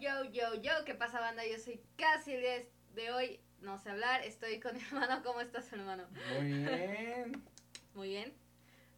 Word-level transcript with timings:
yo, 0.00 0.24
yo, 0.32 0.54
yo, 0.62 0.72
¿qué 0.84 0.94
pasa 0.94 1.20
banda? 1.20 1.46
Yo 1.46 1.58
soy 1.58 1.80
casi 1.96 2.32
el 2.32 2.40
día 2.40 2.64
de 2.94 3.12
hoy, 3.12 3.40
no 3.60 3.78
sé 3.78 3.90
hablar, 3.90 4.22
estoy 4.24 4.58
con 4.58 4.74
mi 4.74 4.82
hermano, 4.90 5.22
¿cómo 5.22 5.40
estás 5.40 5.70
hermano? 5.72 6.08
Muy 6.38 6.52
bien. 6.52 7.44
Muy 7.94 8.08
bien, 8.08 8.32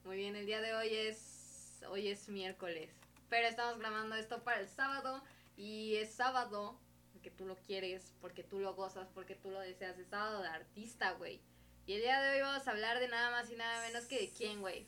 muy 0.04 0.16
bien, 0.16 0.36
el 0.36 0.46
día 0.46 0.60
de 0.60 0.74
hoy 0.74 0.94
es, 0.94 1.82
hoy 1.88 2.08
es 2.08 2.28
miércoles, 2.28 2.90
pero 3.28 3.48
estamos 3.48 3.78
grabando 3.78 4.14
esto 4.14 4.44
para 4.44 4.60
el 4.60 4.68
sábado 4.68 5.22
y 5.56 5.96
es 5.96 6.12
sábado 6.12 6.78
porque 7.12 7.30
tú 7.30 7.46
lo 7.46 7.56
quieres, 7.56 8.14
porque 8.20 8.44
tú 8.44 8.60
lo 8.60 8.74
gozas, 8.74 9.08
porque 9.14 9.34
tú 9.34 9.50
lo 9.50 9.60
deseas, 9.60 9.98
es 9.98 10.08
sábado 10.08 10.42
de 10.42 10.48
artista, 10.48 11.12
güey. 11.12 11.40
Y 11.86 11.94
el 11.94 12.02
día 12.02 12.20
de 12.20 12.36
hoy 12.36 12.42
vamos 12.42 12.68
a 12.68 12.70
hablar 12.70 13.00
de 13.00 13.08
nada 13.08 13.30
más 13.30 13.50
y 13.50 13.56
nada 13.56 13.84
menos 13.86 14.04
que 14.04 14.20
de 14.20 14.30
quién, 14.30 14.60
güey. 14.60 14.86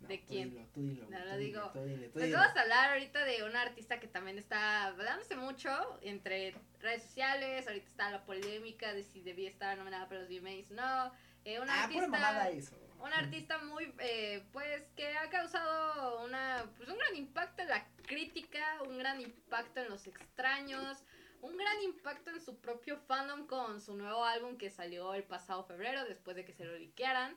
No, 0.00 0.08
¿De 0.08 0.18
tú 0.18 0.24
quién? 0.28 0.50
dilo, 0.50 0.66
tú 0.74 0.82
dilo, 0.82 1.06
No 1.10 1.18
tú 1.18 1.24
lo 1.24 1.36
digo. 1.38 1.70
tú 1.72 2.10
Pues 2.12 2.32
vamos 2.32 2.56
a 2.56 2.60
hablar 2.60 2.90
ahorita 2.92 3.24
de 3.24 3.42
una 3.44 3.62
artista 3.62 3.98
que 3.98 4.06
también 4.08 4.38
está 4.38 4.84
hablándose 4.86 5.36
mucho 5.36 5.70
entre 6.02 6.54
redes 6.80 7.02
sociales. 7.02 7.66
Ahorita 7.66 7.86
está 7.88 8.10
la 8.10 8.24
polémica 8.24 8.92
de 8.92 9.02
si 9.04 9.22
debía 9.22 9.48
estar 9.48 9.76
nominada 9.78 10.06
para 10.08 10.20
los 10.20 10.28
VMAs. 10.28 10.70
No, 10.70 11.12
eh, 11.44 11.60
una 11.60 11.72
Ah, 11.80 11.84
artista, 11.84 12.48
eso. 12.50 12.76
una 13.00 13.16
artista 13.18 13.58
muy, 13.58 13.92
eh, 14.00 14.44
pues, 14.52 14.82
que 14.96 15.16
ha 15.16 15.30
causado 15.30 16.24
una, 16.24 16.70
pues, 16.76 16.88
un 16.88 16.98
gran 16.98 17.16
impacto 17.16 17.62
en 17.62 17.68
la 17.68 17.86
crítica, 18.06 18.82
un 18.86 18.98
gran 18.98 19.20
impacto 19.20 19.80
en 19.80 19.88
los 19.88 20.06
extraños, 20.06 20.98
un 21.40 21.56
gran 21.56 21.80
impacto 21.82 22.30
en 22.30 22.40
su 22.40 22.58
propio 22.60 22.98
fandom 22.98 23.46
con 23.46 23.80
su 23.80 23.94
nuevo 23.94 24.24
álbum 24.24 24.56
que 24.58 24.70
salió 24.70 25.14
el 25.14 25.22
pasado 25.24 25.64
febrero 25.64 26.04
después 26.04 26.36
de 26.36 26.44
que 26.44 26.52
se 26.52 26.64
lo 26.64 26.76
liquearan. 26.76 27.36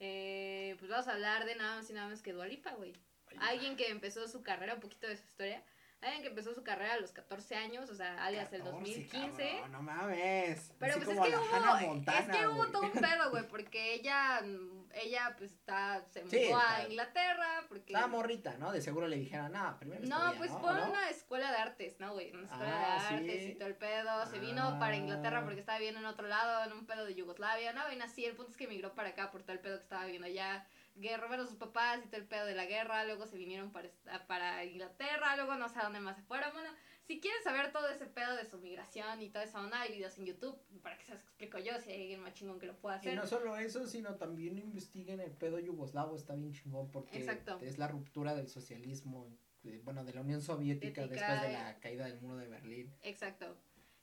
Eh, 0.00 0.76
pues 0.78 0.90
vamos 0.90 1.08
a 1.08 1.12
hablar 1.12 1.44
de 1.44 1.56
nada 1.56 1.76
más 1.76 1.90
y 1.90 1.92
nada 1.92 2.08
más 2.08 2.22
que 2.22 2.32
Dualipa, 2.32 2.72
güey. 2.72 2.92
Alguien 3.40 3.76
que 3.76 3.88
empezó 3.88 4.26
su 4.26 4.42
carrera, 4.42 4.74
un 4.74 4.80
poquito 4.80 5.06
de 5.06 5.16
su 5.16 5.24
historia. 5.24 5.62
Alguien 6.00 6.22
que 6.22 6.28
empezó 6.28 6.54
su 6.54 6.62
carrera 6.62 6.94
a 6.94 7.00
los 7.00 7.10
14 7.10 7.56
años, 7.56 7.90
o 7.90 7.94
sea, 7.94 8.24
alias 8.24 8.52
el 8.52 8.60
14, 8.62 8.70
2015. 8.78 9.50
cabrón, 9.50 9.72
no 9.72 9.82
mames. 9.82 10.72
Pero 10.78 10.92
Así 10.94 11.04
pues 11.04 11.16
es 11.18 11.24
que, 11.24 11.36
hubo, 11.36 11.44
Montana, 11.88 12.18
es 12.20 12.38
que 12.38 12.46
hubo 12.46 12.66
todo 12.68 12.82
un 12.82 12.92
pedo, 12.92 13.30
güey, 13.30 13.48
porque 13.48 13.94
ella, 13.94 14.40
mm, 14.44 14.90
ella 14.94 15.34
pues 15.36 15.50
está, 15.50 16.04
se 16.12 16.20
mudó 16.20 16.30
Sí, 16.30 16.50
a 16.54 16.86
Inglaterra, 16.88 17.64
porque... 17.68 17.92
Estaba 17.92 18.06
morrita, 18.06 18.56
¿no? 18.58 18.70
De 18.70 18.80
seguro 18.80 19.08
le 19.08 19.16
dijeron, 19.16 19.50
no, 19.50 19.76
primero 19.80 20.06
No, 20.06 20.34
pues 20.38 20.52
¿no? 20.52 20.60
fue 20.60 20.70
¿O 20.70 20.74
no? 20.74 20.90
una 20.90 21.10
escuela 21.10 21.50
de 21.50 21.58
artes, 21.58 21.98
¿no, 21.98 22.12
güey? 22.12 22.30
Una 22.32 22.44
escuela 22.44 22.96
Ah, 22.96 23.10
de 23.10 23.16
artes 23.16 23.42
sí. 23.42 23.48
y 23.50 23.54
todo 23.56 23.68
el 23.68 23.74
pedo. 23.76 24.26
Se 24.26 24.38
vino 24.38 24.78
para 24.78 24.96
Inglaterra 24.96 25.40
Ah. 25.40 25.44
porque 25.44 25.58
estaba 25.60 25.78
viviendo 25.78 25.98
en 26.00 26.06
otro 26.06 26.28
lado, 26.28 26.64
en 26.64 26.72
un 26.78 26.86
pedo 26.86 27.06
de 27.06 27.16
Yugoslavia. 27.16 27.72
No, 27.72 27.82
vaina 27.82 28.04
así. 28.04 28.24
El 28.24 28.36
punto 28.36 28.52
es 28.52 28.56
que 28.56 28.64
emigró 28.64 28.94
para 28.94 29.08
acá 29.10 29.32
por 29.32 29.42
todo 29.42 29.52
el 29.54 29.58
pedo 29.60 29.76
que 29.78 29.82
estaba 29.82 30.04
viviendo 30.04 30.28
allá. 30.28 30.64
Guerra, 31.00 31.26
bueno, 31.28 31.46
sus 31.46 31.56
papás 31.56 32.00
y 32.04 32.08
todo 32.08 32.20
el 32.20 32.26
pedo 32.26 32.46
de 32.46 32.54
la 32.54 32.66
guerra. 32.66 33.04
Luego 33.04 33.26
se 33.26 33.36
vinieron 33.36 33.70
para, 33.72 33.90
para 34.26 34.64
Inglaterra. 34.64 35.36
Luego 35.36 35.54
no 35.56 35.68
sé 35.68 35.78
a 35.78 35.84
dónde 35.84 36.00
más 36.00 36.16
se 36.16 36.22
fueron. 36.22 36.52
Bueno, 36.52 36.70
si 37.06 37.20
quieren 37.20 37.42
saber 37.42 37.72
todo 37.72 37.88
ese 37.88 38.06
pedo 38.06 38.36
de 38.36 38.44
su 38.44 38.58
migración 38.58 39.22
y 39.22 39.30
toda 39.30 39.44
esa 39.44 39.60
onda, 39.60 39.80
hay 39.80 39.92
videos 39.92 40.18
en 40.18 40.26
YouTube. 40.26 40.58
Para 40.82 40.98
que 40.98 41.04
se 41.04 41.12
los 41.14 41.22
explico 41.22 41.58
yo, 41.58 41.78
si 41.80 41.90
hay 41.90 42.02
alguien 42.02 42.20
más 42.20 42.34
chingón 42.34 42.58
que 42.58 42.66
lo 42.66 42.76
pueda 42.78 42.96
Y 42.96 42.98
hacer. 42.98 43.14
no 43.16 43.26
solo 43.26 43.56
eso, 43.56 43.86
sino 43.86 44.16
también 44.16 44.58
investiguen 44.58 45.20
el 45.20 45.30
pedo 45.32 45.58
yugoslavo, 45.58 46.16
está 46.16 46.34
bien 46.34 46.52
chingón 46.52 46.90
porque 46.90 47.18
Exacto. 47.18 47.58
es 47.62 47.78
la 47.78 47.88
ruptura 47.88 48.34
del 48.34 48.48
socialismo, 48.48 49.26
eh, 49.64 49.80
bueno, 49.84 50.04
de 50.04 50.12
la 50.12 50.20
Unión 50.20 50.42
Soviética 50.42 51.02
Ética, 51.04 51.06
después 51.06 51.42
de 51.42 51.52
la 51.52 51.78
caída 51.80 52.04
del 52.06 52.20
muro 52.20 52.36
de 52.36 52.48
Berlín. 52.48 52.94
Exacto. 53.02 53.56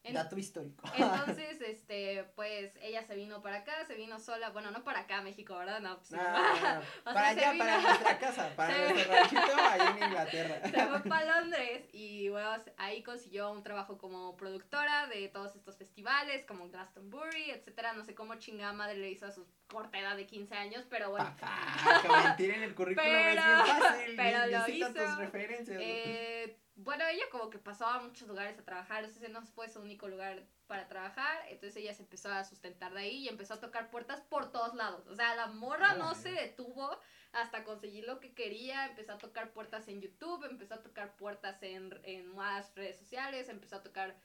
En- 0.05 0.13
Dato 0.13 0.37
histórico. 0.37 0.83
Entonces, 0.95 1.59
este, 1.61 2.23
pues 2.35 2.71
ella 2.81 3.03
se 3.03 3.15
vino 3.15 3.41
para 3.41 3.57
acá, 3.57 3.85
se 3.87 3.95
vino 3.95 4.19
sola, 4.19 4.49
bueno, 4.51 4.71
no 4.71 4.83
para 4.83 5.01
acá, 5.01 5.21
México, 5.21 5.55
¿verdad? 5.57 5.79
No, 5.81 5.97
pues, 5.97 6.13
Ah, 6.17 6.81
para 7.03 7.33
sea, 7.33 7.33
se 7.33 7.45
allá, 7.45 7.57
para 7.59 7.81
nuestra 7.81 8.19
casa, 8.19 8.49
para 8.55 8.77
nuestro 8.89 9.13
ranchito 9.13 9.55
allá 9.55 9.89
en 9.97 10.03
Inglaterra. 10.03 10.61
se 10.69 10.87
fue 10.87 10.99
para 11.09 11.39
Londres 11.41 11.85
y 11.91 12.29
bueno, 12.29 12.49
ahí 12.77 13.03
consiguió 13.03 13.51
un 13.51 13.63
trabajo 13.63 13.97
como 13.97 14.37
productora 14.37 15.07
de 15.07 15.27
todos 15.29 15.55
estos 15.55 15.75
festivales, 15.77 16.45
como 16.45 16.69
Glastonbury, 16.69 17.51
etcétera. 17.51 17.93
No 17.93 18.03
sé 18.05 18.13
cómo 18.15 18.35
chingada 18.35 18.73
madre 18.73 18.97
le 18.97 19.09
hizo 19.09 19.25
a 19.25 19.31
su 19.31 19.45
corta 19.67 19.99
edad 19.99 20.15
de 20.15 20.27
15 20.27 20.53
años, 20.55 20.85
pero 20.89 21.09
bueno. 21.09 21.35
Papá, 21.39 22.23
mentir 22.25 22.51
en 22.51 22.63
el 22.63 22.75
currículum 22.75 23.09
es 23.09 23.31
bien 23.33 23.35
Pero- 23.35 23.65
fácil. 23.65 24.13
pero 24.15 24.45
lo 24.47 24.69
hizo. 24.69 24.93
tus 24.93 25.17
referencias. 25.17 25.77
Eh, 25.81 26.59
bueno, 26.75 27.05
ella 27.07 27.23
como 27.31 27.49
que 27.49 27.57
pasaba 27.57 27.95
a 27.95 28.01
muchos 28.01 28.27
lugares 28.27 28.59
a 28.59 28.65
trabajar, 28.65 29.05
ese 29.05 29.29
no 29.29 29.41
fue 29.45 29.69
su 29.69 29.79
único 29.79 30.07
lugar 30.07 30.45
para 30.67 30.87
trabajar, 30.87 31.45
entonces 31.47 31.77
ella 31.77 31.93
se 31.93 32.03
empezó 32.03 32.29
a 32.31 32.43
sustentar 32.43 32.93
de 32.93 33.01
ahí 33.01 33.17
y 33.17 33.29
empezó 33.29 33.53
a 33.53 33.61
tocar 33.61 33.89
puertas 33.89 34.21
por 34.21 34.51
todos 34.51 34.75
lados. 34.75 35.07
O 35.07 35.15
sea, 35.15 35.35
la 35.35 35.47
morra 35.47 35.93
no 35.93 36.13
se 36.15 36.31
detuvo 36.31 36.99
hasta 37.31 37.63
conseguir 37.63 38.05
lo 38.05 38.19
que 38.19 38.33
quería, 38.33 38.87
empezó 38.87 39.13
a 39.13 39.17
tocar 39.17 39.51
puertas 39.53 39.87
en 39.87 40.01
YouTube, 40.01 40.43
empezó 40.45 40.75
a 40.75 40.81
tocar 40.81 41.15
puertas 41.15 41.63
en, 41.63 41.97
en 42.03 42.35
más 42.35 42.73
redes 42.75 42.97
sociales, 42.97 43.47
empezó 43.47 43.77
a 43.77 43.83
tocar 43.83 44.15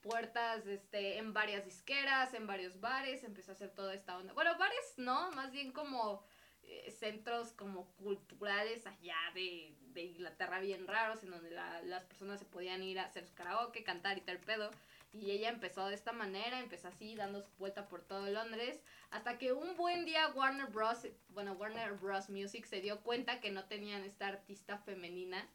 puertas 0.00 0.66
este, 0.66 1.18
en 1.18 1.32
varias 1.32 1.64
disqueras, 1.64 2.34
en 2.34 2.46
varios 2.46 2.80
bares, 2.80 3.22
empezó 3.22 3.52
a 3.52 3.54
hacer 3.54 3.70
toda 3.70 3.94
esta 3.94 4.16
onda. 4.16 4.32
Bueno, 4.32 4.56
bares 4.58 4.94
no, 4.96 5.30
más 5.32 5.52
bien 5.52 5.72
como 5.72 6.24
eh, 6.62 6.90
centros 6.90 7.52
como 7.52 7.92
culturales 7.96 8.86
allá 8.86 9.16
de, 9.34 9.76
de 9.94 10.02
Inglaterra 10.02 10.60
bien 10.60 10.86
raros, 10.86 11.22
en 11.22 11.30
donde 11.30 11.50
la- 11.50 11.82
las 11.82 12.04
personas 12.04 12.38
se 12.38 12.44
podían 12.44 12.82
ir 12.82 12.98
a 12.98 13.04
hacer 13.04 13.26
su 13.26 13.34
karaoke, 13.34 13.84
cantar 13.84 14.18
y 14.18 14.22
tal 14.22 14.38
pedo. 14.38 14.70
Y 15.12 15.32
ella 15.32 15.48
empezó 15.48 15.88
de 15.88 15.96
esta 15.96 16.12
manera, 16.12 16.60
empezó 16.60 16.88
así, 16.88 17.16
dando 17.16 17.42
su 17.42 17.50
vuelta 17.58 17.88
por 17.88 18.02
todo 18.02 18.28
Londres, 18.30 18.80
hasta 19.10 19.38
que 19.38 19.52
un 19.52 19.76
buen 19.76 20.04
día 20.04 20.28
Warner 20.28 20.66
Bros., 20.66 21.08
bueno, 21.30 21.52
Warner 21.54 21.94
Bros. 21.94 22.30
Music 22.30 22.64
se 22.64 22.80
dio 22.80 23.00
cuenta 23.00 23.40
que 23.40 23.50
no 23.50 23.64
tenían 23.64 24.04
esta 24.04 24.28
artista 24.28 24.78
femenina. 24.78 25.48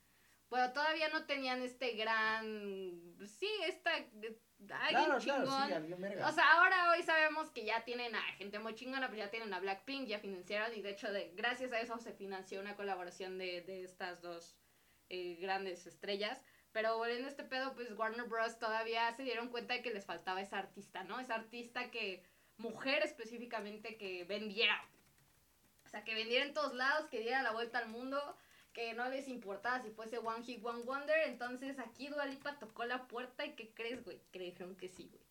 Bueno, 0.50 0.72
todavía 0.74 1.10
no 1.10 1.26
tenían 1.26 1.62
este 1.62 1.94
gran, 1.94 3.18
sí, 3.26 3.50
esta, 3.66 3.92
alguien 3.94 4.38
claro, 4.70 5.20
chingón. 5.20 5.44
claro, 5.44 5.68
sí, 5.68 5.74
alguien 5.74 6.02
verga. 6.02 6.28
O 6.28 6.32
sea, 6.32 6.54
ahora 6.54 6.92
hoy 6.92 7.04
sabemos 7.04 7.50
que 7.50 7.66
ya 7.66 7.84
tienen 7.84 8.16
a 8.16 8.22
gente 8.38 8.60
muy 8.60 8.76
chingona, 8.76 9.08
pues 9.08 9.20
ya 9.20 9.32
tienen 9.32 9.54
a 9.54 9.60
Blackpink, 9.60 10.08
ya 10.08 10.20
financiaron 10.20 10.74
y 10.76 10.82
de 10.82 10.92
hecho 10.92 11.12
de, 11.12 11.32
gracias 11.36 11.72
a 11.72 11.80
eso 11.80 11.98
se 11.98 12.14
financió 12.14 12.60
una 12.62 12.76
colaboración 12.76 13.38
de, 13.38 13.62
de 13.62 13.84
estas 13.84 14.22
dos 14.22 14.58
eh, 15.10 15.36
grandes 15.40 15.86
estrellas. 15.86 16.44
Pero 16.72 16.98
volviendo 16.98 17.28
a 17.28 17.30
este 17.30 17.44
pedo, 17.44 17.74
pues 17.74 17.92
Warner 17.98 18.26
Bros. 18.26 18.60
todavía 18.60 19.14
se 19.14 19.24
dieron 19.24 19.48
cuenta 19.48 19.76
de 19.76 19.82
que 19.82 19.94
les 19.94 20.06
faltaba 20.06 20.42
esa 20.42 20.58
artista, 20.58 21.06
¿no? 21.06 21.20
Esa 21.22 21.36
artista 21.36 21.90
que, 21.90 22.24
mujer 22.58 23.02
específicamente, 23.04 23.98
que 23.98 24.26
vendiera. 24.26 24.84
O 25.86 25.88
sea, 25.88 26.04
que 26.04 26.14
vendiera 26.14 26.44
en 26.44 26.54
todos 26.54 26.74
lados, 26.74 27.08
que 27.08 27.20
diera 27.20 27.44
la 27.44 27.52
vuelta 27.52 27.78
al 27.78 27.88
mundo, 27.88 28.20
que 28.76 28.94
no 28.94 29.10
les 29.10 29.30
importaba 29.30 29.82
si 29.82 29.90
fuese 29.90 30.18
One 30.20 30.44
Hit 30.44 30.64
One 30.64 30.84
Wonder. 30.84 31.18
Entonces 31.30 31.80
aquí 31.80 32.10
Dua 32.10 32.26
Lipa 32.26 32.60
tocó 32.60 32.86
la 32.86 33.08
puerta 33.08 33.46
y 33.46 33.54
¿qué 33.54 33.74
crees, 33.74 34.04
güey? 34.04 34.20
Creyeron 34.32 34.76
que 34.76 34.90
sí, 34.90 35.10
güey. 35.10 35.24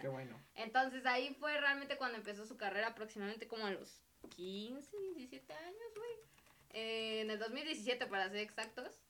Qué 0.00 0.08
bueno. 0.08 0.40
Entonces 0.54 1.04
ahí 1.04 1.34
fue 1.40 1.60
realmente 1.60 1.98
cuando 1.98 2.16
empezó 2.16 2.46
su 2.46 2.56
carrera, 2.56 2.88
aproximadamente 2.88 3.48
como 3.48 3.66
a 3.66 3.72
los 3.72 4.00
15, 4.36 4.96
17 5.16 5.52
años, 5.52 5.94
güey. 5.96 6.10
Eh, 6.70 7.20
en 7.22 7.30
el 7.30 7.38
2017, 7.40 8.06
para 8.06 8.30
ser 8.30 8.38
exactos. 8.38 9.02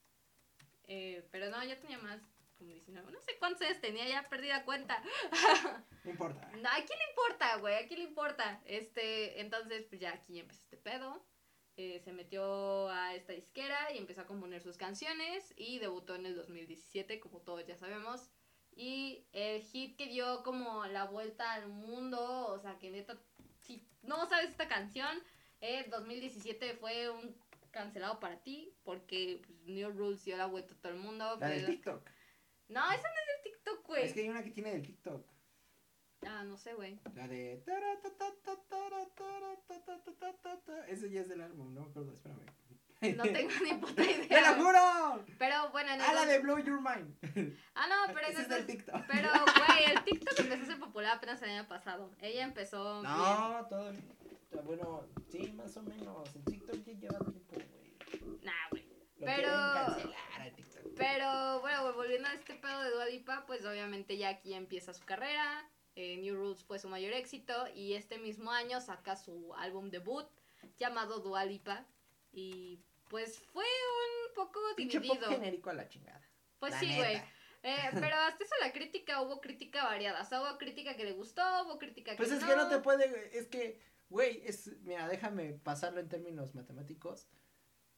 Eh, 0.85 1.29
pero 1.31 1.51
no, 1.51 1.63
ya 1.63 1.79
tenía 1.79 1.99
más, 1.99 2.21
como 2.57 2.71
19. 2.73 3.13
No 3.13 3.21
sé 3.21 3.37
cuántos 3.39 3.63
años 3.67 3.83
tenía, 3.83 4.09
ya 4.09 4.29
perdí 4.31 4.49
la 4.49 4.65
cuenta. 4.65 5.01
No 6.05 6.11
importa. 6.11 6.51
No, 6.57 6.69
¿A 6.69 6.75
quién 6.85 6.99
le 6.99 7.11
importa, 7.11 7.57
güey? 7.59 7.77
¿A 7.77 7.87
quién 7.87 8.01
le 8.01 8.07
importa? 8.07 8.61
Este, 8.65 9.41
entonces, 9.41 9.85
pues 9.85 10.01
ya 10.01 10.13
aquí 10.13 10.41
empezó 10.41 10.61
este 10.63 10.77
pedo. 10.77 11.25
Eh, 11.83 11.99
se 12.05 12.13
metió 12.13 12.89
a 12.91 13.13
esta 13.13 13.33
disquera 13.33 13.93
y 13.93 13.99
empezó 13.99 14.21
a 14.21 14.27
componer 14.27 14.63
sus 14.63 14.77
canciones 14.77 15.53
y 15.57 15.81
debutó 15.81 16.15
en 16.15 16.27
el 16.27 16.37
2017, 16.37 17.19
como 17.19 17.41
todos 17.41 17.67
ya 17.67 17.77
sabemos. 17.77 18.31
Y 18.77 19.27
el 19.33 19.63
hit 19.63 19.97
que 19.97 20.07
dio 20.07 20.45
como 20.45 20.87
la 20.87 21.07
vuelta 21.07 21.55
al 21.55 21.67
mundo, 21.67 22.47
o 22.47 22.61
sea, 22.61 22.79
que 22.79 22.93
neta, 22.93 23.19
si 23.59 23.85
no 24.03 24.29
sabes 24.29 24.51
esta 24.51 24.69
canción, 24.69 25.21
eh, 25.61 25.85
2017 25.91 26.75
fue 26.75 27.11
un 27.11 27.35
cancelado 27.73 28.21
para 28.21 28.41
ti 28.45 28.73
porque 28.85 29.43
pues, 29.45 29.61
New 29.65 29.91
Rules 29.91 30.25
dio 30.25 30.37
la 30.37 30.47
vuelta 30.47 30.75
a 30.75 30.77
todo 30.77 30.93
el 30.93 31.01
mundo. 31.01 31.37
La 31.41 31.49
del 31.49 31.67
TikTok. 31.67 32.09
No, 32.69 32.81
esa 32.93 33.09
no 33.09 33.15
es 33.15 33.27
del 33.27 33.53
TikTok, 33.53 33.87
güey. 33.89 34.05
Es 34.05 34.13
que 34.13 34.21
hay 34.21 34.29
una 34.29 34.45
que 34.45 34.51
tiene 34.51 34.71
del 34.71 34.87
TikTok. 34.87 35.27
Ah, 36.27 36.45
no 36.45 36.57
sé, 36.57 36.75
güey. 36.75 36.99
La 37.15 37.27
de. 37.29 37.63
Ese 40.89 41.11
ya 41.11 41.21
es 41.21 41.29
del 41.29 41.41
álbum, 41.41 41.75
no 41.75 41.81
me 41.83 41.87
acuerdo, 41.91 42.13
espérame. 42.13 43.17
No 43.17 43.25
tengo 43.25 43.51
ni 43.65 43.75
puta 43.75 44.03
idea. 44.11 44.29
¡Te 44.29 44.41
lo 44.43 44.65
juro! 44.65 45.25
Pero 45.39 45.71
bueno, 45.71 45.91
en 45.93 46.01
el 46.01 46.07
¡Ah, 46.07 46.13
la 46.13 46.27
de 46.27 46.39
Blow 46.39 46.59
Your 46.59 46.81
Mind! 46.81 47.57
Ah, 47.75 47.87
no, 47.89 48.15
pero 48.15 48.29
Ese 48.29 48.43
es 48.43 48.49
del 48.49 48.67
TikTok. 48.67 49.03
Pero, 49.11 49.29
güey, 49.33 49.85
el 49.93 50.05
TikTok 50.05 50.39
empezó 50.39 50.63
a 50.63 50.67
ser 50.67 50.79
popular 50.79 51.17
apenas 51.17 51.43
el 51.43 51.51
año 51.51 51.67
pasado. 51.67 52.11
Ella 52.21 52.45
empezó. 52.45 53.01
bien. 53.01 53.13
No, 53.13 53.67
todavía. 53.69 54.01
Bueno, 54.65 55.05
sí, 55.31 55.53
más 55.57 55.77
o 55.79 55.83
menos. 55.83 56.37
El 56.37 56.45
TikTok 56.45 56.77
ya 56.85 56.93
lleva 56.93 57.19
tiempo, 57.19 57.55
güey. 57.55 58.39
Nah, 58.43 58.69
güey. 58.71 58.87
Pero- 59.19 59.49
cancelar 59.49 60.53
TikTok. 60.55 60.83
Pero, 60.97 61.61
bueno, 61.61 61.83
güey, 61.83 61.95
volviendo 61.95 62.29
a 62.29 62.35
este 62.35 62.55
pedo 62.55 62.83
de 62.83 62.91
Dua 62.91 63.07
Lipa, 63.07 63.45
pues 63.47 63.65
obviamente 63.65 64.17
ya 64.19 64.29
aquí 64.29 64.55
empieza 64.55 64.93
su 64.95 65.05
carrera. 65.05 65.69
Eh, 65.95 66.17
New 66.19 66.35
Rules 66.37 66.65
fue 66.65 66.79
su 66.79 66.89
mayor 66.89 67.13
éxito. 67.13 67.53
Y 67.75 67.95
este 67.95 68.19
mismo 68.19 68.51
año 68.51 68.81
saca 68.81 69.17
su 69.17 69.55
álbum 69.55 69.91
debut 69.91 70.27
llamado 70.79 71.21
Dua 71.21 71.45
Lipa. 71.45 71.87
Y 72.33 72.81
pues 73.09 73.39
fue 73.53 73.65
un 73.65 74.35
poco 74.35 74.61
Pinche 74.77 75.01
pop 75.01 75.09
dividido. 75.17 75.31
genérico 75.31 75.71
a 75.71 75.75
la 75.75 75.89
chingada. 75.89 76.21
Pues 76.59 76.73
La 76.73 76.81
sí, 76.81 76.97
güey. 76.97 77.17
Eh, 77.63 77.77
pero 78.01 78.17
hasta 78.17 78.43
eso 78.45 78.55
la 78.61 78.73
crítica, 78.73 79.21
hubo 79.23 79.41
crítica 79.41 79.85
variada. 79.85 80.23
O 80.23 80.25
sea, 80.25 80.41
hubo 80.43 80.59
crítica 80.59 80.97
que 80.97 81.05
le 81.05 81.13
gustó, 81.13 81.43
hubo 81.65 81.79
crítica 81.79 82.13
que 82.13 82.17
Pues 82.17 82.31
es 82.33 82.41
no. 82.41 82.49
que 82.49 82.57
no 82.57 82.69
te 82.69 82.79
puede, 82.79 83.37
es 83.39 83.47
que, 83.49 83.81
güey, 84.09 84.43
es, 84.45 84.69
mira, 84.83 85.09
déjame 85.09 85.53
pasarlo 85.55 86.01
en 86.01 86.09
términos 86.09 86.55
matemáticos. 86.55 87.29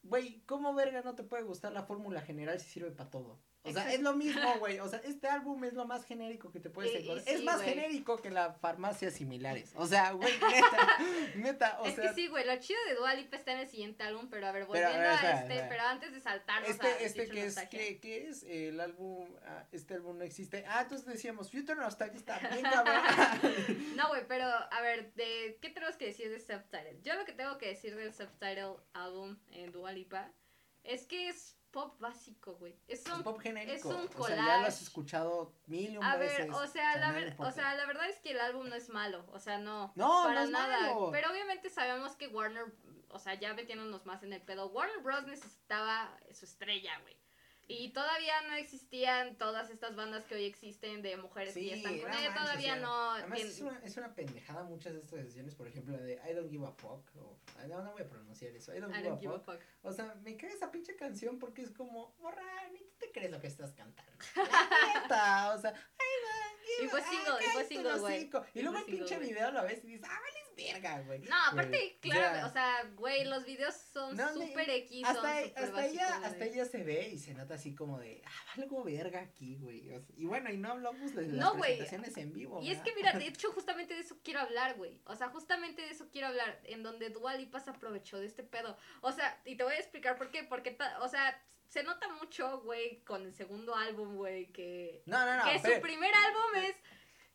Güey, 0.03 0.43
¿cómo 0.47 0.75
verga 0.75 1.01
no 1.03 1.15
te 1.15 1.23
puede 1.25 1.45
gustar 1.45 1.73
la 1.73 1.85
fórmula 1.85 2.21
general 2.21 2.61
si 2.61 2.69
sirve 2.69 2.91
para 2.91 3.11
todo? 3.11 3.41
O 3.67 3.73
sea, 3.73 3.93
es 3.93 4.01
lo 4.01 4.15
mismo, 4.15 4.41
güey. 4.59 4.79
O 4.81 4.89
sea, 4.89 5.01
este 5.05 5.27
álbum 5.27 5.65
es 5.65 5.73
lo 5.73 5.87
más 5.87 6.05
genérico 6.05 6.53
que 6.53 6.61
te 6.61 6.69
puedes 6.69 6.95
encontrar. 6.95 7.25
sí, 7.27 7.35
es 7.35 7.45
más 7.45 7.63
genérico 7.63 8.19
que 8.19 8.31
las 8.31 8.57
farmacias 8.59 9.15
similares. 9.15 9.73
O 9.75 9.87
sea, 9.87 10.13
güey, 10.13 10.33
neta, 10.53 10.99
neta, 11.37 11.81
o 11.81 11.87
es 11.87 11.95
sea. 11.95 12.09
que 12.09 12.15
sí, 12.15 12.29
güey, 12.29 12.45
lo 12.45 12.55
chido 12.57 12.79
de 12.89 12.95
Dua 12.95 13.15
Lipa 13.15 13.37
está 13.37 13.53
en 13.53 13.61
el 13.61 13.69
siguiente 13.69 14.03
álbum, 14.03 14.29
pero 14.29 14.47
a 14.47 14.53
ver, 14.53 14.67
Pero, 14.71 14.87
a 14.87 14.91
volviendo 14.91 15.09
a, 15.09 15.15
este, 15.15 15.53
espera. 15.55 15.69
pero 15.69 15.83
antes 15.85 16.13
de 16.13 16.21
saltarnos 16.21 16.69
a 16.69 16.73
Este, 16.73 17.05
este 17.07 17.27
Future 17.27 17.41
que 17.41 17.47
es, 17.47 17.69
que, 17.69 18.01
que 18.01 18.29
es 18.29 18.43
el 18.45 18.81
álbum, 18.81 19.29
ah, 19.47 19.65
este 19.73 19.95
álbum 19.95 20.19
no 20.19 20.25
existe. 20.25 20.65
Ah, 20.69 20.83
entonces 20.83 21.07
decíamos, 21.07 21.51
Future 21.51 21.77
Nostalgia 21.77 22.19
está 22.19 22.39
bien 22.39 22.63
cabrón. 22.63 22.95
No, 23.97 24.09
güey, 24.09 24.27
pero 24.27 24.47
a 24.47 24.81
ver, 24.83 25.13
de 25.15 25.59
¿qué 25.63 25.71
tenemos 25.71 25.97
que 25.97 26.07
decir 26.07 26.31
de 26.31 26.39
Subtitle? 26.41 27.01
Yo 27.03 27.15
lo 27.15 27.25
que 27.25 27.33
tengo 27.33 27.57
que 27.59 27.69
decir 27.69 27.97
del 27.97 28.13
Subtitle 28.13 28.77
álbum 28.93 29.37
en 29.51 29.73
Dua 29.73 29.93
Lipa 29.93 30.31
es 30.85 31.07
que 31.07 31.29
es 31.29 31.57
pop 31.71 31.99
básico, 31.99 32.55
güey. 32.55 32.79
Es 32.87 33.05
Es 33.05 33.13
un 33.13 33.25
pop 33.25 33.41
genérico. 33.41 33.75
es 33.77 33.85
un 33.85 34.09
O 34.17 34.27
sea, 34.27 34.37
ya 34.37 34.61
lo 34.61 34.67
has 34.67 34.81
escuchado 34.81 35.53
mil 35.67 35.91
y 35.93 35.97
un 35.97 36.05
A 36.05 36.17
veces. 36.17 36.39
ver, 36.47 36.51
o 36.53 36.67
sea, 36.69 36.97
la 36.99 37.11
ver- 37.11 37.35
o 37.37 37.51
sea, 37.51 37.75
la 37.75 37.85
verdad 37.87 38.09
es 38.09 38.21
que 38.21 38.31
el 38.31 38.39
álbum 38.41 38.69
no 38.69 38.77
es 38.77 38.89
malo, 38.91 39.27
o 39.33 39.41
sea, 39.41 39.59
no. 39.59 39.93
No, 39.97 40.23
para 40.25 40.41
no 40.41 40.45
es 40.45 40.51
nada. 40.51 40.81
malo. 40.93 41.09
Pero 41.11 41.31
obviamente 41.33 41.71
sabemos 41.71 42.15
que 42.15 42.29
Warner, 42.29 42.67
o 43.09 43.19
sea, 43.19 43.35
ya 43.35 43.55
metiéndonos 43.55 44.07
más 44.07 44.23
en 44.23 44.33
el 44.33 44.41
pedo, 44.43 44.69
Warner 44.69 44.99
Bros 45.01 45.27
necesitaba 45.27 46.17
su 46.33 46.45
estrella, 46.45 46.97
güey. 47.01 47.17
Y 47.67 47.91
todavía 47.93 48.43
no 48.49 48.55
existían 48.55 49.37
todas 49.37 49.71
estas 49.71 49.97
bandas 49.97 50.25
que 50.25 50.35
hoy 50.35 50.45
existen 50.45 51.01
de 51.03 51.17
mujeres 51.17 51.55
que 51.55 51.65
ya 51.65 51.75
están 51.77 51.99
con 51.99 52.13
él, 52.13 52.35
todavía 52.35 52.77
no. 52.77 53.13
Además, 53.13 53.41
es 53.41 53.61
una, 53.61 53.81
es 53.83 53.97
una 53.97 54.15
pendejada 54.15 54.65
muchas 54.65 54.93
de 54.93 55.01
estas 55.01 55.21
decisiones. 55.21 55.55
Por 55.55 55.67
ejemplo, 55.69 55.97
la 55.97 56.03
de 56.03 56.15
I 56.15 56.35
don't 56.35 56.51
give 56.51 56.67
a 56.67 56.73
fuck. 56.73 57.09
O, 57.17 57.39
no, 57.67 57.83
no 57.83 57.93
voy 57.93 58.03
a 58.03 58.09
pronunciar 58.09 58.55
eso. 58.55 58.75
I 58.75 58.81
don't, 58.81 58.95
I 58.95 58.99
give, 58.99 59.09
don't 59.09 59.19
a 59.19 59.21
give 59.21 59.35
a 59.35 59.39
fuck. 59.39 59.61
O 59.83 59.93
sea, 59.93 60.15
me 60.23 60.37
cae 60.37 60.51
esa 60.51 60.71
pinche 60.71 60.95
canción 60.97 61.39
porque 61.39 61.63
es 61.63 61.71
como, 61.71 62.15
morra, 62.21 62.43
ni 62.73 62.81
tú 62.81 62.95
te 62.99 63.13
crees 63.13 63.31
lo 63.31 63.41
que 63.41 63.47
estás 63.47 63.73
cantando. 63.73 64.13
O 65.55 65.59
sea, 65.59 65.75
Y 66.83 66.89
fue 66.89 67.03
single, 67.03 67.35
y 67.41 67.51
fue 67.51 67.65
single, 67.65 67.99
güey. 67.99 68.31
Y 68.55 68.63
luego 68.63 68.79
el 68.79 68.85
pinche 68.85 69.19
video 69.19 69.51
lo 69.51 69.63
ves 69.63 69.85
y 69.85 69.89
dices, 69.89 70.09
ah, 70.11 70.21
vales 70.21 70.45
verga, 70.57 71.01
güey. 71.03 71.21
No, 71.21 71.37
aparte, 71.51 71.99
claro, 72.01 72.47
o 72.47 72.53
sea, 72.53 72.91
güey, 72.97 73.25
los 73.25 73.45
videos 73.45 73.75
son 73.75 74.17
súper 74.17 74.71
X, 74.71 75.05
hasta, 75.05 75.43
ella, 75.43 76.21
hasta 76.23 76.45
ella 76.45 76.65
se 76.65 76.85
ve 76.85 77.09
y 77.09 77.19
se 77.19 77.35
nota 77.35 77.55
así 77.55 77.75
como 77.75 77.99
de, 77.99 78.23
ah, 78.25 78.57
valgo 78.57 78.85
verga 78.85 79.21
aquí, 79.21 79.57
güey. 79.57 79.91
Y 80.17 80.25
bueno, 80.27 80.51
y 80.51 80.57
no 80.57 80.73
hablamos 80.73 81.15
de 81.15 81.27
las 81.29 81.53
presentaciones 81.53 82.17
en 82.17 82.33
vivo. 82.33 82.63
Y 82.63 82.71
es 82.71 82.81
que 82.81 82.95
mira, 82.95 83.13
de 83.13 83.27
hecho, 83.27 83.53
justamente 83.53 83.95
de 83.95 84.01
eso 84.01 84.17
quiero 84.23 84.41
hablar, 84.41 84.77
güey. 84.77 85.01
O 85.07 85.17
sea, 85.17 85.29
justamente 85.29 85.83
de 85.83 85.91
eso 85.91 86.09
quiero 86.11 86.29
hablar. 86.29 86.61
En 86.65 86.83
donde 86.83 87.11
Dua 87.11 87.35
Lipa 87.35 87.61
se 87.61 87.71
aprovechó 87.71 88.19
de 88.19 88.27
este 88.27 88.43
pedo. 88.43 88.77
O 89.01 89.13
sea, 89.13 89.41
y 89.45 89.57
te 89.57 89.65
voy 89.65 89.75
a 89.75 89.79
explicar 89.79 90.17
por 90.17 90.31
qué. 90.31 90.45
Porque, 90.45 90.77
o 91.01 91.09
sea, 91.09 91.41
se 91.75 91.83
nota 91.83 92.09
mucho, 92.21 92.61
güey, 92.61 93.03
con 93.05 93.23
el 93.27 93.35
segundo 93.35 93.75
álbum, 93.75 94.15
güey, 94.17 94.47
que. 94.53 95.03
No, 95.07 95.27
no, 95.27 95.37
no. 95.37 95.45
que 95.45 95.59
pero- 95.61 95.75
su 95.77 95.81
primer 95.83 96.15
álbum 96.15 96.63
es. 96.65 96.77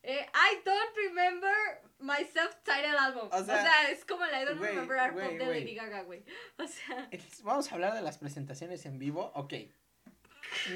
eh, 0.02 0.26
I 0.34 0.62
don't 0.64 0.96
remember 0.96 1.54
my 1.98 2.24
self-titled 2.24 2.96
album. 2.98 3.28
O 3.30 3.36
O 3.36 3.44
sea, 3.44 3.62
sea, 3.62 3.90
es 3.90 4.02
como 4.06 4.24
la 4.24 4.40
I 4.42 4.46
don't 4.46 4.60
remember 4.60 4.96
our 4.98 5.12
pop 5.12 5.32
de. 5.38 5.46
Lady 5.46 5.74
Gaga, 5.74 6.02
güey. 6.04 6.24
O 6.58 6.66
sea. 6.66 7.08
Vamos 7.42 7.70
a 7.70 7.74
hablar 7.74 7.92
de 7.94 8.00
las 8.00 8.16
presentaciones 8.16 8.86
en 8.86 8.98
vivo. 8.98 9.30
Ok. 9.34 9.52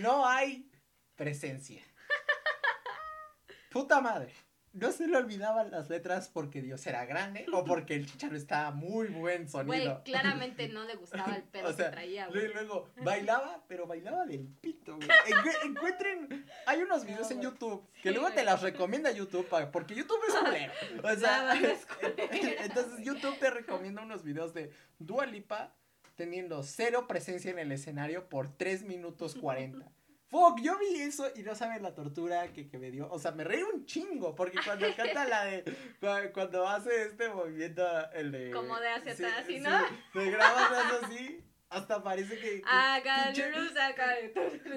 No 0.02 0.26
hay 0.28 0.70
presencia. 1.16 1.82
Puta 3.70 4.00
madre. 4.00 4.32
No 4.74 4.90
se 4.92 5.06
le 5.06 5.16
olvidaban 5.16 5.70
las 5.70 5.88
letras 5.88 6.28
porque 6.28 6.60
Dios 6.60 6.84
era 6.86 7.04
grande 7.06 7.46
o 7.52 7.64
porque 7.64 7.94
el 7.94 8.06
chicharo 8.06 8.36
estaba 8.36 8.72
muy 8.72 9.06
buen 9.06 9.46
Güey, 9.46 9.48
sonido. 9.48 10.02
claramente 10.04 10.68
no 10.68 10.84
le 10.84 10.96
gustaba 10.96 11.36
el 11.36 11.44
pedo 11.44 11.68
O 11.68 11.72
sea, 11.72 11.86
que 11.86 11.92
traía, 11.92 12.28
Luego, 12.28 12.40
güey. 12.40 12.52
luego, 12.54 12.88
bailaba, 13.02 13.62
pero 13.68 13.86
bailaba 13.86 14.26
del 14.26 14.48
pito, 14.60 14.96
güey. 14.96 15.08
Encu- 15.08 15.64
encuentren, 15.66 16.44
hay 16.66 16.82
unos 16.82 17.04
videos 17.04 17.30
en 17.30 17.36
güey. 17.38 17.50
YouTube 17.50 17.88
que 18.02 18.08
Sí, 18.08 18.14
luego 18.14 18.26
te 18.28 18.34
güey. 18.34 18.46
las 18.46 18.62
recomienda 18.62 19.10
YouTube, 19.12 19.46
porque 19.72 19.94
YouTube 19.94 20.20
es 20.28 20.34
culero. 20.34 20.72
O 21.04 21.16
sea, 21.16 21.54
entonces 22.64 23.04
YouTube 23.04 23.38
te 23.38 23.50
recomienda 23.50 24.02
unos 24.02 24.24
videos 24.24 24.54
de 24.54 24.72
Dua 24.98 25.26
Lipa 25.26 25.72
teniendo 26.16 26.62
cero 26.62 27.06
presencia 27.08 27.50
en 27.50 27.58
el 27.58 27.72
escenario 27.72 28.28
por 28.28 28.48
3 28.48 28.82
minutos 28.84 29.34
40. 29.36 29.88
Fuck, 30.28 30.60
yo 30.62 30.78
vi 30.78 31.00
eso 31.02 31.30
y 31.36 31.42
no 31.42 31.54
saben 31.54 31.82
la 31.82 31.94
tortura 31.94 32.52
que, 32.52 32.68
que 32.68 32.78
me 32.78 32.90
dio. 32.90 33.08
O 33.10 33.18
sea, 33.18 33.30
me 33.32 33.44
reí 33.44 33.62
un 33.62 33.86
chingo 33.86 34.34
porque 34.34 34.58
cuando 34.64 34.86
canta 34.96 35.24
la 35.26 35.44
de. 35.44 35.64
cua- 36.00 36.32
Cuando 36.32 36.66
hace 36.66 37.02
este 37.02 37.28
movimiento, 37.28 37.86
el 38.12 38.32
de. 38.32 38.50
Como 38.50 38.78
de 38.80 38.88
hacia 38.88 39.14
sí, 39.14 39.24
atrás, 39.24 39.44
¿sí, 39.46 39.54
sí, 39.56 39.60
no? 39.60 39.78
Te 40.12 40.30
grabas 40.30 40.70
eso 40.72 41.06
así, 41.06 41.44
hasta 41.74 42.02
parece 42.02 42.38
que. 42.38 42.62
pinche- 42.62 43.50
luz, 43.50 43.76
haga 43.76 44.14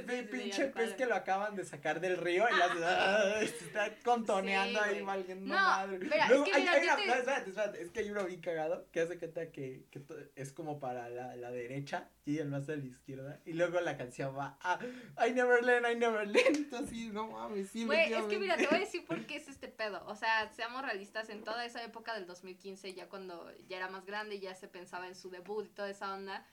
Pi- 0.08 0.24
pinche 0.24 0.68
pez 0.68 0.94
que 0.96 1.06
lo 1.06 1.16
acaban 1.16 1.56
de 1.56 1.66
sacar 1.66 2.00
del 2.00 2.18
río 2.18 2.46
y 2.50 2.58
las 2.58 2.72
ah, 2.84 3.34
se 3.40 3.46
está 3.66 3.96
contoneando 4.04 4.80
Sí, 4.84 4.90
ahí 4.90 5.02
valiendo 5.02 5.48
No, 5.48 5.56
madre. 5.62 6.00
mira, 6.00 6.24
es 6.24 6.30
Luego, 6.30 6.44
que 6.46 6.54
hay- 6.54 6.62
mira, 6.62 6.72
hay 6.74 6.84
una- 6.84 6.96
te- 6.96 7.06
no, 7.08 7.14
espérate, 7.14 7.50
espérate, 7.50 7.82
es 7.82 7.92
que 7.92 8.00
hay 8.00 8.10
uno 8.12 8.26
bien 8.26 8.42
cagado 8.42 8.88
que 8.92 9.02
hace 9.02 9.18
cuenta 9.20 9.52
que, 9.52 9.86
que 9.92 10.02
es 10.36 10.52
como 10.52 10.80
para 10.80 11.10
la, 11.10 11.36
la 11.36 11.52
derecha 11.52 12.10
y 12.26 12.40
el 12.40 12.50
más 12.50 12.68
a 12.70 12.76
la 12.76 12.84
izquierda 12.86 13.40
y 13.46 13.54
luego 13.54 13.80
la 13.80 13.96
canción 13.98 14.38
va 14.38 14.58
ah, 14.62 14.80
I 15.26 15.32
never 15.32 15.64
learn, 15.64 15.86
I 15.90 15.96
never 15.96 16.28
learn, 16.28 16.68
así, 16.84 17.10
no 17.10 17.28
mames, 17.28 17.70
sí, 17.70 17.86
Güey, 17.86 18.14
es 18.14 18.26
que 18.26 18.38
mira, 18.40 18.58
te 18.58 18.68
voy 18.68 18.78
a 18.78 18.80
decir 18.80 19.06
por 19.06 19.18
qué 19.28 19.38
es 19.38 19.48
este 19.48 19.68
pedo. 19.68 20.04
O 20.08 20.16
sea, 20.16 20.50
seamos 20.54 20.82
realistas, 20.84 21.30
en 21.30 21.44
toda 21.44 21.66
esa 21.66 21.84
época 21.84 22.14
del 22.14 22.26
2015, 22.26 22.94
ya 22.94 23.08
cuando 23.08 23.52
ya 23.68 23.78
era 23.78 23.90
más 23.90 24.06
grande, 24.06 24.40
ya 24.40 24.54
se 24.56 24.68
pensaba 24.68 25.08
en 25.08 25.16
su 25.16 25.30
debut 25.30 25.66
y 25.66 25.70
toda 25.70 25.90
esa 25.90 26.14
onda. 26.14 26.46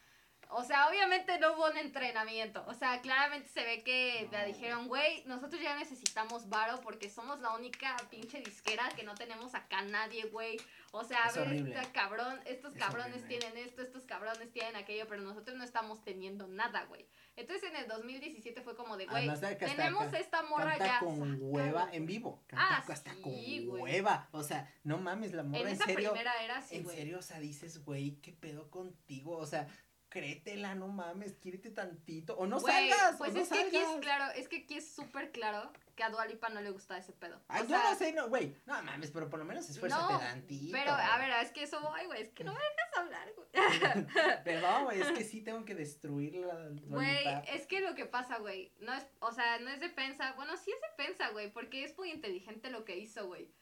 O 0.56 0.64
sea, 0.64 0.88
obviamente 0.88 1.38
no 1.38 1.52
hubo 1.54 1.66
un 1.70 1.76
entrenamiento. 1.76 2.64
O 2.66 2.74
sea, 2.74 3.00
claramente 3.00 3.48
se 3.48 3.64
ve 3.64 3.82
que 3.82 4.28
No. 4.30 4.44
dijeron, 4.46 4.88
güey, 4.88 5.22
nosotros 5.26 5.60
ya 5.60 5.76
necesitamos 5.76 6.48
varo 6.48 6.80
porque 6.80 7.10
somos 7.10 7.40
la 7.40 7.54
única 7.54 7.96
pinche 8.10 8.40
disquera 8.40 8.88
que 8.96 9.02
no 9.02 9.14
tenemos 9.14 9.54
acá 9.54 9.82
nadie, 9.82 10.24
güey. 10.26 10.56
O 10.92 11.02
sea, 11.04 11.24
a 11.24 11.28
Es 11.28 11.34
ver, 11.36 11.48
horrible. 11.48 11.74
este 11.80 11.92
cabrón, 11.92 12.40
estos 12.44 12.74
Es 12.74 12.78
cabrones 12.80 13.22
horrible. 13.22 13.38
tienen 13.38 13.58
esto, 13.66 13.82
estos 13.82 14.04
cabrones 14.04 14.52
tienen 14.52 14.76
aquello, 14.76 15.06
pero 15.08 15.22
nosotros 15.22 15.56
no 15.56 15.64
estamos 15.64 16.02
teniendo 16.04 16.46
nada, 16.46 16.84
güey. 16.84 17.06
Entonces 17.36 17.68
en 17.68 17.74
el 17.76 17.88
2017 17.88 18.62
fue 18.62 18.76
como 18.76 18.96
de, 18.96 19.06
güey, 19.06 19.28
tenemos 19.58 20.06
acá 20.06 20.18
esta 20.20 20.42
morra 20.44 20.70
Canta 20.78 20.86
ya. 20.86 20.98
con 21.00 21.36
hueva 21.40 21.88
en 21.92 22.06
vivo. 22.06 22.44
Canta 22.46 22.76
Ah, 22.76 22.84
hasta 22.88 23.12
sí, 23.12 23.20
con 23.68 23.80
hueva. 23.80 24.28
O 24.30 24.44
sea, 24.44 24.72
no 24.84 24.98
mames, 24.98 25.32
la 25.32 25.42
morra 25.42 25.62
En 25.62 25.66
en, 25.68 25.74
esa 25.74 25.84
serio. 25.86 26.12
primera 26.12 26.32
era 26.44 26.58
así, 26.58 26.76
en 26.76 26.86
serio, 26.88 27.18
o 27.18 27.22
sea, 27.22 27.40
dices, 27.40 27.84
güey, 27.84 28.20
¿qué 28.20 28.32
pedo 28.32 28.70
contigo? 28.70 29.36
O 29.36 29.46
sea, 29.46 29.66
créetela, 30.14 30.76
no 30.76 30.86
mames, 30.86 31.34
quiérete 31.34 31.70
tantito. 31.70 32.36
O 32.36 32.46
no 32.46 32.60
Güey, 32.60 32.88
salgas, 32.88 33.16
Pues 33.18 33.32
o 33.32 33.34
no 33.34 33.40
es 33.40 33.48
que 33.48 33.58
aquí 33.58 33.76
es 33.76 33.82
salgas. 33.82 34.00
claro, 34.00 34.32
es 34.36 34.48
que 34.48 34.56
aquí 34.58 34.76
es 34.76 34.88
súper 34.88 35.32
claro 35.32 35.72
que 35.96 36.04
a 36.04 36.10
Dualipa 36.10 36.48
no 36.50 36.60
le 36.60 36.70
gusta 36.70 36.96
ese 36.96 37.12
pedo. 37.12 37.40
Ay, 37.48 37.62
o 37.62 37.64
yo 37.64 37.76
sea, 37.76 37.90
no 37.90 37.98
sé, 37.98 38.12
no, 38.12 38.28
güey. 38.28 38.56
No 38.64 38.80
mames, 38.84 39.10
pero 39.10 39.28
por 39.28 39.40
lo 39.40 39.44
menos 39.44 39.68
esfuérzate 39.68 40.12
no, 40.12 40.18
tantito. 40.20 40.72
Pero, 40.72 40.92
a 40.92 41.18
ver, 41.18 41.30
es 41.42 41.50
que 41.50 41.64
eso 41.64 41.80
voy, 41.80 42.06
güey, 42.06 42.22
es 42.22 42.30
que 42.30 42.44
no 42.44 42.52
me 42.52 42.60
dejas 42.60 42.96
hablar, 42.96 43.32
güey. 43.34 43.48
Perdón, 44.44 44.84
güey, 44.84 45.00
es 45.00 45.10
que 45.10 45.24
sí 45.24 45.42
tengo 45.42 45.64
que 45.64 45.74
destruir 45.74 46.36
la 46.36 46.68
Güey, 46.86 47.26
es 47.48 47.66
que 47.66 47.80
lo 47.80 47.96
que 47.96 48.06
pasa, 48.06 48.38
güey, 48.38 48.72
no 48.78 48.94
es, 48.94 49.04
o 49.18 49.32
sea, 49.32 49.58
no 49.58 49.70
es 49.70 49.80
defensa, 49.80 50.32
bueno, 50.36 50.56
sí 50.56 50.70
es 50.70 50.96
defensa, 50.96 51.30
güey, 51.30 51.52
porque 51.52 51.82
es 51.82 51.98
muy 51.98 52.10
inteligente 52.12 52.70
lo 52.70 52.84
que 52.84 52.96
hizo, 52.98 53.26
güey. 53.26 53.52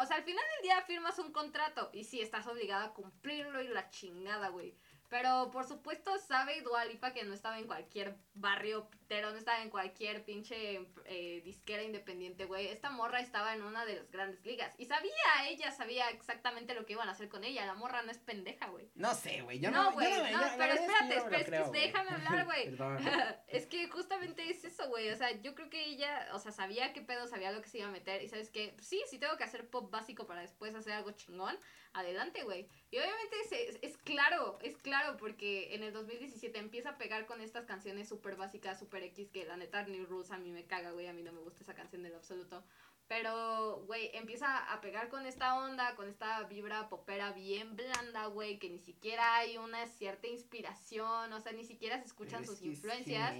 O 0.00 0.06
sea, 0.06 0.16
al 0.18 0.22
final 0.22 0.44
del 0.54 0.62
día 0.62 0.80
firmas 0.82 1.18
un 1.18 1.32
contrato 1.32 1.90
y 1.92 2.04
sí, 2.04 2.20
estás 2.20 2.46
obligada 2.46 2.84
a 2.84 2.92
cumplirlo 2.92 3.60
y 3.60 3.68
la 3.68 3.90
chingada, 3.90 4.48
güey. 4.48 4.76
Pero 5.08 5.50
por 5.50 5.66
supuesto 5.66 6.18
sabe 6.18 6.60
Dualipa 6.60 7.12
que 7.12 7.24
no 7.24 7.32
estaba 7.32 7.58
en 7.58 7.66
cualquier 7.66 8.16
barrio 8.34 8.90
pitero, 8.90 9.30
no 9.30 9.38
estaba 9.38 9.62
en 9.62 9.70
cualquier 9.70 10.24
pinche 10.24 10.86
eh, 11.06 11.40
disquera 11.44 11.82
independiente, 11.82 12.44
güey. 12.44 12.68
Esta 12.68 12.90
morra 12.90 13.20
estaba 13.20 13.54
en 13.54 13.62
una 13.62 13.86
de 13.86 13.96
las 13.96 14.10
grandes 14.10 14.44
ligas. 14.44 14.74
Y 14.76 14.84
sabía, 14.84 15.12
ella 15.48 15.70
sabía 15.70 16.10
exactamente 16.10 16.74
lo 16.74 16.84
que 16.84 16.92
iban 16.92 17.08
a 17.08 17.12
hacer 17.12 17.28
con 17.28 17.44
ella. 17.44 17.64
La 17.64 17.74
morra 17.74 18.02
no 18.02 18.10
es 18.10 18.18
pendeja, 18.18 18.68
güey. 18.68 18.90
No 18.94 19.14
sé, 19.14 19.40
güey, 19.40 19.60
yo 19.60 19.70
No, 19.70 19.84
no, 19.84 19.92
güey, 19.92 20.10
no, 20.10 20.16
pero 20.16 20.28
verdad 20.30 20.46
es 20.46 20.52
que 20.52 20.56
espérate, 20.56 21.14
yo 21.14 21.20
no 21.20 21.24
me 21.24 21.30
lo 21.30 21.36
espera, 21.36 21.38
es 21.38 21.44
que 21.44 21.50
creo, 21.50 21.66
güey. 21.68 21.80
déjame 21.80 22.10
hablar, 22.10 22.44
güey. 22.44 22.76
Es 23.48 23.66
que 23.66 23.88
justamente 23.88 24.50
es 24.50 24.64
eso, 24.64 24.88
güey. 24.88 25.08
O 25.08 25.16
sea, 25.16 25.30
yo 25.40 25.54
creo 25.54 25.70
que 25.70 25.86
ella, 25.86 26.28
o 26.34 26.38
sea, 26.38 26.52
sabía 26.52 26.92
qué 26.92 27.00
pedo, 27.00 27.26
sabía 27.26 27.50
lo 27.50 27.62
que 27.62 27.68
se 27.68 27.78
iba 27.78 27.88
a 27.88 27.92
meter. 27.92 28.22
Y 28.22 28.28
sabes 28.28 28.50
que, 28.50 28.76
sí, 28.80 29.02
si 29.08 29.18
tengo 29.18 29.36
que 29.38 29.44
hacer 29.44 29.70
pop 29.70 29.90
básico 29.90 30.26
para 30.26 30.42
después 30.42 30.74
hacer 30.74 30.92
algo 30.92 31.12
chingón, 31.12 31.58
adelante, 31.92 32.42
güey. 32.44 32.68
Y 32.90 32.98
obviamente 32.98 33.36
es, 33.44 33.52
es, 33.52 33.78
es 33.82 33.96
claro, 33.98 34.58
es 34.62 34.76
claro, 34.76 34.97
porque 35.18 35.74
en 35.74 35.82
el 35.82 35.92
2017 35.92 36.58
empieza 36.58 36.90
a 36.90 36.98
pegar 36.98 37.26
con 37.26 37.40
estas 37.40 37.64
canciones 37.66 38.08
súper 38.08 38.36
básicas, 38.36 38.78
súper 38.78 39.02
X, 39.04 39.30
que 39.30 39.44
la 39.44 39.56
neta 39.56 39.82
New 39.84 40.06
Rules 40.06 40.30
a 40.30 40.38
mí 40.38 40.50
me 40.50 40.64
caga, 40.66 40.92
güey. 40.92 41.06
A 41.06 41.12
mí 41.12 41.22
no 41.22 41.32
me 41.32 41.40
gusta 41.40 41.62
esa 41.62 41.74
canción 41.74 42.04
en 42.04 42.12
lo 42.12 42.18
absoluto. 42.18 42.64
Pero, 43.08 43.84
güey, 43.86 44.10
empieza 44.12 44.70
a 44.70 44.82
pegar 44.82 45.08
con 45.08 45.24
esta 45.24 45.56
onda, 45.58 45.96
con 45.96 46.08
esta 46.08 46.42
vibra 46.42 46.90
popera 46.90 47.32
bien 47.32 47.74
blanda, 47.74 48.26
güey, 48.26 48.58
que 48.58 48.68
ni 48.68 48.78
siquiera 48.80 49.36
hay 49.36 49.56
una 49.56 49.86
cierta 49.86 50.26
inspiración, 50.26 51.32
o 51.32 51.40
sea, 51.40 51.52
ni 51.52 51.64
siquiera 51.64 51.98
se 51.98 52.04
escuchan 52.04 52.40
Pero 52.42 52.52
sus 52.52 52.60
es 52.60 52.60
es 52.60 52.66
influencias 52.66 53.34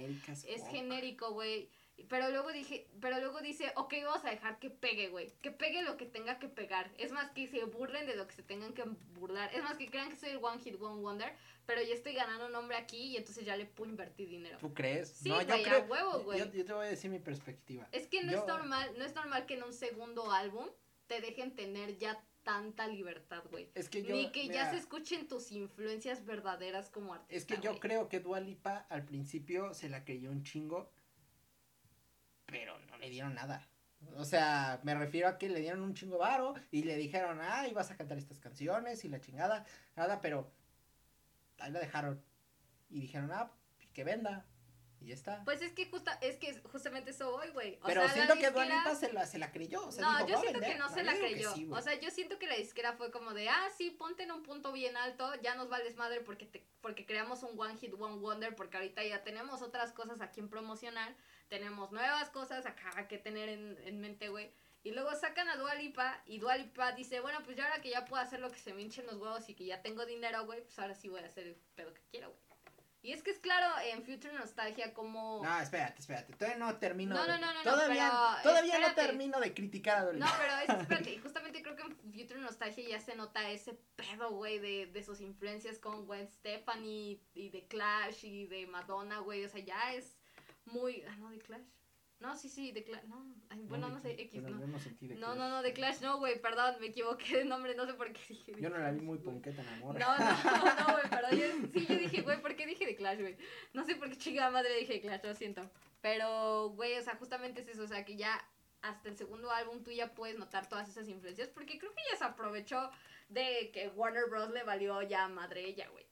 es 0.45 0.61
fuck. 0.61 0.71
genérico, 0.71 1.33
güey. 1.33 1.69
Pero 2.07 2.29
luego 2.29 2.51
dije, 2.51 2.87
pero 3.01 3.19
luego 3.19 3.41
dice, 3.41 3.71
ok, 3.75 3.93
vamos 4.05 4.23
a 4.25 4.29
dejar 4.29 4.59
que 4.59 4.69
pegue, 4.69 5.09
güey. 5.09 5.31
Que 5.41 5.51
pegue 5.51 5.83
lo 5.83 5.97
que 5.97 6.05
tenga 6.05 6.39
que 6.39 6.47
pegar. 6.47 6.91
Es 6.97 7.11
más, 7.11 7.31
que 7.31 7.47
se 7.47 7.63
burlen 7.65 8.05
de 8.07 8.15
lo 8.15 8.27
que 8.27 8.33
se 8.35 8.43
tengan 8.43 8.73
que 8.73 8.83
burlar. 9.13 9.53
Es 9.53 9.63
más, 9.63 9.77
que 9.77 9.87
crean 9.89 10.09
que 10.09 10.15
soy 10.15 10.29
el 10.29 10.39
One 10.41 10.61
Hit 10.61 10.79
One 10.79 11.01
Wonder. 11.01 11.33
Pero 11.65 11.83
ya 11.83 11.93
estoy 11.93 12.13
ganando 12.13 12.49
nombre 12.49 12.77
aquí 12.77 12.97
y 12.97 13.17
entonces 13.17 13.45
ya 13.45 13.55
le 13.55 13.65
puedo 13.65 13.91
invertir 13.91 14.27
dinero. 14.27 14.57
¿Tú 14.57 14.73
crees? 14.73 15.09
Sí, 15.09 15.29
no, 15.29 15.35
güey, 15.35 15.47
yo 15.47 15.53
a 15.53 15.61
creo. 15.61 15.85
huevo, 15.85 16.19
güey. 16.23 16.39
yo, 16.39 16.51
yo 16.51 16.65
te 16.65 16.73
voy 16.73 16.87
a 16.87 16.89
decir 16.89 17.11
mi 17.11 17.19
perspectiva. 17.19 17.87
Es 17.91 18.07
que 18.07 18.23
no 18.23 18.31
Yo- 18.31 18.39
es 18.39 18.47
normal, 18.47 18.91
no 18.97 19.05
es 19.05 19.13
normal 19.13 19.45
que 19.45 19.53
en 19.53 19.63
un 19.63 19.73
segundo 19.73 20.31
álbum 20.31 20.67
te 21.05 21.21
dejen 21.21 21.55
tener 21.55 21.97
ya 21.97 22.23
tanta 22.43 22.87
libertad, 22.87 23.43
güey. 23.51 23.69
Es 23.75 23.89
que 23.89 24.01
yo. 24.01 24.15
Ni 24.15 24.31
que 24.31 24.47
ya 24.47 24.71
se 24.71 24.77
escuchen 24.77 25.27
tus 25.27 25.51
influencias 25.51 26.25
verdaderas 26.25 26.89
como 26.89 27.13
artista. 27.13 27.35
Es 27.35 27.45
que 27.45 27.63
yo 27.63 27.79
creo 27.79 28.09
que 28.09 28.19
Dua 28.19 28.39
Lipa 28.39 28.87
al 28.89 29.05
principio 29.05 29.73
se 29.75 29.89
la 29.89 30.03
creyó 30.03 30.31
un 30.31 30.43
chingo, 30.43 30.91
pero 32.49 32.77
no 32.79 32.97
le 32.97 33.09
dieron 33.09 33.33
nada. 33.35 33.67
O 34.15 34.23
sea, 34.23 34.79
me 34.83 34.95
refiero 34.95 35.27
a 35.27 35.37
que 35.37 35.49
le 35.49 35.59
dieron 35.59 35.81
un 35.81 35.93
chingo 35.93 36.17
varo 36.17 36.55
y 36.71 36.83
le 36.83 36.95
dijeron, 36.95 37.39
ah, 37.41 37.67
ibas 37.67 37.91
a 37.91 37.97
cantar 37.97 38.17
estas 38.17 38.39
canciones 38.39 39.03
y 39.03 39.09
la 39.09 39.19
chingada, 39.19 39.65
nada, 39.95 40.21
pero 40.21 40.51
ahí 41.59 41.71
la 41.71 41.79
dejaron. 41.79 42.23
Y 42.89 43.01
dijeron, 43.01 43.29
ah, 43.33 43.51
que 43.93 44.03
venda. 44.03 44.45
Y 45.01 45.07
ya 45.07 45.13
está. 45.13 45.43
Pues 45.45 45.61
es 45.61 45.71
que 45.71 45.85
justa, 45.85 46.17
es 46.21 46.35
que 46.37 46.59
justamente 46.61 47.11
eso 47.11 47.31
voy, 47.31 47.49
güey. 47.51 47.79
Pero 47.85 48.01
sea, 48.03 48.11
siento 48.13 48.33
que 48.35 48.51
Dua 48.51 48.63
disquera- 48.65 48.79
Lipa 48.83 48.95
se 48.95 49.13
la, 49.13 49.25
se 49.25 49.37
la 49.37 49.51
creyó. 49.51 49.85
O 49.87 49.91
sea, 49.93 50.03
no, 50.03 50.17
dijo, 50.17 50.19
yo 50.19 50.25
"Voy 50.25 50.35
a 50.35 50.41
siento 50.41 50.59
que 50.59 50.67
vender". 50.67 50.79
no 50.79 50.89
se 50.93 51.03
la 51.03 51.15
creyó. 51.17 51.53
sí, 51.55 51.69
o 51.71 51.81
sea, 51.81 51.99
yo 52.01 52.11
siento 52.11 52.37
que 52.37 52.47
la 52.47 52.55
disquera 52.55 52.93
fue 52.93 53.09
como 53.09 53.33
de, 53.33 53.47
ah, 53.47 53.67
sí, 53.77 53.91
ponte 53.91 54.23
en 54.23 54.31
un 54.33 54.43
punto 54.43 54.73
bien 54.73 54.97
alto, 54.97 55.31
ya 55.41 55.55
nos 55.55 55.69
vales 55.69 55.95
madre 55.95 56.19
porque 56.19 56.45
te, 56.45 56.65
porque 56.81 57.05
creamos 57.05 57.43
un 57.43 57.57
One 57.57 57.77
Hit 57.77 57.93
One 57.97 58.17
Wonder, 58.17 58.55
porque 58.57 58.75
ahorita 58.75 59.01
ya 59.05 59.23
tenemos 59.23 59.61
otras 59.61 59.93
cosas 59.93 60.19
aquí 60.19 60.41
en 60.41 60.49
promocionar, 60.49 61.15
tenemos 61.49 61.91
nuevas 61.91 62.29
cosas 62.29 62.65
acá 62.65 63.07
que 63.07 63.17
tener 63.17 63.49
en, 63.49 63.77
en 63.83 63.99
mente, 63.99 64.29
güey. 64.29 64.51
Y 64.83 64.91
luego 64.91 65.13
sacan 65.15 65.49
a 65.49 65.57
Dua 65.57 65.75
Lipa 65.75 66.21
y 66.25 66.39
Dua 66.39 66.55
Lipa 66.55 66.93
dice, 66.93 67.19
bueno, 67.19 67.39
pues 67.43 67.57
ya 67.57 67.65
ahora 67.65 67.81
que 67.81 67.89
ya 67.89 68.05
puedo 68.05 68.21
hacer 68.21 68.39
lo 68.39 68.49
que 68.49 68.59
se 68.59 68.73
me 68.73 68.81
hinchen 68.81 69.05
los 69.07 69.17
huevos 69.17 69.49
y 69.49 69.53
que 69.53 69.65
ya 69.65 69.81
tengo 69.81 70.05
dinero, 70.05 70.45
güey, 70.45 70.61
pues 70.61 70.79
ahora 70.79 70.95
sí 70.95 71.09
voy 71.09 71.21
a 71.21 71.25
hacer 71.25 71.47
el 71.47 71.55
pedo 71.75 71.93
que 71.93 72.01
quiero, 72.11 72.29
güey. 72.29 72.49
Y 73.01 73.13
es 73.13 73.23
que 73.23 73.31
es 73.31 73.39
claro 73.39 73.79
en 73.81 74.03
Future 74.03 74.33
Nostalgia 74.33 74.93
como... 74.93 75.41
No, 75.41 75.59
espérate, 75.61 76.01
espérate. 76.01 76.33
Todavía 76.33 76.57
no 76.57 76.75
termino. 76.77 77.15
No, 77.15 77.25
no, 77.25 77.37
no, 77.37 77.53
no, 77.53 77.63
Todavía, 77.63 78.11
pero 78.11 78.43
todavía 78.43 78.79
no 78.79 78.93
termino 78.93 79.39
de 79.39 79.53
criticar 79.53 79.99
a 79.99 80.03
Dua 80.03 80.13
No, 80.13 80.27
pero 80.37 80.53
es 80.57 80.81
espérate, 80.81 81.13
y 81.13 81.17
justamente 81.17 81.61
creo 81.61 81.77
que 81.77 81.83
en 81.83 81.95
Future 81.95 82.39
Nostalgia 82.41 82.89
ya 82.89 82.99
se 82.99 83.15
nota 83.15 83.49
ese 83.49 83.79
pedo, 83.95 84.31
güey, 84.31 84.59
de, 84.59 84.87
de 84.87 85.03
sus 85.03 85.21
influencias 85.21 85.79
con 85.79 86.05
Gwen 86.05 86.27
Stefani 86.27 87.21
y 87.33 87.49
de 87.49 87.67
Clash 87.67 88.25
y 88.25 88.47
de 88.47 88.67
Madonna, 88.67 89.19
güey, 89.19 89.45
o 89.45 89.49
sea, 89.49 89.61
ya 89.61 89.93
es 89.93 90.17
muy... 90.71 91.03
Ah, 91.03 91.15
no, 91.17 91.29
de 91.29 91.39
Clash. 91.39 91.65
No, 92.19 92.35
sí, 92.35 92.49
sí, 92.49 92.73
de 92.73 92.83
Clash, 92.83 93.05
no, 93.05 93.25
ay, 93.47 93.63
bueno, 93.69 93.87
no 93.87 93.97
sé, 94.01 94.11
X, 94.23 94.41
no. 94.41 94.49
no 94.49 94.79
sentí 94.79 95.07
de 95.07 95.15
No, 95.15 95.35
no, 95.35 95.47
no, 95.49 95.61
de 95.61 95.71
Clash 95.71 96.01
no, 96.01 96.17
güey, 96.17 96.41
perdón, 96.41 96.75
me 96.81 96.87
equivoqué 96.87 97.37
de 97.37 97.45
nombre, 97.45 97.75
no 97.75 97.85
sé 97.85 97.93
por 97.93 98.11
qué 98.11 98.19
dije. 98.27 98.51
de 98.51 98.61
Yo 98.61 98.69
no 98.69 98.77
la 98.77 98.91
vi 98.91 98.99
muy 98.99 99.19
ponqueta 99.19 99.61
en 99.61 99.67
amor. 99.69 99.97
No, 99.97 100.17
no, 100.17 100.25
no, 100.87 100.93
güey, 100.93 101.09
perdón. 101.09 101.31
Yo, 101.31 101.69
sí, 101.71 101.85
yo 101.87 101.95
dije, 101.95 102.21
güey, 102.21 102.41
¿por 102.41 102.57
qué 102.57 102.65
dije 102.65 102.85
de 102.85 102.97
Clash, 102.97 103.21
güey? 103.21 103.37
No 103.71 103.85
sé 103.85 103.95
por 103.95 104.09
qué 104.09 104.17
chingada 104.17 104.51
madre 104.51 104.75
dije 104.75 104.93
de 104.93 105.01
Clash, 105.01 105.23
lo 105.23 105.33
siento. 105.33 105.71
Pero, 106.01 106.71
güey, 106.71 106.97
o 106.97 107.01
sea, 107.01 107.15
justamente 107.15 107.61
es 107.61 107.69
eso, 107.69 107.83
o 107.83 107.87
sea, 107.87 108.03
que 108.03 108.17
ya 108.17 108.45
hasta 108.81 109.07
el 109.07 109.17
segundo 109.17 109.51
álbum 109.51 109.81
tú 109.83 109.91
ya 109.91 110.13
puedes 110.13 110.37
notar 110.37 110.67
todas 110.67 110.89
esas 110.89 111.07
influencias, 111.07 111.47
porque 111.47 111.79
creo 111.79 111.93
que 111.93 112.01
ella 112.09 112.17
se 112.17 112.25
aprovechó 112.25 112.91
de 113.29 113.71
que 113.73 113.87
Warner 113.89 114.25
Bros. 114.29 114.51
le 114.51 114.63
valió 114.63 115.01
ya 115.03 115.29
madre 115.29 115.65
ella, 115.65 115.87
güey. 115.89 116.05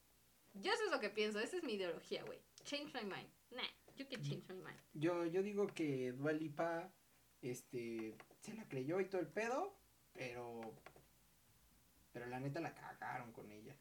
Yo 0.54 0.72
eso 0.72 0.86
es 0.86 0.92
lo 0.92 1.02
que 1.02 1.10
pienso, 1.10 1.40
esa 1.40 1.58
es 1.58 1.64
mi 1.64 1.74
ideología, 1.74 2.24
güey. 2.24 2.40
Change 2.64 2.94
my 2.94 3.04
mind. 3.04 3.30
Nah, 3.52 3.64
you 3.98 4.06
can 4.08 4.22
change 4.24 4.44
my 4.50 4.56
mind. 4.56 4.80
Yo, 4.94 5.25
yo 5.25 5.42
digo 5.44 5.68
que 5.68 6.12
Dua 6.13 6.32
Lipa, 6.32 6.92
este, 7.42 8.16
se 8.42 8.54
la 8.54 8.68
creyó 8.68 9.00
y 9.00 9.06
todo 9.06 9.22
el 9.22 9.27
pedo, 9.27 9.77
pero, 10.13 10.62
pero 12.12 12.25
la 12.27 12.39
neta 12.39 12.60
la 12.60 12.74
cagaron 12.74 13.32
con 13.34 13.50
ella. 13.51 13.75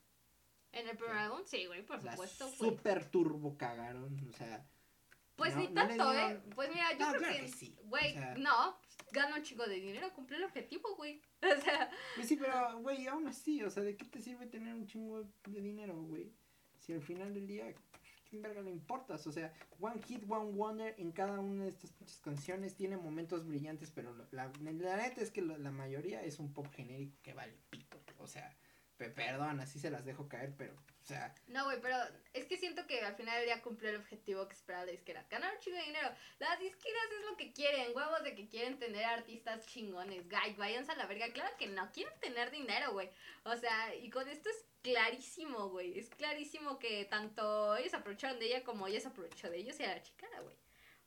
En 0.73 0.89
el 0.89 0.97
primer 0.97 1.17
álbum, 1.17 1.41
sí, 1.45 1.65
güey, 1.67 1.85
por 1.87 2.03
La 2.05 2.13
supuesto, 2.13 2.49
super 2.51 3.09
turbo 3.11 3.57
cagaron, 3.57 4.29
o 4.29 4.33
sea, 4.33 4.67
Pues 5.37 5.55
no- 5.55 5.61
ni 5.63 5.69
no 5.69 5.75
tanto, 5.87 6.13
¿eh? 6.15 6.41
Pues 6.55 6.69
mira, 6.71 6.93
yo 6.93 6.99
No, 6.99 7.09
creo 7.13 7.21
claro 7.23 7.37
que, 7.45 7.49
sí, 7.49 7.77
güey, 7.85 8.11
o 8.11 8.15
sea- 8.15 8.35
no, 8.37 8.79
gana 9.13 9.37
un 9.37 9.43
chico 9.43 9.67
de 9.67 9.77
dinero, 9.77 10.13
cumplió 10.13 10.39
el 10.39 10.45
objetivo, 10.45 10.95
güey. 10.97 11.23
O 11.43 11.61
sea, 11.63 11.91
pues 12.17 12.29
sí, 12.29 12.37
pero, 12.37 12.79
güey, 12.81 13.07
aún 13.07 13.27
así, 13.29 13.63
o 13.63 13.71
sea, 13.71 13.83
¿de 13.83 13.97
qué 13.97 14.05
te 14.05 14.21
sirve 14.21 14.47
tener 14.47 14.75
un 14.75 14.87
chingo 14.87 15.23
de 15.47 15.61
dinero, 15.61 15.95
güey? 16.03 16.31
Si 16.79 16.93
al 16.93 17.03
final 17.03 17.33
del 17.33 17.47
día, 17.47 17.75
¿quién 18.29 18.43
verga 18.43 18.61
le 18.61 18.71
importas? 18.71 19.27
O 19.27 19.33
sea, 19.33 19.53
One 19.81 20.01
Hit, 20.03 20.25
One 20.29 20.53
Wonder 20.53 20.95
en 20.99 21.13
cada 21.13 21.41
una 21.41 21.65
de 21.65 21.71
estas 21.71 21.93
pinches 21.93 22.21
canciones 22.21 22.75
tiene 22.75 22.97
momentos 22.97 23.47
brillantes, 23.47 23.91
pero 23.91 24.15
la, 24.15 24.27
la, 24.33 24.53
la 24.61 24.97
neta 24.97 25.21
es 25.21 25.31
que 25.31 25.43
la, 25.43 25.71
mayoría 25.71 26.23
es 26.23 26.39
un 26.39 26.53
pop 26.53 26.67
genérico 26.73 27.17
que 27.23 27.35
vale 27.35 27.55
pito. 27.71 27.99
O 28.19 28.27
sea, 28.27 28.55
perdón, 28.97 29.61
así 29.61 29.79
se 29.79 29.91
las 29.91 30.05
dejo 30.05 30.29
caer, 30.29 30.55
pero, 30.57 30.75
o 30.75 31.05
sea, 31.05 31.35
no, 31.49 31.65
güey, 31.65 31.81
pero 31.81 31.97
es 32.33 32.47
que 32.47 32.57
siento 32.57 32.87
que 32.87 33.01
al 33.01 33.15
final 33.15 33.45
día 33.45 33.63
cumplió 33.63 33.91
el 33.91 33.97
objetivo 33.97 34.49
que 34.49 34.55
esperaba 34.55 34.87
la 34.87 34.93
disquera. 34.93 35.27
Ganar 35.31 35.55
un 35.55 35.61
chingo 35.61 35.77
de 35.77 35.85
dinero. 35.85 36.09
Las 36.39 36.59
disqueras 36.59 37.03
es 37.19 37.31
lo 37.31 37.37
que 37.37 37.53
quieren, 37.53 37.95
huevos 37.95 38.23
de 38.25 38.35
que 38.35 38.49
quieren 38.49 38.79
tener 38.79 39.05
artistas 39.05 39.67
chingones. 39.67 40.29
Guy, 40.29 40.55
váyanse 40.57 40.93
a 40.93 40.97
la 40.97 41.07
verga. 41.07 41.33
Claro 41.33 41.55
que 41.59 41.67
no, 41.67 41.91
quieren 41.93 42.19
tener 42.21 42.51
dinero, 42.51 42.93
güey. 42.93 43.11
O 43.45 43.57
sea, 43.57 43.95
y 43.95 44.11
con 44.11 44.29
esto 44.29 44.49
es 44.49 44.65
clarísimo, 44.83 45.69
güey. 45.69 45.99
Es 45.99 46.09
clarísimo 46.11 46.79
que 46.79 47.05
tanto 47.05 47.77
ellos 47.77 47.95
aprovecharon 47.95 48.39
de 48.39 48.47
ella 48.47 48.65
como 48.65 48.87
ella 48.87 49.01
se 49.01 49.09
aprovechó 49.09 49.51
de 49.51 49.59
ellos 49.59 49.79
y 49.79 49.85
a 49.85 49.89
la 49.89 50.03
chicana, 50.03 50.41
güey. 50.41 50.57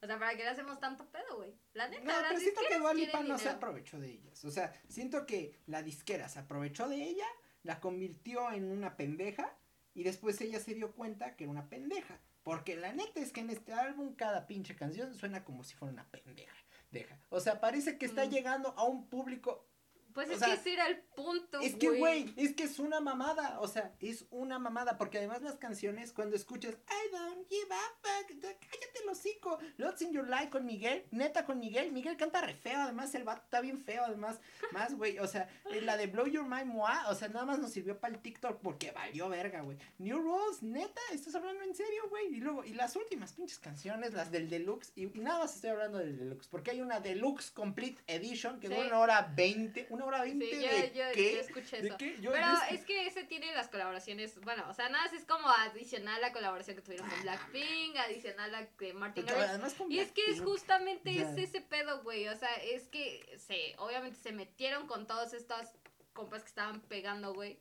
O 0.02 0.08
sea, 0.08 0.18
¿para 0.18 0.32
qué 0.36 0.44
le 0.44 0.50
hacemos 0.50 0.80
tanto 0.80 1.06
pedo, 1.12 1.38
güey? 1.38 1.54
La 1.74 1.88
neta, 1.90 2.04
No, 2.04 2.22
las 2.22 2.30
pero 2.30 2.40
siento 2.40 2.62
que 2.68 2.78
Dua 2.78 2.94
Lipa 2.94 3.22
no 3.22 3.38
se 3.38 3.50
aprovechó 3.50 4.00
de 4.00 4.12
ellas. 4.12 4.46
O 4.46 4.52
sea, 4.52 4.74
siento 4.88 5.26
que 5.26 5.60
la 5.68 5.84
disquera 5.84 6.30
se 6.30 6.40
aprovechó 6.40 6.88
de 6.88 7.04
ella, 7.04 7.28
la 7.64 7.80
convirtió 7.80 8.52
en 8.52 8.66
una 8.72 8.96
pendeja 8.98 9.56
y 9.94 10.04
después 10.04 10.40
ella 10.42 10.60
se 10.60 10.74
dio 10.74 10.94
cuenta 10.94 11.36
que 11.36 11.44
era 11.46 11.52
una 11.52 11.70
pendeja. 11.70 12.20
Porque 12.44 12.76
la 12.76 12.94
neta 12.94 13.20
es 13.20 13.32
que 13.32 13.42
en 13.42 13.50
este 13.50 13.74
álbum 13.74 14.16
cada 14.16 14.48
pinche 14.48 14.76
canción 14.76 15.14
suena 15.14 15.44
como 15.44 15.64
si 15.64 15.76
fuera 15.76 15.94
una 15.94 16.10
pendeja. 16.10 16.56
Deja. 16.92 17.20
O 17.30 17.40
sea, 17.40 17.60
parece 17.62 17.98
que 18.00 18.06
está 18.08 18.26
Mm. 18.26 18.30
llegando 18.30 18.70
a 18.78 18.84
un 18.84 19.08
público. 19.08 19.69
Pues 20.14 20.30
o 20.30 20.34
es 20.34 20.40
sea, 20.40 20.48
que 20.50 20.54
ese 20.56 20.74
era 20.74 20.88
el 20.88 20.98
punto, 21.00 21.60
Es 21.62 21.76
que, 21.76 21.90
güey, 21.90 22.34
es 22.38 22.54
que 22.54 22.64
es 22.64 22.80
una 22.80 23.00
mamada. 23.00 23.60
O 23.62 23.68
sea, 23.68 23.94
es 24.00 24.26
una 24.32 24.60
mamada. 24.60 24.98
Porque 24.98 25.18
además 25.18 25.42
las 25.42 25.56
canciones, 25.58 26.12
cuando 26.14 26.36
escuchas 26.36 26.74
I 26.74 27.12
don't 27.12 27.48
give 27.48 27.68
up, 27.68 28.02
cállate 28.02 29.00
el 29.04 29.10
hocico. 29.10 29.60
Lots 29.78 30.02
in 30.02 30.12
Your 30.12 30.28
Life 30.28 30.50
con 30.50 30.66
Miguel, 30.66 31.06
neta 31.12 31.46
con 31.46 31.60
Miguel. 31.60 31.92
Miguel 31.92 32.18
canta 32.18 32.42
re 32.42 32.56
feo. 32.56 32.80
Además, 32.80 33.14
el 33.16 33.24
vato 33.24 33.44
está 33.44 33.62
bien 33.62 33.80
feo. 33.80 34.04
Además, 34.04 34.40
más, 34.72 34.96
güey. 34.96 35.20
O 35.20 35.28
sea, 35.28 35.48
eh, 35.72 35.82
la 35.82 35.98
de 35.98 36.08
Blow 36.08 36.28
Your 36.28 36.46
Mind 36.48 36.68
Moi, 36.68 36.92
o 37.10 37.16
sea, 37.16 37.28
nada 37.30 37.46
más 37.46 37.60
nos 37.60 37.72
sirvió 37.72 38.00
para 38.00 38.14
el 38.16 38.22
TikTok 38.22 38.60
porque 38.62 38.92
valió 38.92 39.30
verga, 39.30 39.62
güey. 39.62 39.78
New 40.00 40.18
Rules, 40.20 40.64
neta, 40.64 41.02
estás 41.14 41.36
hablando 41.36 41.64
en 41.64 41.76
serio, 41.76 42.04
güey. 42.10 42.34
Y 42.36 42.38
luego, 42.38 42.64
y 42.66 42.74
las 42.74 42.96
últimas 42.96 43.34
pinches 43.34 43.60
canciones, 43.60 44.14
las 44.14 44.32
del 44.32 44.50
Deluxe. 44.50 44.92
Y, 44.96 45.06
y 45.18 45.22
nada 45.22 45.40
más 45.40 45.56
estoy 45.56 45.70
hablando 45.72 45.98
del 46.00 46.18
Deluxe. 46.18 46.48
Porque 46.48 46.72
hay 46.72 46.82
una 46.82 47.00
Deluxe 47.00 47.52
Complete 47.52 48.02
Edition 48.08 48.60
que 48.60 48.68
Sí. 48.68 48.74
dura 48.74 48.88
una 48.88 49.00
hora 49.00 49.32
veinte. 49.36 49.88
Una 49.90 49.99
hora 50.06 50.22
veinte 50.22 50.46
Sí, 50.50 50.62
yo, 50.62 50.68
de 50.70 50.92
yo, 50.94 51.04
qué? 51.14 51.34
yo 51.36 51.40
escuché 51.42 51.82
¿De 51.82 51.88
eso. 51.90 51.98
qué? 51.98 52.22
Yo- 52.22 52.32
Pero 52.32 52.48
yo 52.48 52.54
es- 52.70 52.72
es 52.80 52.86
que 52.86 53.08
ese 53.08 53.24
tiene 53.24 53.54
las 53.54 53.68
colaboraciones, 53.70 54.40
bueno, 54.42 54.66
o 54.70 54.74
sea, 54.74 54.90
nada 54.90 55.06
más 55.06 55.14
es 55.14 55.26
como 55.26 55.48
adicional 55.50 56.20
la 56.22 56.32
colaboración 56.34 56.76
que 56.76 56.82
tuvieron 56.82 57.10
con 57.10 57.22
Blackpink, 57.22 57.96
adicional 57.98 58.52
la 58.52 58.68
de 58.80 58.94
Martin 58.94 59.26
Pero 59.26 59.36
Garrix. 59.38 59.50
además 59.54 59.74
con 59.76 59.92
Y 59.92 60.00
es 60.00 60.12
que 60.12 60.26
es 60.32 60.42
justamente 60.42 61.12
es 61.22 61.38
ese 61.38 61.62
pedo, 61.62 62.02
güey, 62.04 62.28
o 62.28 62.36
sea, 62.36 62.54
es 62.56 62.88
que 62.88 63.38
se, 63.38 63.76
obviamente 63.78 64.18
se 64.18 64.32
metieron 64.32 64.88
con 64.88 65.08
todos 65.08 65.34
estos 65.34 65.68
compas 66.14 66.42
que 66.44 66.50
estaban 66.50 66.82
pegando, 66.82 67.34
güey. 67.34 67.60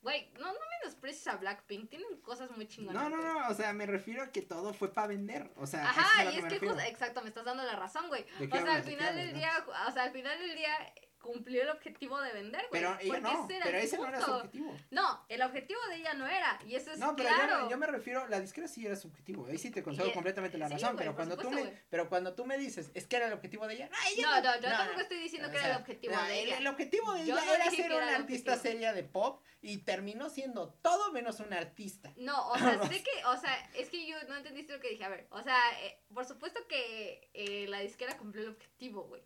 Güey, 0.00 0.30
no, 0.34 0.46
no 0.52 0.58
menosprecies 0.80 1.26
a 1.26 1.36
Blackpink, 1.38 1.90
tienen 1.90 2.20
cosas 2.20 2.48
muy 2.52 2.68
chingonas. 2.68 3.02
No, 3.02 3.10
no, 3.10 3.20
no, 3.20 3.48
o 3.48 3.54
sea, 3.54 3.72
me 3.72 3.84
refiero 3.84 4.22
a 4.22 4.30
que 4.30 4.42
todo 4.42 4.72
fue 4.72 4.94
para 4.94 5.08
vender. 5.08 5.50
O 5.56 5.66
sea, 5.66 5.90
Ajá, 5.90 6.20
a 6.20 6.24
y 6.32 6.36
es 6.36 6.42
me 6.44 6.48
que 6.50 6.60
justo, 6.60 6.78
exacto, 6.82 7.20
me 7.22 7.28
estás 7.30 7.44
dando 7.44 7.64
la 7.64 7.74
razón, 7.74 8.06
güey. 8.06 8.24
¿De 8.38 8.46
O 8.46 8.62
sea, 8.62 8.74
al 8.76 8.84
final 8.84 9.16
del 9.16 9.34
día, 9.34 9.50
o 9.88 9.90
sea, 9.92 10.04
al 10.04 10.12
final 10.12 10.38
del 10.38 10.54
día 10.54 10.70
cumplió 11.18 11.62
el 11.62 11.68
objetivo 11.70 12.20
de 12.20 12.32
vender, 12.32 12.66
güey. 12.70 12.80
Pero 12.82 12.96
ella 13.00 13.20
no, 13.20 13.44
ese 13.48 13.60
pero 13.62 13.78
ese 13.78 13.96
no 13.98 14.06
era 14.06 14.20
su 14.20 14.30
objetivo. 14.32 14.76
No, 14.90 15.24
el 15.28 15.42
objetivo 15.42 15.80
de 15.88 15.96
ella 15.96 16.14
no 16.14 16.26
era, 16.26 16.58
y 16.66 16.74
eso 16.74 16.92
es 16.92 16.98
No, 16.98 17.14
pero 17.16 17.28
claro. 17.28 17.64
yo, 17.64 17.70
yo 17.70 17.78
me 17.78 17.86
refiero, 17.86 18.26
la 18.28 18.40
disquera 18.40 18.68
sí 18.68 18.86
era 18.86 18.96
su 18.96 19.08
objetivo. 19.08 19.46
Ahí 19.46 19.58
sí 19.58 19.70
te 19.70 19.82
concedo 19.82 20.08
Y- 20.08 20.12
completamente 20.12 20.56
la 20.58 20.68
sí, 20.68 20.74
razón. 20.74 20.92
güey, 20.94 20.98
pero 20.98 21.14
cuando 21.16 21.36
tú 21.36 21.42
supuesto, 21.42 21.64
me, 21.64 21.70
güey. 21.70 21.82
pero 21.90 22.08
cuando 22.08 22.34
tú 22.34 22.46
me 22.46 22.56
dices, 22.58 22.90
es 22.94 23.06
que 23.06 23.16
era 23.16 23.26
el 23.26 23.32
objetivo 23.32 23.66
de 23.66 23.74
ella. 23.74 23.90
¡ay, 23.92 24.20
No, 24.20 24.36
ella 24.38 24.40
no, 24.56 24.60
yo 24.62 24.68
tampoco 24.68 25.00
estoy 25.00 25.18
diciendo 25.18 25.50
que 25.50 25.56
era 25.58 25.70
el 25.70 25.76
objetivo 25.76 26.16
de 26.16 26.40
el- 26.40 26.46
ella. 26.46 26.58
El, 26.58 26.66
objetivo 26.68 27.12
de 27.14 27.22
ella 27.22 27.54
era 27.54 27.70
ser 27.70 27.92
una 27.92 28.16
artista 28.16 28.52
objetivo. 28.52 28.72
seria 28.72 28.92
de 28.92 29.02
pop 29.04 29.42
y 29.60 29.78
terminó 29.78 30.30
siendo 30.30 30.68
todo 30.82 31.12
menos 31.12 31.40
una 31.40 31.58
artista. 31.58 32.12
No, 32.16 32.48
o 32.50 32.58
sea, 32.58 32.80
sé 32.92 33.02
que, 33.02 33.24
o 33.26 33.36
sea, 33.36 33.70
es 33.74 33.90
que 33.90 34.06
yo 34.06 34.16
no 34.28 34.36
entendiste 34.36 34.72
lo 34.72 34.80
que 34.80 34.90
dije. 34.90 35.04
A 35.04 35.08
ver, 35.08 35.26
o 35.30 35.42
sea, 35.42 35.58
eh, 35.82 36.00
por 36.14 36.24
supuesto 36.24 36.60
que 36.68 37.28
eh, 37.34 37.66
la 37.68 37.80
disquera 37.80 38.16
cumplió 38.16 38.44
el 38.44 38.50
objetivo, 38.50 39.04
güey. 39.04 39.22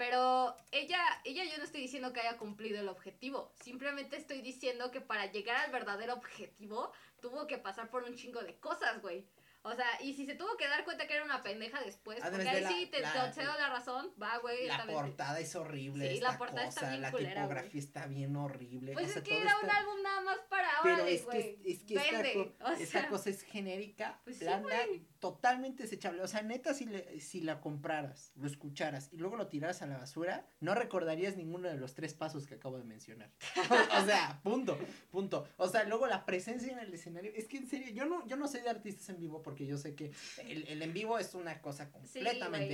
Pero 0.00 0.56
ella, 0.70 0.98
ella 1.24 1.44
yo 1.44 1.58
no 1.58 1.64
estoy 1.64 1.82
diciendo 1.82 2.14
que 2.14 2.20
haya 2.20 2.38
cumplido 2.38 2.80
el 2.80 2.88
objetivo. 2.88 3.52
Simplemente 3.60 4.16
estoy 4.16 4.40
diciendo 4.40 4.90
que 4.90 5.02
para 5.02 5.30
llegar 5.30 5.56
al 5.56 5.70
verdadero 5.70 6.14
objetivo 6.14 6.90
tuvo 7.20 7.46
que 7.46 7.58
pasar 7.58 7.90
por 7.90 8.04
un 8.04 8.14
chingo 8.14 8.40
de 8.40 8.58
cosas, 8.58 9.02
güey. 9.02 9.26
O 9.62 9.74
sea, 9.74 9.86
y 10.02 10.14
si 10.14 10.24
se 10.24 10.34
tuvo 10.34 10.56
que 10.56 10.66
dar 10.68 10.84
cuenta 10.84 11.06
que 11.06 11.14
era 11.14 11.24
una 11.24 11.42
pendeja 11.42 11.80
después, 11.82 12.18
porque 12.22 12.38
desde 12.38 12.48
ahí 12.50 12.60
la- 12.62 12.68
sí 12.70 12.86
te, 12.90 13.00
la- 13.00 13.26
te 13.30 13.32
cedo 13.42 13.52
la 13.58 13.68
razón, 13.68 14.10
va, 14.20 14.38
güey. 14.38 14.66
La 14.66 14.76
esta 14.76 14.86
portada 14.86 15.38
es 15.40 15.54
horrible. 15.54 16.08
Sí, 16.08 16.14
esta 16.14 16.32
la 16.32 16.38
portada 16.38 16.66
está 16.66 16.80
cosa, 16.80 16.90
bien 16.90 17.02
La 17.02 17.10
culera, 17.10 17.42
tipografía 17.42 17.70
güey. 17.70 17.78
está 17.84 18.06
bien 18.06 18.36
horrible. 18.36 18.92
Pues 18.94 19.06
o 19.06 19.08
sea, 19.10 19.18
es 19.22 19.28
que 19.28 19.38
era 19.40 19.50
está- 19.52 19.64
un 19.64 19.70
álbum 19.70 20.02
nada 20.02 20.20
más 20.22 20.38
para 20.48 20.76
ahora, 20.78 21.08
es 21.08 21.20
que, 21.20 21.26
güey. 21.26 21.58
es 21.64 21.82
que 21.84 21.94
esta, 21.96 22.10
Vende, 22.22 22.32
co- 22.58 22.64
o 22.64 22.70
esta 22.70 23.00
sea, 23.00 23.08
cosa 23.08 23.30
es 23.30 23.42
genérica, 23.42 24.20
Pues 24.24 24.38
sí, 24.38 24.44
blanda, 24.44 24.86
güey. 24.86 25.04
totalmente 25.18 25.82
desechable. 25.82 26.22
O 26.22 26.28
sea, 26.28 26.40
neta, 26.42 26.72
si, 26.72 26.86
le, 26.86 27.20
si 27.20 27.42
la 27.42 27.60
compraras, 27.60 28.32
lo 28.36 28.46
escucharas 28.46 29.08
y 29.12 29.18
luego 29.18 29.36
lo 29.36 29.48
tiraras 29.48 29.82
a 29.82 29.86
la 29.86 29.98
basura, 29.98 30.46
no 30.60 30.74
recordarías 30.74 31.36
ninguno 31.36 31.68
de 31.68 31.76
los 31.76 31.94
tres 31.94 32.14
pasos 32.14 32.46
que 32.46 32.54
acabo 32.54 32.78
de 32.78 32.84
mencionar. 32.84 33.30
o 34.02 34.04
sea, 34.06 34.40
punto, 34.42 34.78
punto. 35.10 35.46
O 35.58 35.68
sea, 35.68 35.84
luego 35.84 36.06
la 36.06 36.24
presencia 36.24 36.72
en 36.72 36.78
el 36.78 36.94
escenario. 36.94 37.30
Es 37.34 37.46
que 37.46 37.58
en 37.58 37.68
serio, 37.68 37.90
yo 37.92 38.06
no, 38.06 38.26
yo 38.26 38.36
no 38.36 38.48
soy 38.48 38.62
de 38.62 38.70
artistas 38.70 39.08
en 39.10 39.18
vivo 39.20 39.42
porque 39.50 39.66
yo 39.66 39.76
sé 39.76 39.96
que 39.96 40.12
el, 40.46 40.64
el 40.68 40.80
en 40.80 40.92
vivo 40.92 41.18
es 41.18 41.34
una 41.34 41.60
cosa 41.60 41.86
sí, 41.86 42.20
completamente 42.20 42.68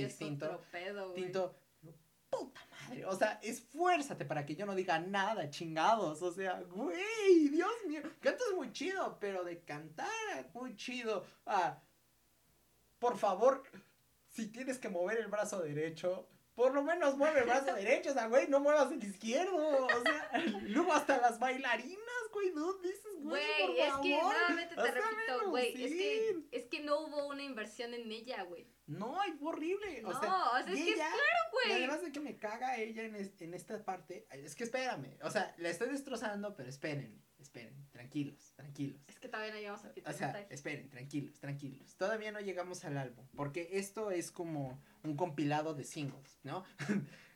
pedo, 0.71 1.09
güey. 1.09 1.23
distinto. 1.23 1.55
Puta 2.29 2.61
madre, 2.69 3.03
o 3.05 3.15
sea, 3.15 3.39
esfuérzate 3.41 4.25
para 4.25 4.45
que 4.45 4.55
yo 4.55 4.67
no 4.67 4.75
diga 4.75 4.99
nada, 4.99 5.49
chingados. 5.49 6.21
O 6.21 6.31
sea, 6.31 6.61
güey, 6.61 7.47
Dios 7.49 7.71
mío, 7.87 8.03
cantas 8.21 8.47
muy 8.55 8.71
chido, 8.73 9.17
pero 9.19 9.43
de 9.43 9.63
cantar 9.63 10.51
muy 10.53 10.75
chido. 10.75 11.25
Ah, 11.47 11.81
por 12.99 13.17
favor, 13.17 13.63
si 14.27 14.49
tienes 14.49 14.77
que 14.77 14.89
mover 14.89 15.17
el 15.17 15.29
brazo 15.29 15.59
derecho, 15.61 16.29
por 16.53 16.75
lo 16.75 16.83
menos 16.83 17.17
mueve 17.17 17.39
el 17.39 17.45
brazo 17.45 17.73
derecho, 17.73 18.11
o 18.11 18.13
sea, 18.13 18.27
güey, 18.27 18.47
no 18.49 18.59
muevas 18.59 18.91
el 18.91 19.03
izquierdo. 19.03 19.87
O 19.87 20.01
sea, 20.03 20.43
luego 20.61 20.93
hasta 20.93 21.17
las 21.17 21.39
bailarinas, 21.39 21.96
güey, 22.33 22.51
no 22.53 22.73
dices, 22.79 23.01
güey, 23.21 23.43
por 23.61 23.69
es 23.77 23.93
que 24.01 24.21
nuevamente 24.21 24.75
te 24.75 24.91
repito, 24.91 25.49
güey, 25.49 25.83
es 25.83 25.91
que, 25.91 26.43
es 26.51 26.65
que 26.67 26.79
no 26.81 27.01
hubo 27.01 27.27
una 27.27 27.43
inversión 27.43 27.93
en 27.93 28.11
ella, 28.11 28.43
güey. 28.43 28.67
No, 28.87 29.21
es 29.23 29.33
horrible. 29.41 30.03
O 30.05 30.11
No, 30.13 30.19
sea, 30.19 30.33
o 30.51 30.63
sea, 30.63 30.73
es 30.73 30.79
que 30.83 30.89
es 30.91 30.95
claro, 30.95 31.15
güey. 31.51 31.71
además 31.73 32.01
de 32.01 32.11
que 32.11 32.19
me 32.21 32.37
caga 32.37 32.77
ella 32.77 33.03
en, 33.03 33.15
es- 33.15 33.41
en 33.41 33.53
esta 33.53 33.83
parte, 33.83 34.25
es 34.31 34.55
que 34.55 34.63
espérame, 34.63 35.17
o 35.23 35.29
sea, 35.29 35.53
la 35.57 35.69
estoy 35.69 35.89
destrozando, 35.89 36.55
pero 36.55 36.69
esperen, 36.69 37.21
esperen, 37.37 37.89
tranquilos, 37.91 38.53
tranquilos. 38.55 39.01
Es 39.09 39.19
que 39.19 39.27
todavía 39.27 39.51
no 39.53 39.59
llegamos 39.59 39.83
a 39.85 39.91
O 40.09 40.13
sea, 40.13 40.39
esperen, 40.49 40.89
tranquilos, 40.89 41.39
tranquilos. 41.39 41.95
Todavía 41.97 42.31
no 42.31 42.39
llegamos 42.39 42.85
al 42.85 42.97
álbum, 42.97 43.27
porque 43.35 43.67
esto 43.73 44.09
es 44.11 44.31
como 44.31 44.81
un 45.03 45.17
compilado 45.17 45.73
de 45.73 45.83
singles, 45.83 46.39
¿no? 46.43 46.63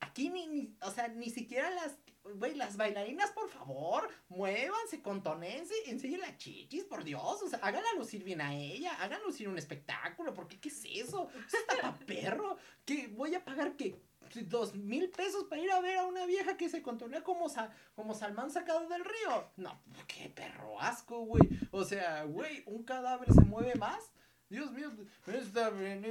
Aquí 0.00 0.28
ni, 0.30 0.46
ni, 0.46 0.76
o 0.82 0.90
sea, 0.90 1.08
ni 1.08 1.30
siquiera 1.30 1.70
las, 1.70 1.96
güey, 2.36 2.54
las 2.54 2.76
bailarinas, 2.76 3.30
por 3.32 3.48
favor, 3.48 4.08
muévanse, 4.28 5.02
contonense, 5.02 5.74
enseñen 5.86 6.20
las 6.20 6.36
chichis, 6.36 6.84
por 6.84 7.04
Dios, 7.04 7.42
o 7.42 7.48
sea, 7.48 7.58
háganla 7.62 7.94
lucir 7.96 8.24
bien 8.24 8.40
a 8.40 8.54
ella, 8.54 8.94
hagan 9.00 9.22
lucir 9.22 9.48
un 9.48 9.58
espectáculo, 9.58 10.34
porque 10.34 10.60
¿qué 10.60 10.68
es 10.68 10.84
eso? 10.84 11.28
Eso 11.46 11.56
está 11.56 11.80
pa' 11.80 11.98
perro, 12.06 12.56
que 12.84 13.08
voy 13.08 13.34
a 13.34 13.44
pagar, 13.44 13.76
que 13.76 14.00
dos 14.44 14.74
mil 14.74 15.10
pesos 15.10 15.44
para 15.44 15.60
ir 15.60 15.70
a 15.70 15.80
ver 15.80 15.98
a 15.98 16.06
una 16.06 16.24
vieja 16.26 16.56
que 16.56 16.68
se 16.68 16.82
contonea 16.82 17.22
como, 17.22 17.48
sa 17.48 17.70
como 17.94 18.14
sacado 18.14 18.88
del 18.88 19.04
río. 19.04 19.50
No, 19.56 19.82
qué 20.06 20.28
perro 20.28 20.80
asco, 20.80 21.24
güey. 21.24 21.42
O 21.72 21.84
sea, 21.84 22.24
güey, 22.24 22.62
un 22.66 22.84
cadáver 22.84 23.32
se 23.32 23.42
mueve 23.42 23.74
más. 23.74 24.12
Dios 24.50 24.70
mío, 24.72 24.90
está 25.26 25.70
bien. 25.70 26.02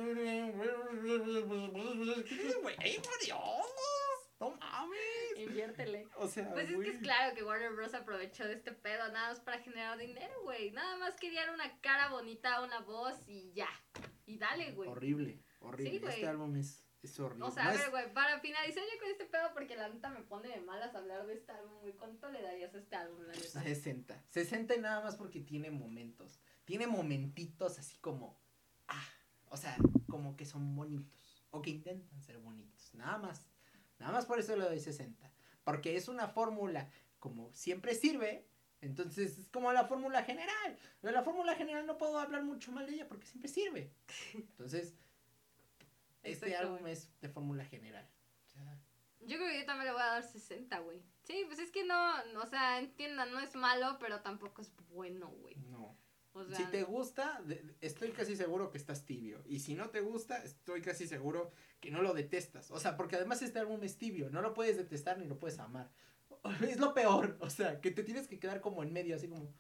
Güey, 2.62 2.98
por 3.02 3.20
Dios. 3.24 3.40
No 4.40 4.52
mames. 4.52 5.00
Inviértele. 5.38 6.08
O 6.16 6.28
sea, 6.28 6.50
Pues 6.54 6.70
es 6.70 6.76
güey. 6.76 6.90
que 6.90 6.96
es 6.96 7.02
claro 7.02 7.36
que 7.36 7.44
Warner 7.44 7.74
Bros. 7.74 7.94
aprovechó 7.94 8.46
de 8.46 8.54
este 8.54 8.72
pedo 8.72 9.06
nada 9.12 9.30
más 9.30 9.42
para 9.42 9.60
generar 9.60 9.98
dinero, 9.98 10.34
güey. 10.44 10.72
Nada 10.72 10.98
más 10.98 11.16
querían 11.16 11.54
una 11.54 11.80
cara 11.82 12.10
bonita, 12.10 12.62
una 12.64 12.80
voz 12.80 13.16
y 13.28 13.52
ya. 13.52 13.68
Y 14.26 14.38
dale, 14.38 14.72
güey. 14.72 14.90
Horrible, 14.90 15.44
horrible. 15.60 15.92
Sí, 15.92 16.00
güey. 16.00 16.14
este 16.14 16.28
álbum 16.28 16.56
es, 16.56 16.86
es 17.04 17.20
horrible. 17.20 17.44
O 17.48 17.52
sea, 17.52 17.66
No 17.66 17.70
a 17.72 17.74
es- 17.74 17.80
ver, 17.82 17.90
güey, 17.90 18.14
para 18.14 18.40
finalizar 18.40 18.82
yo 18.82 19.00
con 19.02 19.10
este 19.10 19.26
pedo, 19.26 19.52
porque 19.54 19.76
la 19.76 19.90
neta 19.90 20.10
me 20.10 20.22
pone 20.22 20.48
de 20.48 20.62
malas 20.62 20.96
hablar 20.96 21.26
de 21.28 21.34
este 21.34 21.52
álbum, 21.52 21.80
güey. 21.82 21.94
¿Cuánto 21.94 22.30
le 22.30 22.42
darías 22.42 22.74
a 22.74 22.78
este 22.78 22.96
álbum, 22.96 23.22
la 23.24 23.34
neta? 23.34 23.62
60. 23.62 24.24
60 24.30 24.76
y 24.76 24.80
nada 24.80 25.02
más 25.02 25.18
porque 25.18 25.42
tiene 25.42 25.70
momentos. 25.70 26.40
Tiene 26.70 26.86
momentitos 26.86 27.80
así 27.80 27.98
como. 27.98 28.40
Ah, 28.88 29.04
o 29.48 29.58
sea, 29.58 29.76
como 30.08 30.38
que 30.38 30.46
son 30.46 30.76
bonitos. 30.76 31.44
O 31.50 31.64
que 31.64 31.72
intentan 31.72 32.22
ser 32.22 32.38
bonitos. 32.38 32.94
Nada 32.94 33.18
más. 33.18 33.48
Nada 33.98 34.12
más 34.12 34.28
por 34.28 34.38
eso 34.38 34.56
le 34.56 34.66
doy 34.66 34.80
60. 34.80 35.32
Porque 35.64 35.96
es 35.96 36.08
una 36.08 36.28
fórmula 36.28 36.88
como 37.18 37.52
siempre 37.56 37.96
sirve. 37.96 38.48
Entonces 38.82 39.40
es 39.40 39.50
como 39.50 39.74
la 39.74 39.86
fórmula 39.86 40.22
general. 40.22 40.78
De 41.02 41.12
la 41.12 41.24
fórmula 41.24 41.56
general 41.56 41.88
no 41.88 41.98
puedo 41.98 42.20
hablar 42.20 42.44
mucho 42.44 42.72
mal 42.72 42.86
de 42.86 42.94
ella 42.94 43.08
porque 43.08 43.26
siempre 43.26 43.50
sirve. 43.50 43.92
Entonces, 44.36 44.94
este 46.22 46.56
álbum 46.56 46.86
es 46.86 47.10
de 47.20 47.30
fórmula 47.30 47.66
general. 47.66 48.08
O 48.46 48.48
sea, 48.48 48.80
Yo 49.22 49.38
creo 49.38 49.50
que 49.50 49.62
yo 49.62 49.66
también 49.66 49.88
le 49.88 49.94
voy 49.94 50.04
a 50.04 50.14
dar 50.14 50.24
60, 50.24 50.78
güey. 50.82 51.02
Sí, 51.24 51.46
pues 51.48 51.58
es 51.58 51.72
que 51.72 51.84
no, 51.84 52.26
no, 52.26 52.44
o 52.44 52.48
sea, 52.48 52.78
entiendan, 52.78 53.32
no 53.32 53.40
es 53.40 53.56
malo, 53.56 53.98
pero 54.00 54.22
tampoco 54.22 54.62
es 54.62 54.72
bueno, 54.92 55.30
güey. 55.30 55.58
No. 56.44 56.54
O 56.54 56.56
sea, 56.56 56.58
Si 56.66 56.72
te 56.72 56.84
gusta, 56.84 57.42
estoy 57.82 58.12
casi 58.12 58.36
seguro 58.36 58.72
que 58.72 58.78
estás 58.78 59.06
tibio. 59.06 59.44
Y 59.48 59.60
si 59.60 59.76
no 59.76 59.90
te 59.90 60.02
gusta, 60.02 60.44
estoy 60.44 60.82
casi 60.82 61.08
seguro 61.08 61.52
que 61.80 61.92
no 61.92 62.02
lo 62.02 62.14
detestas. 62.14 62.72
O 62.72 62.80
sea, 62.80 62.98
porque 62.98 63.16
además 63.16 63.42
este 63.42 63.60
álbum 63.60 63.84
es 63.84 63.98
tibio. 63.98 64.30
No 64.30 64.42
lo 64.42 64.54
puedes 64.54 64.78
detestar 64.78 65.18
ni 65.18 65.26
lo 65.26 65.40
puedes 65.40 65.60
amar. 65.60 65.92
Es 66.68 66.80
lo 66.80 66.94
peor. 66.94 67.38
O 67.42 67.50
sea, 67.50 67.82
que 67.82 67.92
te 67.92 68.04
tienes 68.04 68.28
que 68.28 68.40
quedar 68.40 68.62
como 68.62 68.84
en 68.84 68.94
medio, 68.94 69.16
así 69.16 69.28
como. 69.28 69.54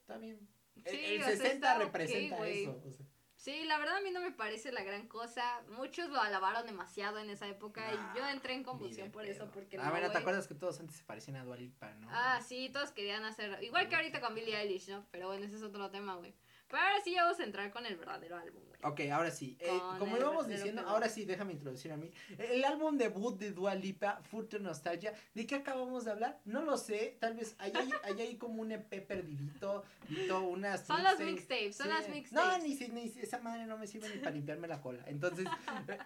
Está 0.00 0.18
bien. 0.18 0.48
El, 0.76 0.92
Sí, 0.92 1.04
el 1.04 1.20
o 1.20 1.24
sea, 1.24 1.36
60 1.36 1.52
está 1.52 1.76
ok, 1.76 1.82
representa 1.82 2.48
eso. 2.48 2.82
o 2.86 2.90
sea. 2.92 3.06
Sí, 3.42 3.64
la 3.64 3.76
verdad 3.76 3.96
a 3.96 4.00
mí 4.02 4.12
no 4.12 4.20
me 4.20 4.30
parece 4.30 4.70
la 4.70 4.84
gran 4.84 5.08
cosa. 5.08 5.42
Muchos 5.76 6.08
lo 6.10 6.20
alabaron 6.20 6.64
demasiado 6.64 7.18
en 7.18 7.28
esa 7.28 7.48
época 7.48 7.80
Nah, 7.92 8.14
y 8.14 8.18
yo 8.18 8.28
entré 8.28 8.54
en 8.54 8.62
convulsión 8.62 9.10
por 9.10 9.22
pedo. 9.24 9.32
eso, 9.32 9.50
porque 9.52 9.78
Ah, 9.78 9.86
no, 9.86 9.90
bueno, 9.90 10.12
¿te 10.12 10.18
acuerdas 10.18 10.46
que 10.46 10.54
todos 10.54 10.78
antes 10.78 10.94
se 10.98 11.02
parecían 11.02 11.38
a 11.38 11.44
Dualipa, 11.44 11.92
no? 11.94 12.06
Ah, 12.12 12.40
sí, 12.40 12.70
todos 12.72 12.92
querían 12.92 13.24
hacer. 13.24 13.60
Igual 13.64 13.88
que 13.88 13.96
ahorita 13.96 14.20
con 14.20 14.36
Billie 14.36 14.56
Eilish, 14.56 14.88
¿no? 14.90 15.04
Pero 15.10 15.26
bueno, 15.26 15.44
ese 15.44 15.56
es 15.56 15.62
otro 15.64 15.90
tema, 15.90 16.14
güey. 16.14 16.32
Pero 16.72 16.82
ahora 16.82 17.00
sí 17.04 17.12
ya 17.12 17.22
vamos 17.24 17.38
a 17.38 17.44
entrar 17.44 17.70
con 17.70 17.86
el 17.86 17.96
verdadero 17.96 18.36
álbum, 18.36 18.62
güey. 18.66 18.72
Ok, 18.84 19.00
ahora 19.12 19.30
sí. 19.30 19.56
Eh, 19.60 19.68
como 20.00 20.16
íbamos 20.16 20.48
diciendo, 20.48 20.82
ahora 20.88 21.08
sí, 21.08 21.24
déjame 21.24 21.52
introducir 21.52 21.92
a 21.92 21.96
mí. 21.96 22.10
El 22.38 22.64
álbum 22.64 22.96
debut 22.98 23.38
de 23.38 23.52
Dua 23.52 23.76
Lipa, 23.76 24.20
Future 24.24 24.60
Nostalgia. 24.60 25.12
¿De 25.34 25.46
qué 25.46 25.54
acabamos 25.56 26.04
de 26.06 26.10
hablar? 26.10 26.40
No 26.46 26.62
lo 26.62 26.76
sé. 26.76 27.16
Tal 27.20 27.34
vez 27.34 27.54
hay 27.58 27.70
ahí, 27.76 27.90
hay 28.02 28.20
ahí 28.22 28.36
como 28.38 28.60
un 28.62 28.72
EP 28.72 29.00
perdidito. 29.06 29.84
dito, 30.08 30.40
unas 30.42 30.84
Son 30.86 31.02
las 31.02 31.20
mixtapes. 31.20 31.76
son 31.76 31.86
Sí. 31.86 31.92
las 31.92 32.08
mixtapes. 32.08 32.58
No, 32.58 32.66
ni, 32.66 32.74
si- 32.74 32.88
ni 32.88 33.08
si- 33.08 33.20
esa 33.20 33.38
madre 33.38 33.66
no 33.66 33.78
me 33.78 33.86
sirve 33.86 34.08
ni 34.08 34.16
para 34.18 34.32
limpiarme 34.32 34.66
la 34.66 34.80
cola. 34.80 35.04
Entonces, 35.06 35.46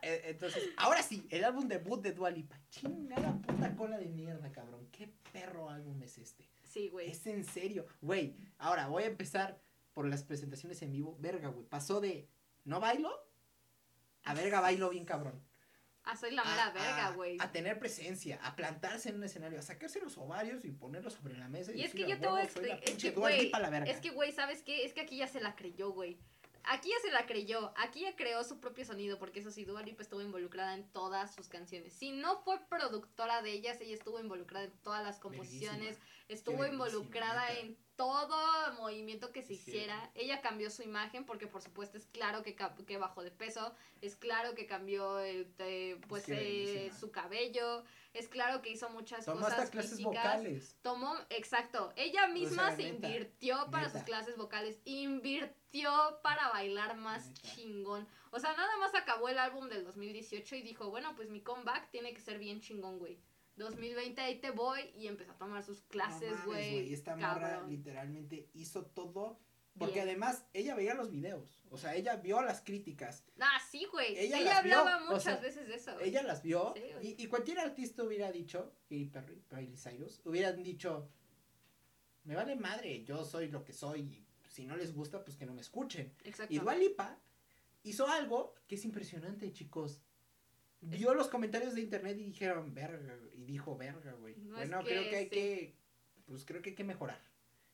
eh, 0.02 0.22
entonces, 0.26 0.62
ahora 0.76 1.02
sí, 1.02 1.26
el 1.30 1.44
álbum 1.44 1.66
debut 1.68 2.02
de 2.02 2.12
Dua 2.12 2.30
Lipa. 2.30 2.60
Chingada 2.68 3.32
puta 3.38 3.74
cola 3.76 3.96
de 3.98 4.06
mierda, 4.06 4.50
cabrón. 4.52 4.86
Qué 4.92 5.08
perro 5.32 5.70
álbum 5.70 6.02
es 6.02 6.18
este. 6.18 6.44
Sí, 6.62 6.88
güey. 6.88 7.10
Es 7.10 7.26
en 7.26 7.44
serio. 7.44 7.86
Güey, 8.02 8.36
ahora 8.58 8.88
voy 8.88 9.04
a 9.04 9.06
empezar 9.06 9.58
por 9.96 10.06
las 10.06 10.24
presentaciones 10.24 10.82
en 10.82 10.92
vivo. 10.92 11.16
Verga, 11.20 11.48
güey. 11.48 11.64
Pasó 11.66 12.02
de 12.02 12.28
no 12.64 12.80
bailo 12.80 13.10
a 14.24 14.34
verga 14.34 14.60
bailo 14.60 14.90
bien 14.90 15.06
cabrón. 15.06 15.42
Ah, 16.04 16.14
soy 16.18 16.32
la 16.32 16.44
mera 16.44 16.66
a- 16.66 16.70
verga, 16.72 17.10
güey. 17.12 17.38
A, 17.40 17.50
tener 17.50 17.78
presencia, 17.78 18.38
a 18.44 18.54
plantarse 18.56 19.08
en 19.08 19.16
un 19.16 19.24
escenario, 19.24 19.58
a 19.58 19.62
sacarse 19.62 19.98
los 20.02 20.18
ovarios 20.18 20.66
y 20.66 20.70
ponerlos 20.70 21.14
sobre 21.14 21.38
la 21.38 21.48
mesa. 21.48 21.72
Y, 21.72 21.80
Y 21.80 21.84
es 21.84 21.94
que 21.94 22.06
yo 22.06 22.20
te 22.20 22.26
voy 22.28 22.40
a 22.40 22.42
"huevo, 22.44 22.52
soy 22.52 22.66
la 22.68 22.74
explicar. 22.74 22.94
Es 22.98 23.02
que, 23.02 23.10
güey. 23.18 23.42
Lipa 23.46 23.58
la 23.58 23.70
verga". 23.70 23.90
Es 23.90 24.00
que, 24.02 24.10
güey, 24.10 24.32
¿sabes 24.32 24.62
qué? 24.62 24.84
Es 24.84 24.92
que 24.92 25.00
aquí 25.00 25.16
ya 25.16 25.28
se 25.28 25.40
la 25.40 25.56
creyó, 25.56 25.90
güey. 25.92 26.18
Aquí 26.64 26.90
ya 26.90 27.00
se 27.00 27.10
la 27.10 27.24
creyó. 27.24 27.72
Aquí 27.78 28.00
ya 28.02 28.14
creó 28.16 28.44
su 28.44 28.60
propio 28.60 28.84
sonido. 28.84 29.18
Porque 29.18 29.40
eso 29.40 29.50
sí, 29.50 29.64
Dua 29.64 29.80
Lipa 29.82 30.02
estuvo 30.02 30.20
involucrada 30.20 30.74
en 30.74 30.86
todas 30.92 31.34
sus 31.34 31.48
canciones. 31.48 31.94
Si 31.94 32.12
no 32.12 32.36
fue 32.42 32.60
productora 32.68 33.40
de 33.40 33.52
ellas, 33.52 33.80
ella 33.80 33.94
estuvo 33.94 34.20
involucrada 34.20 34.66
en 34.66 34.72
todas 34.82 35.02
las 35.02 35.18
composiciones. 35.18 35.98
Estuvo 36.28 36.66
involucrada 36.66 37.50
en 37.52 37.78
todo 37.96 38.72
movimiento 38.74 39.32
que 39.32 39.42
se 39.42 39.48
Sí. 39.48 39.54
hiciera. 39.54 40.10
Ella 40.14 40.40
cambió 40.42 40.70
su 40.70 40.82
imagen 40.82 41.24
porque 41.24 41.46
por 41.46 41.62
supuesto 41.62 41.96
es 41.98 42.06
claro 42.06 42.42
que, 42.42 42.54
que 42.86 42.98
bajó 42.98 43.22
de 43.22 43.30
peso, 43.30 43.74
es 44.02 44.16
claro 44.16 44.54
que 44.54 44.66
cambió 44.66 45.18
el, 45.18 45.52
eh, 45.58 45.98
pues 46.08 46.24
que 46.26 46.86
eh, 46.86 46.92
su 46.92 47.10
cabello, 47.10 47.82
es 48.12 48.28
claro 48.28 48.62
que 48.62 48.70
hizo 48.70 48.88
muchas 48.90 49.24
Tomó 49.24 49.40
cosas 49.40 49.58
hasta 49.58 49.70
clases 49.70 49.90
físicas. 49.92 50.12
vocales. 50.14 50.76
Tomó, 50.82 51.14
exacto, 51.30 51.92
ella 51.96 52.28
misma 52.28 52.68
sea, 52.68 52.76
se 52.76 52.82
neta, 52.92 53.08
invirtió 53.08 53.70
para 53.70 53.86
neta. 53.86 53.98
sus 53.98 54.06
clases 54.06 54.36
vocales, 54.36 54.78
invirtió 54.84 56.18
para 56.22 56.48
bailar 56.50 56.96
más 56.96 57.26
Neta. 57.28 57.40
chingón. 57.42 58.06
O 58.30 58.38
sea, 58.38 58.52
nada 58.54 58.76
más 58.78 58.94
acabó 58.94 59.28
el 59.28 59.38
álbum 59.38 59.68
del 59.68 59.84
2018 59.84 60.56
y 60.56 60.62
dijo, 60.62 60.90
bueno, 60.90 61.14
pues 61.16 61.30
mi 61.30 61.40
comeback 61.40 61.90
tiene 61.90 62.12
que 62.12 62.20
ser 62.20 62.38
bien 62.38 62.60
chingón, 62.60 62.98
güey. 62.98 63.18
2020 63.56 64.20
ahí 64.20 64.40
te 64.40 64.50
voy 64.50 64.80
y 64.96 65.06
empezó 65.06 65.32
a 65.32 65.38
tomar 65.38 65.62
sus 65.64 65.80
clases, 65.82 66.32
No 66.38 66.46
güey. 66.46 66.92
Esta 66.92 67.16
morra 67.16 67.64
literalmente 67.66 68.48
hizo 68.54 68.84
todo. 68.86 69.38
Porque 69.78 69.96
Bien. 69.96 70.08
además 70.08 70.46
ella 70.54 70.74
veía 70.74 70.94
los 70.94 71.10
videos. 71.10 71.62
O 71.68 71.76
sea, 71.76 71.94
ella 71.94 72.16
vio 72.16 72.40
las 72.40 72.62
críticas. 72.62 73.24
Ah, 73.38 73.60
sí, 73.70 73.84
güey. 73.92 74.16
Ella 74.16 74.38
Ella, 74.38 74.62
vio, 74.62 74.78
hablaba 74.78 74.96
o 75.02 75.06
muchas 75.06 75.22
sea, 75.24 75.36
veces 75.36 75.68
de 75.68 75.74
eso. 75.74 75.92
güey. 75.94 76.08
Ella 76.08 76.22
las 76.22 76.42
vio. 76.42 76.72
Sí, 76.74 76.82
y, 77.02 77.22
y 77.22 77.26
cualquier 77.26 77.58
artista 77.58 78.02
hubiera 78.02 78.32
dicho, 78.32 78.72
Katy 78.84 79.10
Perry, 79.50 79.76
Cyrus, 79.76 80.22
hubieran 80.24 80.62
dicho, 80.62 81.10
me 82.24 82.34
vale 82.34 82.56
madre, 82.56 83.04
yo 83.04 83.22
soy 83.22 83.48
lo 83.48 83.64
que 83.64 83.74
soy. 83.74 84.00
y 84.00 84.26
si 84.48 84.64
no 84.64 84.76
les 84.76 84.94
gusta, 84.94 85.22
pues 85.22 85.36
que 85.36 85.44
no 85.44 85.52
me 85.52 85.60
escuchen. 85.60 86.14
Exacto. 86.24 86.54
Y 86.54 86.58
Dua 86.58 86.74
Lipa 86.74 87.18
hizo 87.82 88.06
algo 88.08 88.54
que 88.66 88.76
es 88.76 88.84
impresionante, 88.86 89.52
chicos. 89.52 90.00
Vio 90.80 91.12
los 91.12 91.28
comentarios 91.28 91.74
de 91.74 91.82
internet 91.82 92.16
y 92.18 92.24
dijeron, 92.24 92.72
verga, 92.72 93.14
y 93.14 93.25
dijo, 93.46 93.76
verga, 93.76 94.12
güey. 94.12 94.36
No, 94.36 94.60
es 94.60 94.68
bueno, 94.68 94.84
que 94.84 94.90
creo 94.90 95.10
que 95.10 95.16
hay 95.16 95.24
sí. 95.24 95.30
que, 95.30 95.76
pues 96.26 96.44
creo 96.44 96.62
que 96.62 96.70
hay 96.70 96.76
que 96.76 96.84
mejorar. 96.84 97.20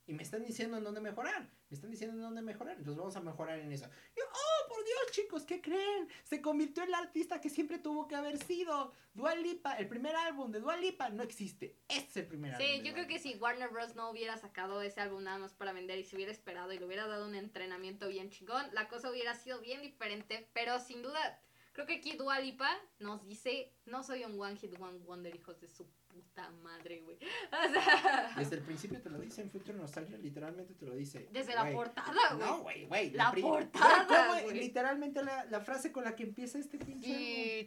Y 0.06 0.14
me 0.14 0.24
están 0.24 0.44
diciendo 0.44 0.76
en 0.76 0.84
dónde 0.84 1.00
mejorar. 1.00 1.48
Me 1.68 1.74
están 1.74 1.90
diciendo 1.90 2.16
en 2.16 2.22
dónde 2.22 2.42
mejorar. 2.42 2.76
Entonces 2.76 2.98
vamos 2.98 3.16
a 3.16 3.20
mejorar 3.20 3.58
en 3.60 3.70
eso. 3.70 3.86
Yo, 4.16 4.24
oh, 4.24 4.68
por 4.68 4.84
Dios, 4.84 5.12
chicos, 5.12 5.44
¿qué 5.44 5.60
creen? 5.60 6.08
Se 6.24 6.42
convirtió 6.42 6.82
en 6.82 6.90
la 6.90 6.98
artista 6.98 7.40
que 7.40 7.48
siempre 7.48 7.78
tuvo 7.78 8.08
que 8.08 8.16
haber 8.16 8.36
sido. 8.38 8.92
Dua 9.14 9.34
Lipa, 9.36 9.74
el 9.74 9.86
primer 9.86 10.16
álbum 10.16 10.50
de 10.50 10.58
Dua 10.58 10.76
Lipa 10.76 11.08
no 11.10 11.22
existe. 11.22 11.78
Este 11.88 12.10
es 12.10 12.16
el 12.16 12.26
primer 12.26 12.54
álbum. 12.54 12.66
Sí, 12.66 12.78
yo 12.78 12.82
Dua 12.82 12.92
creo 12.94 13.06
que 13.06 13.18
si 13.20 13.36
Warner 13.36 13.68
Bros. 13.68 13.94
no 13.94 14.10
hubiera 14.10 14.36
sacado 14.38 14.82
ese 14.82 15.00
álbum 15.00 15.22
nada 15.22 15.38
más 15.38 15.54
para 15.54 15.72
vender 15.72 15.98
y 15.98 16.04
se 16.04 16.16
hubiera 16.16 16.32
esperado 16.32 16.72
y 16.72 16.78
le 16.78 16.84
hubiera 16.84 17.06
dado 17.06 17.26
un 17.26 17.36
entrenamiento 17.36 18.08
bien 18.08 18.30
chingón, 18.30 18.66
la 18.74 18.88
cosa 18.88 19.10
hubiera 19.10 19.34
sido 19.34 19.60
bien 19.60 19.82
diferente, 19.82 20.50
pero 20.52 20.80
sin 20.80 21.02
duda, 21.02 21.40
creo 21.72 21.86
que 21.86 21.94
aquí 21.94 22.16
Dua 22.16 22.40
Lipa 22.40 22.70
nos 22.98 23.24
dice, 23.24 23.72
no 23.86 24.02
soy 24.02 24.24
un 24.24 24.40
One 24.40 24.56
Hit 24.56 24.74
One 24.78 24.98
Wonder, 24.98 25.34
hijos 25.34 25.60
de 25.60 25.68
su 25.68 25.86
puta 26.08 26.50
madre, 26.62 27.00
güey. 27.00 27.18
O 27.52 27.72
sea, 27.72 28.34
Desde 28.36 28.56
el 28.56 28.62
principio 28.62 29.00
te 29.00 29.10
lo 29.10 29.18
dice 29.18 29.42
en 29.42 29.50
Future 29.50 29.76
Nostalgia, 29.76 30.18
literalmente 30.18 30.74
te 30.74 30.86
lo 30.86 30.94
dice. 30.94 31.28
desde 31.32 31.54
la 31.54 31.70
portada, 31.72 32.34
güey. 32.34 32.46
No, 32.46 32.62
güey, 32.62 32.86
güey. 32.86 33.10
La 33.10 33.32
portada. 33.32 34.42
Literalmente 34.52 35.22
la, 35.22 35.44
la 35.46 35.60
frase 35.60 35.92
con 35.92 36.04
la 36.04 36.14
que 36.14 36.24
empieza 36.24 36.58
este 36.58 36.78
pinche. 36.78 37.66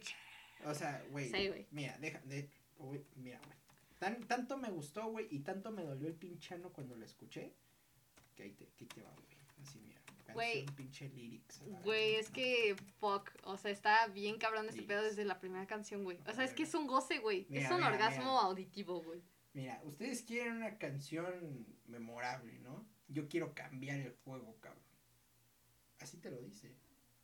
O 0.64 0.74
sea, 0.74 1.04
güey. 1.10 1.30
Sí. 1.30 1.66
Mira, 1.70 1.96
deja, 1.98 2.20
de, 2.20 2.50
güey, 2.78 3.04
mira, 3.16 3.38
güey. 3.44 3.56
Tan, 3.98 4.22
tanto 4.26 4.58
me 4.58 4.70
gustó, 4.70 5.06
güey, 5.06 5.26
y 5.30 5.40
tanto 5.40 5.70
me 5.70 5.82
dolió 5.82 6.06
el 6.06 6.14
pinchano 6.14 6.72
cuando 6.72 6.96
lo 6.96 7.04
escuché. 7.04 7.54
Que 8.34 8.42
ahí 8.44 8.52
te, 8.52 8.66
que 8.76 8.84
ahí 8.84 8.88
te 8.88 9.02
va, 9.02 9.10
güey. 9.10 9.26
Así, 9.62 9.78
mira. 9.80 9.95
Güey. 10.34 10.66
Pinche 10.76 11.08
lyrics. 11.08 11.60
Güey, 11.84 12.16
es 12.16 12.30
que, 12.30 12.76
fuck, 12.98 13.30
o 13.44 13.56
sea, 13.56 13.70
está 13.70 14.06
bien 14.08 14.38
cabrón 14.38 14.66
Sí. 14.72 14.82
pedo 14.82 15.02
desde 15.02 15.24
la 15.24 15.38
primera 15.40 15.66
canción, 15.66 16.04
güey. 16.04 16.18
O 16.26 16.32
sea, 16.32 16.44
es 16.44 16.52
que 16.52 16.64
es 16.64 16.74
un 16.74 16.86
goce, 16.86 17.18
güey. 17.18 17.46
Es 17.50 17.70
un 17.70 17.76
mira, 17.76 17.88
orgasmo 17.88 18.32
mira. 18.32 18.40
auditivo, 18.42 19.02
güey. 19.02 19.22
Mira, 19.52 19.80
ustedes 19.84 20.22
quieren 20.22 20.56
una 20.56 20.76
canción 20.78 21.66
memorable, 21.86 22.58
¿no? 22.58 22.86
Yo 23.08 23.28
quiero 23.28 23.54
cambiar 23.54 23.98
el 24.00 24.12
juego, 24.24 24.56
cabrón. 24.60 24.82
Así 26.00 26.18
te 26.18 26.30
lo 26.30 26.38
dice. 26.42 26.74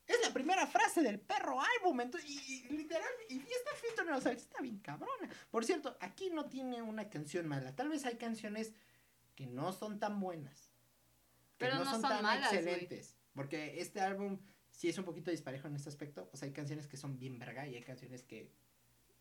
Es 0.07 0.17
la 0.23 0.33
primera 0.33 0.67
frase 0.67 1.03
del 1.03 1.21
perro 1.21 1.59
álbum. 1.61 2.01
entonces- 2.01 2.29
y, 2.29 2.67
y 2.67 2.69
literal, 2.71 3.09
y 3.29 3.37
esta 3.38 3.75
fiesta 3.81 4.05
no, 4.05 4.17
o 4.17 4.21
sea, 4.21 4.33
está 4.33 4.61
bien 4.61 4.79
cabrona. 4.79 5.29
Por 5.51 5.65
cierto, 5.65 5.97
aquí 6.01 6.31
no 6.31 6.47
tiene 6.47 6.83
una 6.83 7.09
canción 7.11 7.47
mala. 7.49 7.75
Tal 7.77 7.88
vez 7.88 8.05
hay 8.07 8.17
canciones 8.17 8.73
que 9.35 9.47
no 9.47 9.73
son 9.73 9.99
tan 10.01 10.19
buenas. 10.21 10.71
Que 11.62 11.70
Pero 11.70 11.85
no 11.85 11.90
son 12.01 12.22
malas, 12.22 12.51
güey. 12.51 12.59
excelentes. 12.64 13.16
Porque 13.35 13.81
este 13.81 14.01
álbum 14.01 14.38
sí 14.70 14.88
es 14.88 14.98
un 14.98 15.05
poquito 15.05 15.31
disparejo 15.31 15.68
en 15.68 15.77
este 15.77 15.88
aspecto. 15.88 16.29
O 16.33 16.37
sea, 16.37 16.46
hay 16.46 16.53
canciones 16.53 16.87
que 16.87 16.96
son 16.96 17.18
bien 17.18 17.38
verga 17.38 17.66
y 17.66 17.77
hay 17.77 17.83
canciones 17.83 18.22
que 18.25 18.51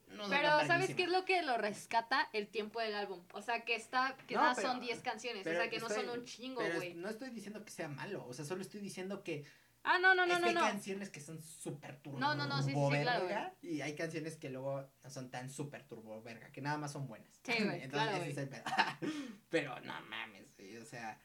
no 0.10 0.24
son 0.24 0.32
Pero, 0.32 0.58
tan 0.58 0.68
¿sabes 0.68 0.96
qué 0.96 1.04
es 1.04 1.10
lo 1.10 1.24
que 1.24 1.42
lo 1.44 1.58
rescata? 1.58 2.28
El 2.34 2.48
tiempo 2.48 2.82
del 2.82 2.96
álbum. 2.96 3.24
O 3.34 3.42
sea, 3.42 3.64
que 3.64 3.76
está, 3.76 4.18
que 4.28 4.36
No, 4.36 4.42
nada 4.42 4.56
pero- 4.56 4.68
son 4.70 4.80
10 4.82 5.00
canciones. 5.02 5.46
O 5.46 5.50
sea, 5.50 5.70
que 5.70 5.80
no 5.80 5.88
estoy- 5.88 6.06
son 6.06 6.20
un 6.20 6.26
chingo, 6.26 6.62
güey. 6.76 6.94
no 6.96 7.10
estoy 7.10 7.30
diciendo 7.30 7.64
que 7.64 7.72
sea 7.72 7.88
malo, 7.88 8.26
o 8.28 8.34
sea, 8.34 8.44
solo 8.44 8.62
estoy 8.62 8.82
diciendo 8.82 9.24
que 9.24 9.46
Ah, 9.84 9.98
no, 9.98 10.14
no, 10.14 10.28
no, 10.28 10.34
es 10.34 10.38
que 10.38 10.42
no, 10.42 10.48
hay 10.50 10.54
no. 10.54 10.62
canciones 10.62 11.10
que 11.10 11.20
son 11.22 11.42
súper 11.42 11.98
turbo 12.04 12.20
No, 12.20 12.36
no, 12.36 12.46
no, 12.46 12.58
sí, 12.62 12.66
sí, 12.66 12.76
sí, 12.76 13.02
claro, 13.02 13.26
verga, 13.26 13.56
y 13.64 13.82
hay 13.82 13.96
canciones 13.96 14.36
que 14.38 14.52
luego 14.52 14.88
no 15.04 15.10
son 15.10 15.32
tan 15.32 15.50
súper 15.50 15.88
turbo 15.88 16.22
verga, 16.22 16.52
que 16.52 16.62
nada 16.62 16.78
más 16.78 16.92
son 16.92 17.08
buenas. 17.08 17.32
Sí, 17.44 17.54
güey, 17.64 17.82
Entonces 17.82 17.90
claro, 17.90 18.18
ese 18.18 18.30
es 18.30 18.38
el 18.38 18.50
pedo. 18.50 18.64
Pero 19.50 19.80
no 19.80 19.94
mames, 20.04 20.56
güey, 20.56 20.78
o 20.78 20.86
sea, 20.86 21.18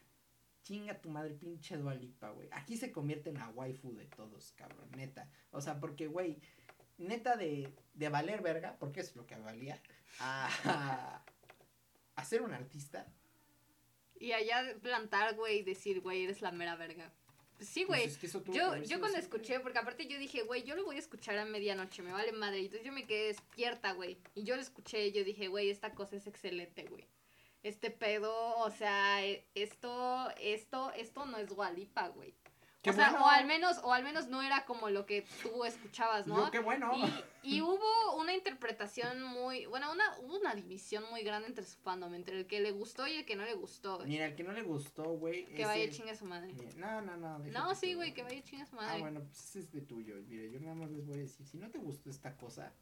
chinga 0.66 1.00
tu 1.00 1.08
madre 1.08 1.34
pinche 1.34 1.76
Dualipa, 1.76 2.30
güey. 2.30 2.48
Aquí 2.50 2.76
se 2.76 2.90
convierte 2.90 3.30
en 3.30 3.38
la 3.38 3.48
waifu 3.50 3.94
de 3.94 4.06
todos, 4.06 4.52
cabrón, 4.56 4.90
neta. 4.96 5.30
O 5.52 5.60
sea, 5.60 5.78
porque, 5.78 6.08
güey, 6.08 6.40
neta 6.98 7.36
de, 7.36 7.72
de 7.94 8.08
valer 8.08 8.42
verga, 8.42 8.76
porque 8.80 9.00
es 9.00 9.14
lo 9.14 9.26
que 9.26 9.36
valía, 9.36 9.80
a, 10.18 11.22
a 12.16 12.24
ser 12.24 12.42
un 12.42 12.52
artista. 12.52 13.06
Y 14.18 14.32
allá 14.32 14.74
plantar, 14.82 15.36
güey, 15.36 15.60
y 15.60 15.62
decir, 15.62 16.00
güey, 16.00 16.24
eres 16.24 16.42
la 16.42 16.50
mera 16.50 16.74
verga. 16.74 17.12
Pues 17.56 17.68
sí, 17.68 17.84
pues, 17.86 18.00
güey. 18.00 18.08
es 18.08 18.18
que 18.18 18.26
eso 18.26 18.42
tuvo 18.42 18.52
que 18.52 18.58
Yo, 18.58 18.76
yo 18.82 18.98
cuando 18.98 19.18
escuché, 19.18 19.60
porque 19.60 19.78
aparte 19.78 20.08
yo 20.08 20.18
dije, 20.18 20.42
güey, 20.42 20.64
yo 20.64 20.74
lo 20.74 20.84
voy 20.84 20.96
a 20.96 20.98
escuchar 20.98 21.38
a 21.38 21.44
medianoche, 21.44 22.02
me 22.02 22.10
vale 22.10 22.32
madre. 22.32 22.60
Y 22.60 22.64
entonces 22.64 22.84
yo 22.84 22.92
me 22.92 23.06
quedé 23.06 23.28
despierta, 23.28 23.92
güey. 23.92 24.18
Y 24.34 24.42
yo 24.42 24.56
lo 24.56 24.62
escuché 24.62 25.06
y 25.06 25.12
yo 25.12 25.22
dije, 25.22 25.46
güey, 25.46 25.70
esta 25.70 25.94
cosa 25.94 26.16
es 26.16 26.26
excelente, 26.26 26.84
güey. 26.86 27.06
Este 27.66 27.90
pedo, 27.90 28.32
o 28.58 28.70
sea, 28.70 29.24
e- 29.26 29.44
esto, 29.56 30.30
esto, 30.40 30.92
esto 30.92 31.26
no 31.26 31.36
es 31.38 31.48
Gualipa, 31.52 32.08
güey. 32.08 32.32
Qué 32.80 32.90
o 32.90 32.92
sea, 32.92 33.10
bueno. 33.10 33.24
o 33.24 33.28
al 33.28 33.44
menos, 33.46 33.78
o 33.82 33.92
al 33.92 34.04
menos 34.04 34.28
no 34.28 34.40
era 34.40 34.64
como 34.64 34.88
lo 34.90 35.04
que 35.06 35.26
tú 35.42 35.64
escuchabas, 35.64 36.28
¿no? 36.28 36.44
Yo, 36.44 36.50
qué 36.52 36.60
bueno. 36.60 36.92
Y, 37.42 37.56
y 37.56 37.60
hubo 37.60 38.16
una 38.20 38.32
interpretación 38.34 39.20
muy, 39.24 39.66
bueno, 39.66 39.90
una, 39.90 40.04
hubo 40.20 40.36
una 40.36 40.54
división 40.54 41.02
muy 41.10 41.24
grande 41.24 41.48
entre 41.48 41.64
su 41.64 41.76
fandom, 41.78 42.14
entre 42.14 42.38
el 42.38 42.46
que 42.46 42.60
le 42.60 42.70
gustó 42.70 43.08
y 43.08 43.16
el 43.16 43.24
que 43.26 43.34
no 43.34 43.44
le 43.44 43.54
gustó. 43.54 43.96
güey. 43.96 44.08
Mira, 44.10 44.26
el 44.26 44.36
que 44.36 44.44
no 44.44 44.52
le 44.52 44.62
gustó, 44.62 45.02
güey. 45.02 45.46
Que 45.46 45.64
vaya 45.64 45.82
el- 45.82 45.90
chinga 45.92 46.14
su 46.14 46.24
madre. 46.26 46.54
No, 46.76 47.00
no, 47.02 47.16
no. 47.16 47.38
No, 47.40 47.74
sí, 47.74 47.94
güey, 47.94 48.14
que 48.14 48.22
vaya 48.22 48.40
chinga 48.44 48.64
su 48.66 48.76
Ah, 48.78 48.82
madre. 48.82 49.00
bueno, 49.00 49.20
pues 49.24 49.40
ese 49.48 49.58
es 49.58 49.72
de 49.72 49.80
tuyo. 49.80 50.14
Mire, 50.28 50.52
yo 50.52 50.60
nada 50.60 50.76
más 50.76 50.88
les 50.92 51.04
voy 51.04 51.16
a 51.16 51.22
decir, 51.22 51.44
si 51.44 51.58
no 51.58 51.68
te 51.72 51.78
gustó 51.78 52.10
esta 52.10 52.36
cosa, 52.36 52.72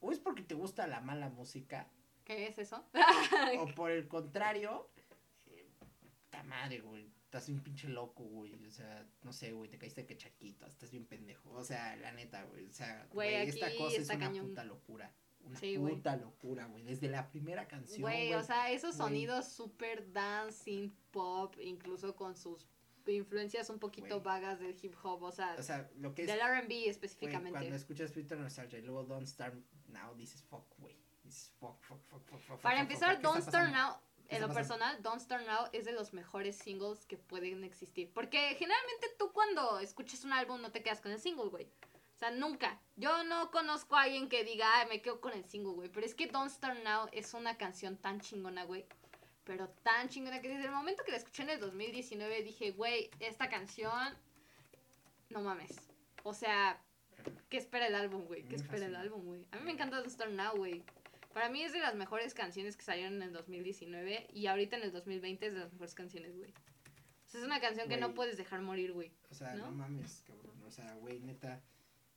o 0.00 0.12
es 0.12 0.18
porque 0.18 0.42
te 0.42 0.54
gusta 0.54 0.86
la 0.86 1.00
mala 1.00 1.30
música, 1.30 1.88
¿Qué 2.26 2.48
es 2.48 2.58
eso? 2.58 2.84
o 3.60 3.66
por 3.74 3.90
el 3.90 4.06
contrario, 4.08 4.90
eh, 5.46 5.66
puta 5.78 6.42
madre, 6.42 6.80
güey. 6.80 7.10
Estás 7.24 7.48
un 7.48 7.60
pinche 7.60 7.88
loco, 7.88 8.24
güey. 8.24 8.54
O 8.66 8.70
sea, 8.70 9.06
no 9.22 9.32
sé, 9.32 9.52
güey, 9.52 9.70
te 9.70 9.78
caíste 9.78 10.04
que 10.06 10.16
chaquito, 10.16 10.66
estás 10.66 10.90
bien 10.90 11.06
pendejo. 11.06 11.50
O 11.52 11.64
sea, 11.64 11.96
la 11.96 12.12
neta, 12.12 12.44
güey. 12.44 12.66
O 12.66 12.72
sea, 12.72 13.06
Güey, 13.12 13.30
güey, 13.32 13.48
esta 13.48 13.74
cosa 13.76 13.96
es 13.96 14.08
una 14.10 14.18
cañón. 14.18 14.48
puta 14.48 14.64
locura. 14.64 15.14
Una 15.44 15.58
Sí, 15.60 15.76
güey. 15.76 15.94
puta 15.94 16.16
locura, 16.16 16.66
güey. 16.66 16.82
Desde 16.82 17.08
la 17.08 17.30
primera 17.30 17.68
canción, 17.68 18.00
Güey, 18.02 18.28
güey. 18.28 18.34
o 18.40 18.42
sea, 18.44 18.70
esos 18.72 18.96
sonidos 18.96 19.46
super 19.48 20.12
dancing 20.12 20.90
pop, 21.12 21.54
incluso 21.62 22.16
con 22.16 22.36
sus 22.36 22.66
influencias 23.06 23.70
un 23.70 23.78
poquito 23.78 24.20
vagas 24.20 24.58
del 24.58 24.76
hip 24.82 24.94
hop, 25.04 25.22
o 25.22 25.30
sea, 25.30 25.54
o 25.56 25.62
sea, 25.62 25.88
lo 25.98 26.12
que 26.12 26.22
es 26.22 26.28
del 26.28 26.40
R&B 26.40 26.88
específicamente. 26.88 27.50
cuando 27.56 27.76
escuchas 27.76 28.10
Twitter 28.10 28.36
Nostalgia 28.36 28.80
y 28.80 28.82
luego 28.82 29.04
Don't 29.04 29.28
Start 29.28 29.54
Now, 29.88 30.16
dices 30.16 30.42
fuck, 30.42 30.64
güey. 30.78 30.96
Dices 31.26 31.52
fuck, 31.58 31.80
fuck, 31.82 32.00
fuck, 32.08 32.24
fuck, 32.26 32.40
fuck. 32.40 32.60
Para 32.60 32.80
empezar, 32.80 33.10
fuck, 33.10 33.18
¿qué 33.18 33.22
Don't 33.26 33.42
Start? 33.42 33.72
Now, 33.72 33.96
¿Qué 34.28 34.36
en 34.36 34.42
lo 34.42 34.52
personal, 34.52 35.02
Don't 35.02 35.20
Start 35.20 35.46
Now 35.46 35.68
es 35.72 35.84
de 35.84 35.92
los 35.92 36.12
mejores 36.12 36.56
singles 36.56 37.04
que 37.06 37.16
pueden 37.16 37.64
existir. 37.64 38.10
Porque 38.12 38.38
generalmente 38.58 39.08
tú 39.18 39.32
cuando 39.32 39.78
escuchas 39.78 40.24
un 40.24 40.32
álbum 40.32 40.60
no 40.60 40.72
te 40.72 40.82
quedas 40.82 41.00
con 41.00 41.12
el 41.12 41.20
single, 41.20 41.48
güey. 41.48 41.66
O 42.16 42.18
sea, 42.18 42.30
nunca. 42.30 42.80
Yo 42.96 43.24
no 43.24 43.50
conozco 43.50 43.94
a 43.94 44.02
alguien 44.02 44.28
que 44.28 44.42
diga, 44.42 44.66
"Ay, 44.78 44.88
me 44.88 45.02
quedo 45.02 45.20
con 45.20 45.32
el 45.32 45.44
single, 45.44 45.74
güey. 45.74 45.90
Pero 45.90 46.06
es 46.06 46.14
que 46.14 46.26
Don't 46.26 46.50
Start 46.50 46.82
Now 46.82 47.08
es 47.12 47.34
una 47.34 47.56
canción 47.58 47.96
tan 47.98 48.20
chingona, 48.20 48.64
güey. 48.64 48.86
Pero 49.44 49.68
tan 49.82 50.08
chingona 50.08 50.40
que 50.40 50.48
desde 50.48 50.64
el 50.64 50.72
momento 50.72 51.04
que 51.04 51.12
la 51.12 51.18
escuché 51.18 51.42
en 51.42 51.50
el 51.50 51.60
2019 51.60 52.42
dije, 52.42 52.72
güey, 52.72 53.10
esta 53.20 53.48
canción, 53.48 54.16
no 55.28 55.40
mames. 55.40 55.76
O 56.24 56.32
sea, 56.32 56.80
¿qué 57.48 57.58
espera 57.58 57.86
el 57.86 57.94
álbum, 57.94 58.24
güey? 58.24 58.42
¿Qué 58.48 58.56
espera 58.56 58.86
el 58.86 58.96
álbum, 58.96 59.24
güey? 59.24 59.46
A 59.52 59.56
mí 59.56 59.62
me 59.62 59.72
encanta 59.72 59.98
Don't 59.98 60.10
Start 60.10 60.32
Now, 60.32 60.56
güey. 60.56 60.82
Para 61.36 61.50
mí 61.50 61.62
es 61.62 61.74
de 61.74 61.80
las 61.80 61.94
mejores 61.94 62.32
canciones 62.32 62.78
que 62.78 62.82
salieron 62.82 63.16
en 63.16 63.24
el 63.24 63.32
2019 63.34 64.28
y 64.32 64.46
ahorita 64.46 64.78
en 64.78 64.84
el 64.84 64.90
2020 64.90 65.46
es 65.46 65.52
de 65.52 65.60
las 65.60 65.70
mejores 65.70 65.94
canciones, 65.94 66.34
güey. 66.34 66.50
O 66.50 67.28
sea, 67.28 67.40
es 67.40 67.46
una 67.46 67.60
canción 67.60 67.90
que 67.90 67.98
no 67.98 68.14
puedes 68.14 68.38
dejar 68.38 68.62
morir, 68.62 68.94
güey. 68.94 69.12
O 69.30 69.34
sea, 69.34 69.52
no, 69.52 69.66
¿no? 69.66 69.72
mames, 69.72 70.24
cabrón. 70.26 70.62
O 70.66 70.70
sea, 70.70 70.94
güey, 70.94 71.20
neta. 71.20 71.60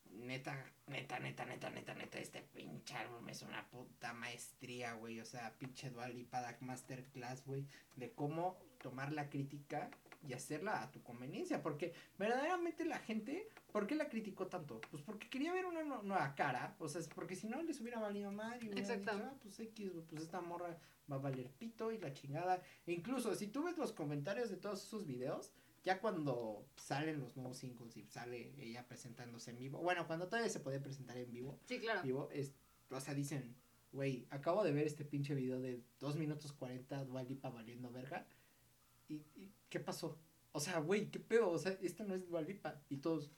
Neta, 0.05 0.65
neta, 0.87 1.19
neta, 1.19 1.45
neta, 1.45 1.69
neta, 1.69 1.93
neta, 1.95 2.17
este 2.17 2.43
pinche 2.43 2.95
álbum 2.95 3.27
es 3.27 3.41
una 3.41 3.67
puta 3.67 4.13
maestría, 4.13 4.93
güey. 4.93 5.19
O 5.19 5.25
sea, 5.25 5.53
pinche 5.57 5.89
Dual 5.89 6.17
y 6.17 6.23
Padak 6.23 6.61
Masterclass, 6.61 7.43
güey. 7.43 7.65
De 7.97 8.13
cómo 8.13 8.57
tomar 8.77 9.11
la 9.11 9.29
crítica 9.29 9.91
y 10.27 10.33
hacerla 10.33 10.83
a 10.83 10.91
tu 10.91 11.01
conveniencia. 11.01 11.61
Porque 11.61 11.93
verdaderamente 12.17 12.85
la 12.85 12.99
gente, 12.99 13.47
¿por 13.71 13.87
qué 13.87 13.95
la 13.95 14.09
criticó 14.09 14.47
tanto? 14.47 14.81
Pues 14.91 15.01
porque 15.03 15.29
quería 15.29 15.53
ver 15.53 15.65
una 15.65 15.83
nu- 15.83 16.03
nueva 16.03 16.35
cara. 16.35 16.75
O 16.79 16.87
sea, 16.87 17.01
es 17.01 17.07
porque 17.07 17.35
si 17.35 17.47
no 17.47 17.61
les 17.61 17.79
hubiera 17.81 17.99
valido 17.99 18.31
mal 18.31 18.61
y 18.63 18.67
hubiera 18.69 18.81
Exacto. 18.81 19.11
dicho, 19.13 19.25
ah, 19.31 19.35
pues 19.41 19.59
X, 19.59 19.91
pues 20.09 20.21
esta 20.23 20.41
morra 20.41 20.77
va 21.11 21.15
a 21.15 21.19
valer 21.19 21.49
pito 21.51 21.91
y 21.91 21.97
la 21.97 22.13
chingada. 22.13 22.61
E 22.85 22.91
incluso, 22.91 23.33
si 23.35 23.47
tú 23.47 23.63
ves 23.63 23.77
los 23.77 23.93
comentarios 23.93 24.49
de 24.49 24.57
todos 24.57 24.83
esos 24.83 25.05
videos, 25.05 25.51
ya 25.83 26.01
cuando 26.01 26.65
salen 26.75 27.19
los 27.21 27.37
nuevos 27.37 27.57
singles 27.57 27.95
y 27.95 28.05
sale 28.05 28.53
ella 28.61 28.85
presentándose 28.87 29.51
en 29.51 29.57
vivo, 29.59 29.79
bueno, 29.79 30.05
cuando 30.05 30.27
todavía 30.27 30.49
se 30.49 30.59
puede 30.59 30.79
presentar 30.81 31.17
en 31.17 31.31
vivo, 31.31 31.57
Sí, 31.65 31.79
claro. 31.79 32.01
vivo 32.03 32.29
es, 32.31 32.53
o 32.91 32.99
sea, 32.99 33.13
dicen, 33.13 33.55
güey, 33.93 34.27
acabo 34.29 34.63
de 34.65 34.73
ver 34.73 34.85
este 34.85 35.05
pinche 35.05 35.33
video 35.33 35.59
de 35.61 35.81
2 35.99 36.17
minutos 36.17 36.51
40 36.51 37.05
Dualipa 37.05 37.49
valiendo 37.49 37.89
verga, 37.91 38.27
y, 39.07 39.15
y 39.35 39.51
¿qué 39.69 39.79
pasó? 39.79 40.17
O 40.51 40.59
sea, 40.59 40.79
güey, 40.79 41.09
¿qué 41.09 41.19
pedo? 41.19 41.49
O 41.49 41.57
sea, 41.57 41.77
esto 41.81 42.03
no 42.03 42.15
es 42.15 42.27
Dualipa, 42.27 42.81
y 42.89 42.97
todos, 42.97 43.31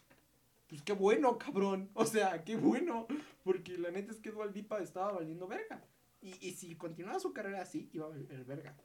pues 0.68 0.82
qué 0.82 0.94
bueno, 0.94 1.38
cabrón, 1.38 1.90
o 1.94 2.06
sea, 2.06 2.44
qué 2.44 2.56
bueno, 2.56 3.08
porque 3.44 3.78
la 3.78 3.92
neta 3.92 4.12
es 4.12 4.20
que 4.20 4.32
Dualipa 4.32 4.80
estaba 4.80 5.12
valiendo 5.12 5.48
verga, 5.48 5.84
y, 6.22 6.36
y 6.46 6.54
si 6.54 6.76
continuaba 6.76 7.20
su 7.20 7.34
carrera 7.34 7.62
así, 7.62 7.90
iba 7.94 8.06
a 8.06 8.10
valer 8.10 8.46
verga. 8.46 8.76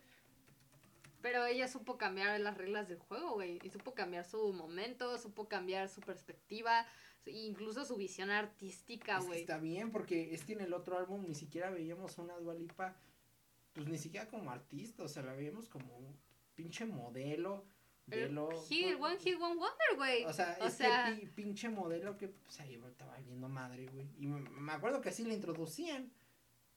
Pero 1.23 1.45
ella 1.45 1.67
supo 1.67 1.99
cambiar 1.99 2.39
las 2.41 2.57
reglas 2.57 2.89
del 2.89 2.99
juego, 2.99 3.33
güey. 3.33 3.59
Y 3.65 3.71
supo 3.71 3.95
cambiar 3.95 4.25
su 4.25 4.53
momento, 4.53 5.19
supo 5.19 5.49
cambiar 5.49 5.89
su 5.89 6.01
perspectiva, 6.01 6.87
incluso 7.27 7.85
su 7.85 7.97
visión 7.97 8.31
artística, 8.31 9.19
güey. 9.21 9.41
está 9.41 9.59
bien, 9.59 9.91
porque 9.91 10.33
es 10.35 10.45
que 10.45 10.53
en 10.53 10.61
el 10.61 10.73
otro 10.73 10.97
álbum 10.97 11.27
ni 11.27 11.35
siquiera 11.35 11.71
veíamos 11.71 12.17
una 12.19 12.37
Dualipa, 12.39 12.97
pues 13.73 13.89
ni 13.89 13.99
siquiera 13.99 14.29
como 14.29 14.51
artista, 14.51 15.03
o 15.03 15.09
sea, 15.09 15.23
la 15.23 15.33
veíamos 15.33 15.69
como 15.69 16.15
pinche 16.57 16.85
modelo. 16.85 17.65
De 18.07 18.29
lo, 18.29 18.49
hit, 18.69 18.97
one 19.01 19.19
hit, 19.19 19.35
one 19.35 19.57
wonder, 19.57 19.97
güey. 19.97 20.25
O 20.27 20.33
sea, 20.33 20.57
este 20.65 20.87
pinche 21.35 21.69
modelo 21.69 22.17
que 22.17 22.29
pues 22.29 22.61
ahí 22.61 22.81
estaba 22.89 23.17
viendo 23.19 23.49
madre, 23.49 23.89
güey. 23.89 24.09
Y 24.17 24.27
me 24.27 24.73
acuerdo 24.73 25.01
que 25.01 25.09
así 25.09 25.25
la 25.25 25.35
introducían. 25.35 26.13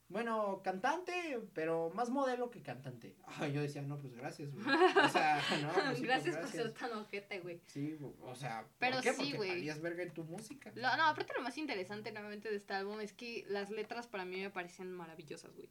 Bueno, 0.07 0.61
cantante, 0.63 1.39
pero 1.53 1.91
más 1.93 2.09
modelo 2.09 2.49
que 2.49 2.63
cantante. 2.63 3.15
Ay, 3.27 3.53
yo 3.53 3.61
decía, 3.61 3.83
no, 3.83 3.99
pues 3.99 4.15
gracias, 4.15 4.51
güey. 4.51 4.65
O 4.65 5.09
sea, 5.09 5.39
no, 5.61 5.71
pues, 5.71 5.85
pues 5.85 6.01
gracias, 6.01 6.37
por 6.37 6.47
ser 6.47 6.73
tan 6.73 6.93
ojete, 6.93 7.39
güey. 7.41 7.61
Sí, 7.67 7.95
o 8.21 8.33
sea, 8.33 8.67
pero 8.79 8.95
¿por 8.95 9.03
qué? 9.03 9.13
sí, 9.13 9.33
güey. 9.33 9.69
verga 9.79 10.01
en 10.01 10.11
tu 10.11 10.23
música. 10.23 10.71
No, 10.75 10.97
no, 10.97 11.03
aparte 11.03 11.31
lo 11.35 11.43
más 11.43 11.59
interesante 11.59 12.11
nuevamente 12.11 12.49
de 12.49 12.55
este 12.55 12.73
álbum 12.73 12.99
es 13.01 13.13
que 13.13 13.45
las 13.49 13.69
letras 13.69 14.07
para 14.07 14.25
mí 14.25 14.41
me 14.41 14.49
parecen 14.49 14.91
maravillosas, 14.91 15.53
güey. 15.55 15.69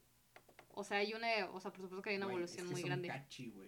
O 0.79 0.85
sea, 0.85 0.99
hay 0.99 1.13
una, 1.13 1.29
o 1.53 1.61
sea, 1.61 1.73
por 1.73 1.83
supuesto 1.83 2.03
que 2.03 2.11
hay 2.11 2.17
una 2.17 2.27
evolución 2.27 2.71
muy 2.71 2.83
grande. 2.83 3.11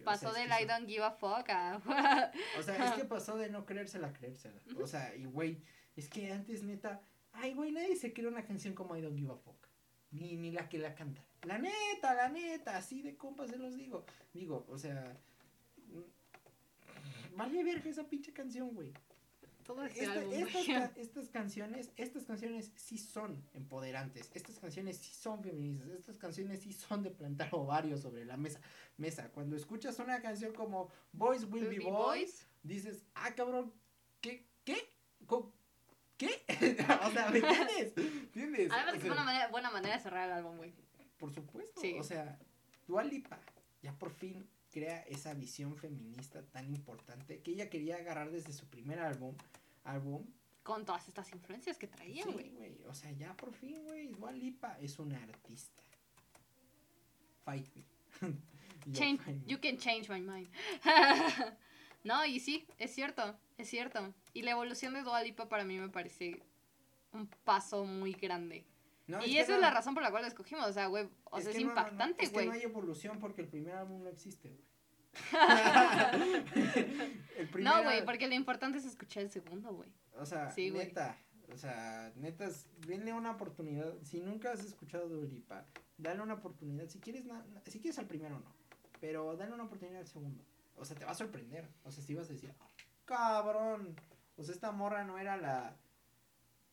pasó 0.05 0.31
del 0.31 0.49
I 0.49 0.65
don't 0.65 0.87
give 0.87 1.03
a 1.03 1.11
fuck 1.11 1.49
a... 1.49 1.81
o 2.57 2.63
sea, 2.63 2.85
es 2.85 2.93
que 2.93 3.03
pasó 3.03 3.37
de 3.37 3.49
no 3.49 3.65
creérsela 3.65 4.07
a 4.07 4.13
creérsela. 4.13 4.61
O 4.81 4.87
sea, 4.87 5.13
y 5.15 5.25
güey, 5.25 5.61
es 5.97 6.07
que 6.07 6.31
antes 6.31 6.63
neta, 6.63 7.01
ay, 7.33 7.53
güey, 7.53 7.73
nadie 7.73 7.97
se 7.97 8.13
crea 8.13 8.29
una 8.29 8.45
canción 8.45 8.73
como 8.73 8.95
I 8.95 9.01
don't 9.01 9.17
give 9.17 9.31
a 9.31 9.35
fuck 9.35 9.67
ni, 10.11 10.37
ni 10.37 10.51
la 10.51 10.69
que 10.69 10.77
la 10.77 10.93
canta. 10.95 11.25
La 11.43 11.57
neta, 11.57 12.13
la 12.13 12.29
neta, 12.29 12.77
así 12.77 13.01
de 13.01 13.17
compas 13.17 13.49
se 13.49 13.57
los 13.57 13.75
digo. 13.75 14.05
Digo, 14.33 14.65
o 14.69 14.77
sea, 14.77 15.17
mm, 15.87 17.35
vale 17.35 17.63
verga 17.63 17.89
esa 17.89 18.07
pinche 18.07 18.31
canción, 18.31 18.73
güey. 18.73 18.93
Todo 19.63 19.83
este 19.83 20.03
estas, 20.03 20.91
estas, 20.97 21.29
canciones, 21.29 21.91
estas 21.95 22.25
canciones 22.25 22.71
sí 22.75 22.97
son 22.97 23.43
empoderantes, 23.53 24.31
estas 24.33 24.59
canciones 24.59 24.97
sí 24.97 25.13
son 25.13 25.43
feministas, 25.43 25.89
estas 25.89 26.17
canciones 26.17 26.61
sí 26.61 26.73
son 26.73 27.03
de 27.03 27.11
plantar 27.11 27.49
ovarios 27.53 28.01
sobre 28.01 28.25
la 28.25 28.37
mesa. 28.37 28.59
Mesa, 28.97 29.29
cuando 29.31 29.55
escuchas 29.55 29.97
una 29.99 30.21
canción 30.21 30.53
como 30.53 30.89
Boys 31.11 31.45
Will, 31.45 31.67
Be, 31.67 31.79
boys, 31.79 32.47
dices, 32.63 33.05
ah 33.15 33.33
cabrón, 33.35 33.73
¿qué? 34.19 34.45
¿Qué? 34.63 34.77
¿Qué? 36.17 36.45
o 37.03 37.11
sea, 37.11 37.29
¿me 37.31 37.39
entiendes? 37.39 37.93
¿Entiendes? 37.97 38.71
Además, 38.71 38.95
es 38.95 39.05
una 39.05 39.23
manera, 39.23 39.47
buena 39.47 39.71
manera 39.71 39.95
de 39.95 40.03
cerrar 40.03 40.29
el 40.29 40.33
álbum, 40.33 40.57
güey. 40.57 40.73
Por 41.17 41.31
supuesto. 41.31 41.81
Sí. 41.81 41.95
O 41.99 42.03
sea, 42.03 42.37
Dualipa 42.87 43.39
ya 43.81 43.93
por 43.93 44.11
fin 44.11 44.47
crea 44.71 45.01
esa 45.01 45.33
visión 45.33 45.75
feminista 45.75 46.41
tan 46.41 46.67
importante 46.67 47.41
que 47.41 47.51
ella 47.51 47.69
quería 47.69 47.97
agarrar 47.97 48.31
desde 48.31 48.53
su 48.53 48.65
primer 48.67 48.99
álbum. 48.99 49.35
álbum 49.83 50.25
Con 50.63 50.85
todas 50.85 51.07
estas 51.07 51.31
influencias 51.31 51.77
que 51.77 51.87
traía, 51.87 52.23
güey. 52.25 52.45
Sí, 52.45 52.55
güey. 52.55 52.83
O 52.85 52.93
sea, 52.93 53.11
ya 53.11 53.35
por 53.35 53.53
fin, 53.53 53.83
güey. 53.83 54.07
Dualipa 54.07 54.77
es 54.79 54.97
una 54.97 55.21
artista. 55.21 55.83
Fight 57.43 57.67
me. 57.75 57.85
change, 58.93 59.21
You 59.45 59.59
can 59.59 59.77
change 59.77 60.09
my 60.09 60.21
mind. 60.21 60.49
no, 62.03 62.25
y 62.25 62.39
sí, 62.39 62.65
es 62.77 62.91
cierto. 62.93 63.37
Es 63.57 63.69
cierto. 63.69 64.13
Y 64.33 64.43
la 64.43 64.51
evolución 64.51 64.93
de 64.93 65.03
Dua 65.03 65.21
Lipa 65.21 65.49
para 65.49 65.65
mí 65.65 65.77
me 65.77 65.89
parece 65.89 66.41
un 67.11 67.27
paso 67.43 67.83
muy 67.83 68.13
grande. 68.13 68.65
Y 69.25 69.37
esa 69.37 69.55
es 69.55 69.61
la 69.61 69.71
razón 69.71 69.93
por 69.93 70.03
la 70.03 70.11
cual 70.11 70.23
la 70.23 70.27
escogimos. 70.27 70.67
O 70.67 70.73
sea, 70.73 70.87
güey, 70.87 71.07
o 71.25 71.41
sea, 71.41 71.51
es, 71.51 71.59
impactante, 71.59 72.27
güey. 72.27 72.47
No, 72.47 72.53
es 72.53 72.55
que 72.55 72.55
no 72.59 72.61
hay 72.65 72.71
evolución 72.71 73.19
porque 73.19 73.41
el 73.41 73.47
primer 73.47 73.75
álbum 73.75 74.03
no 74.03 74.09
existe, 74.09 74.49
güey. 74.49 74.71
no, 77.59 77.83
güey, 77.83 78.05
porque 78.05 78.27
lo 78.27 78.33
importante 78.33 78.77
es 78.77 78.85
escuchar 78.85 79.23
el 79.23 79.29
segundo, 79.29 79.73
güey. 79.73 79.89
O 80.17 80.25
sea, 80.25 80.53
neta, 80.55 81.17
o 81.53 81.57
sea, 81.57 82.11
neta, 82.15 82.47
denle 82.87 83.13
una 83.13 83.31
oportunidad. 83.31 83.93
Si 84.03 84.19
nunca 84.19 84.51
has 84.51 84.63
escuchado 84.63 85.09
Dua 85.09 85.25
Lipa, 85.25 85.65
dale 85.97 86.21
una 86.21 86.35
oportunidad. 86.35 86.87
Si 86.87 86.99
quieres, 86.99 87.23
si 87.65 87.79
quieres 87.79 87.99
al 87.99 88.07
primero, 88.07 88.39
no. 88.39 88.53
Pero 88.99 89.35
dale 89.35 89.53
una 89.53 89.63
oportunidad 89.63 89.99
al 89.99 90.07
segundo. 90.07 90.43
O 90.75 90.85
sea, 90.85 90.97
te 90.97 91.05
va 91.05 91.11
a 91.11 91.15
sorprender. 91.15 91.69
O 91.83 91.91
sea, 91.91 92.03
si 92.03 92.15
vas 92.15 92.29
a 92.29 92.33
decir, 92.33 92.53
cabrón. 93.05 93.95
O 94.37 94.43
sea, 94.43 94.53
esta 94.53 94.71
morra 94.71 95.03
no 95.03 95.17
era 95.17 95.37
la. 95.37 95.77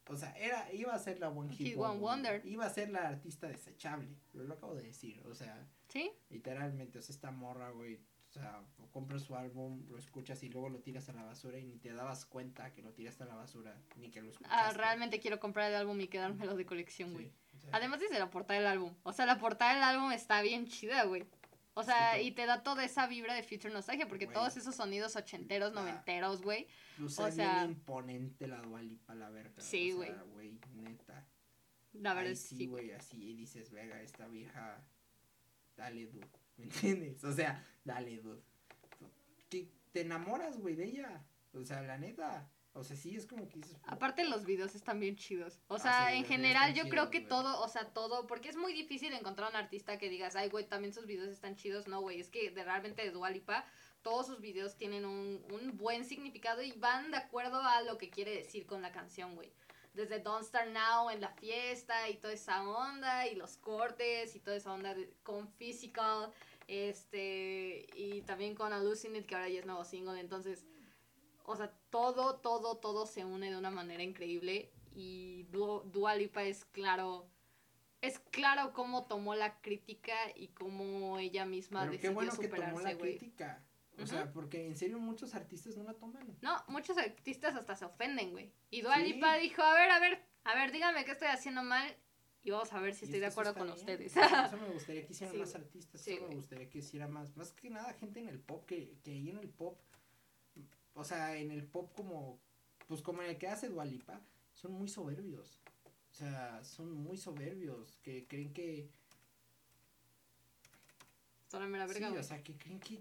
O 0.08 0.16
sea, 0.16 0.32
era, 0.38 0.72
iba 0.72 0.94
a 0.94 0.98
ser 0.98 1.18
la 1.20 1.28
One 1.28 1.52
Hit, 1.52 1.76
Wonder. 1.76 2.44
Iba 2.46 2.66
a 2.66 2.70
ser 2.70 2.90
la 2.90 3.08
artista 3.08 3.46
desechable. 3.46 4.08
Lo, 4.32 4.52
acabo 4.52 4.74
de 4.74 4.82
decir. 4.82 5.22
O 5.26 5.34
sea. 5.34 5.66
Sí. 5.88 6.10
Literalmente. 6.30 6.98
O 6.98 7.02
sea, 7.02 7.14
esta 7.14 7.30
morra, 7.30 7.70
güey. 7.70 7.96
O 8.28 8.30
sea, 8.30 8.62
compras 8.92 9.22
su 9.22 9.34
álbum, 9.34 9.86
lo 9.88 9.96
escuchas 9.96 10.42
y 10.42 10.50
luego 10.50 10.68
lo 10.68 10.80
tiras 10.80 11.08
a 11.08 11.14
la 11.14 11.24
basura 11.24 11.58
y 11.58 11.64
ni 11.64 11.78
te 11.78 11.94
dabas 11.94 12.26
cuenta 12.26 12.74
que 12.74 12.82
lo 12.82 12.92
tiraste 12.92 13.22
a 13.22 13.26
la 13.26 13.34
basura, 13.34 13.74
ni 13.96 14.10
que 14.10 14.20
lo 14.20 14.28
escuchaste. 14.30 14.54
Ah, 14.54 14.72
realmente 14.74 15.18
quiero 15.18 15.40
comprar 15.40 15.70
el 15.70 15.76
álbum 15.76 15.98
y 16.00 16.08
quedármelo 16.08 16.54
de 16.54 16.66
colección, 16.66 17.14
güey. 17.14 17.32
Además 17.72 18.00
dice 18.00 18.18
la 18.18 18.30
portada 18.30 18.58
del 18.58 18.68
álbum. 18.68 18.94
O 19.02 19.12
sea, 19.12 19.24
la 19.24 19.38
portada 19.38 19.74
del 19.74 19.82
álbum 19.82 20.12
está 20.12 20.42
bien 20.42 20.66
chida, 20.66 21.04
güey. 21.04 21.26
O 21.78 21.84
sea, 21.84 22.20
y 22.20 22.32
te 22.32 22.44
da 22.44 22.64
toda 22.64 22.84
esa 22.84 23.06
vibra 23.06 23.34
de 23.34 23.44
Future 23.44 23.72
Nostalgia, 23.72 24.08
porque 24.08 24.26
todos 24.26 24.56
esos 24.56 24.74
sonidos 24.74 25.14
ochenteros, 25.14 25.72
noventeros, 25.72 26.42
güey. 26.42 26.66
O 27.00 27.08
sea, 27.08 27.60
bien 27.60 27.70
imponente 27.70 28.48
la 28.48 28.60
Dualipa, 28.60 29.14
la 29.14 29.30
verga. 29.30 29.62
Sí, 29.62 29.92
güey. 29.92 30.12
güey, 30.32 30.58
neta. 30.74 31.24
La 31.92 32.14
verdad 32.14 32.34
sí, 32.34 32.66
güey, 32.66 32.90
así 32.90 33.32
dices, 33.34 33.70
vega, 33.70 34.02
esta 34.02 34.26
vieja, 34.26 34.84
dale, 35.76 36.08
dude. 36.08 36.26
¿Me 36.56 36.64
entiendes? 36.64 37.22
O 37.22 37.32
sea, 37.32 37.64
dale, 37.84 38.18
dude. 38.18 38.42
Te 39.92 40.00
enamoras, 40.00 40.58
güey, 40.58 40.74
de 40.74 40.84
ella. 40.84 41.24
O 41.52 41.62
sea, 41.62 41.82
la 41.82 41.96
neta. 41.96 42.50
O 42.78 42.84
sea, 42.84 42.96
sí 42.96 43.16
es 43.16 43.26
como 43.26 43.48
que 43.48 43.56
dices. 43.56 43.76
Aparte 43.86 44.24
los 44.24 44.44
videos 44.44 44.74
están 44.74 45.00
bien 45.00 45.16
chidos. 45.16 45.60
O 45.68 45.74
ah, 45.74 45.78
sea, 45.78 46.14
en 46.14 46.24
general 46.24 46.74
yo 46.74 46.88
creo 46.88 47.10
que 47.10 47.20
todo, 47.20 47.60
o 47.60 47.68
sea, 47.68 47.86
todo, 47.92 48.26
porque 48.26 48.48
es 48.48 48.56
muy 48.56 48.72
difícil 48.72 49.12
encontrar 49.12 49.50
un 49.50 49.56
artista 49.56 49.98
que 49.98 50.08
digas, 50.08 50.36
ay, 50.36 50.48
güey, 50.48 50.66
también 50.66 50.94
sus 50.94 51.06
videos 51.06 51.28
están 51.28 51.56
chidos. 51.56 51.88
No, 51.88 52.00
güey, 52.00 52.20
es 52.20 52.30
que 52.30 52.50
de, 52.50 52.64
realmente 52.64 53.02
de 53.02 53.10
Dualipa, 53.10 53.64
todos 54.02 54.26
sus 54.26 54.40
videos 54.40 54.76
tienen 54.76 55.04
un, 55.04 55.44
un 55.50 55.76
buen 55.76 56.04
significado 56.04 56.62
y 56.62 56.72
van 56.72 57.10
de 57.10 57.16
acuerdo 57.16 57.60
a 57.60 57.82
lo 57.82 57.98
que 57.98 58.10
quiere 58.10 58.34
decir 58.34 58.64
con 58.66 58.80
la 58.80 58.92
canción, 58.92 59.34
güey. 59.34 59.52
Desde 59.94 60.20
Don't 60.20 60.44
Start 60.44 60.70
Now 60.70 61.10
en 61.10 61.20
la 61.20 61.30
fiesta 61.30 62.08
y 62.08 62.18
toda 62.18 62.32
esa 62.32 62.62
onda 62.62 63.26
y 63.26 63.34
los 63.34 63.56
cortes 63.56 64.36
y 64.36 64.40
toda 64.40 64.56
esa 64.56 64.72
onda 64.72 64.94
con 65.24 65.48
Physical, 65.54 66.30
este, 66.68 67.86
y 67.96 68.22
también 68.22 68.54
con 68.54 68.72
Hallucinate, 68.72 69.26
que 69.26 69.34
ahora 69.34 69.48
ya 69.48 69.58
es 69.60 69.66
nuevo 69.66 69.84
single, 69.84 70.20
entonces 70.20 70.64
o 71.48 71.56
sea, 71.56 71.72
todo, 71.90 72.36
todo, 72.36 72.76
todo 72.76 73.06
se 73.06 73.24
une 73.24 73.50
de 73.50 73.56
una 73.56 73.70
manera 73.70 74.02
increíble 74.02 74.70
y 74.94 75.44
Dua 75.44 76.14
Lipa 76.16 76.42
es 76.44 76.64
claro, 76.66 77.28
es 78.00 78.18
claro 78.18 78.72
cómo 78.72 79.06
tomó 79.06 79.34
la 79.34 79.60
crítica 79.60 80.14
y 80.34 80.48
cómo 80.48 81.18
ella 81.18 81.44
misma 81.46 81.80
Pero 81.80 81.92
decidió 81.92 82.10
qué 82.10 82.14
bueno 82.14 82.36
que 82.36 82.48
tomó 82.48 82.80
la 82.80 82.96
crítica. 82.96 83.64
O 84.00 84.06
sea, 84.06 84.32
porque 84.32 84.66
en 84.66 84.76
serio 84.76 84.98
muchos 84.98 85.34
artistas 85.34 85.76
no 85.76 85.82
la 85.82 85.94
toman. 85.94 86.36
No, 86.40 86.56
muchos 86.68 86.96
artistas 86.98 87.56
hasta 87.56 87.74
se 87.74 87.84
ofenden, 87.84 88.30
güey. 88.30 88.52
Y 88.70 88.82
Dua 88.82 88.98
Lipa 88.98 89.36
dijo, 89.36 89.62
a 89.62 89.74
ver, 89.74 89.90
a 89.90 89.98
ver, 89.98 90.22
a 90.44 90.54
ver, 90.54 90.70
dígame 90.70 91.04
qué 91.04 91.12
estoy 91.12 91.28
haciendo 91.28 91.64
mal 91.64 91.96
y 92.42 92.50
vamos 92.50 92.72
a 92.72 92.80
ver 92.80 92.94
si 92.94 93.06
estoy 93.06 93.20
de 93.20 93.26
acuerdo 93.26 93.54
con 93.54 93.68
ustedes. 93.70 94.16
Eso 94.16 94.56
me 94.56 94.68
gustaría 94.68 95.04
que 95.04 95.12
hicieran 95.12 95.38
más 95.38 95.54
artistas, 95.54 96.06
eso 96.06 96.28
me 96.28 96.34
gustaría 96.36 96.68
que 96.70 96.78
hiciera 96.78 97.08
más, 97.08 97.36
más 97.36 97.52
que 97.52 97.70
nada 97.70 97.92
gente 97.94 98.20
en 98.20 98.28
el 98.28 98.38
pop, 98.38 98.64
que, 98.66 98.98
que 99.02 99.10
ahí 99.10 99.30
en 99.30 99.38
el 99.38 99.48
pop 99.48 99.80
o 100.98 101.04
sea, 101.04 101.36
en 101.36 101.52
el 101.52 101.64
pop 101.64 101.92
como, 101.94 102.40
pues 102.88 103.02
como 103.02 103.22
en 103.22 103.30
el 103.30 103.38
que 103.38 103.46
hace 103.46 103.68
Dualipa, 103.68 104.20
son 104.52 104.72
muy 104.72 104.88
soberbios. 104.88 105.60
O 106.10 106.14
sea, 106.14 106.62
son 106.64 106.92
muy 106.92 107.16
soberbios, 107.16 107.96
que 108.02 108.26
creen 108.26 108.52
que... 108.52 108.90
Son 111.46 111.72
la 111.72 111.86
verga. 111.86 112.10
Sí, 112.10 112.16
o 112.16 112.22
sea, 112.22 112.42
que 112.42 112.54
creen 112.58 112.80
que, 112.80 113.00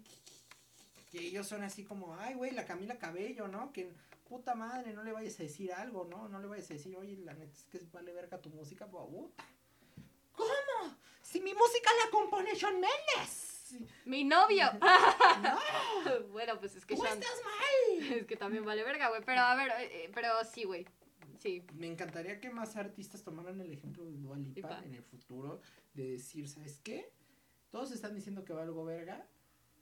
que, 1.11 1.19
ellos 1.19 1.47
son 1.47 1.63
así 1.63 1.83
como, 1.83 2.15
ay, 2.15 2.35
güey, 2.35 2.51
la 2.51 2.65
Camila 2.65 2.99
Cabello, 2.99 3.47
¿no? 3.47 3.73
Que 3.73 3.91
puta 4.29 4.53
madre, 4.53 4.93
no 4.93 5.03
le 5.03 5.11
vayas 5.11 5.39
a 5.39 5.43
decir 5.43 5.73
algo, 5.73 6.05
¿no? 6.05 6.29
No 6.29 6.39
le 6.39 6.47
vayas 6.47 6.69
a 6.69 6.75
decir, 6.75 6.95
oye, 6.95 7.17
la 7.17 7.33
neta 7.33 7.51
es 7.51 7.63
que 7.65 7.79
vale 7.91 8.13
verga 8.13 8.39
tu 8.39 8.49
música, 8.51 8.85
pues, 8.85 9.03
¿Cómo? 10.33 10.95
Si 11.23 11.41
mi 11.41 11.53
música 11.53 11.89
la 12.05 12.11
compone 12.11 12.55
Sean 12.55 12.79
Mi 14.05 14.23
novio. 14.23 14.65
bueno, 16.31 16.59
pues 16.59 16.75
es 16.75 16.85
que 16.85 16.95
Tú 16.95 17.05
estás 17.05 17.41
mal. 17.43 18.13
Es 18.13 18.25
que 18.25 18.35
también 18.35 18.65
vale 18.65 18.83
verga, 18.83 19.09
güey. 19.09 19.21
Pero 19.25 19.41
a 19.41 19.55
ver, 19.55 19.69
eh, 19.69 20.05
eh, 20.05 20.11
pero 20.13 20.29
sí, 20.43 20.63
güey. 20.63 20.85
Sí. 21.39 21.63
Me 21.73 21.87
encantaría 21.87 22.39
que 22.39 22.49
más 22.49 22.75
artistas 22.75 23.23
tomaran 23.23 23.59
el 23.61 23.71
ejemplo 23.71 24.05
de 24.05 24.17
Dua 24.17 24.37
Lipa 24.37 24.81
en 24.83 24.95
el 24.95 25.03
futuro. 25.03 25.61
De 25.93 26.11
decir, 26.11 26.47
¿sabes 26.47 26.79
qué? 26.83 27.11
Todos 27.69 27.91
están 27.91 28.15
diciendo 28.15 28.43
que 28.45 28.53
va 28.53 28.63
algo 28.63 28.83
verga. 28.85 29.27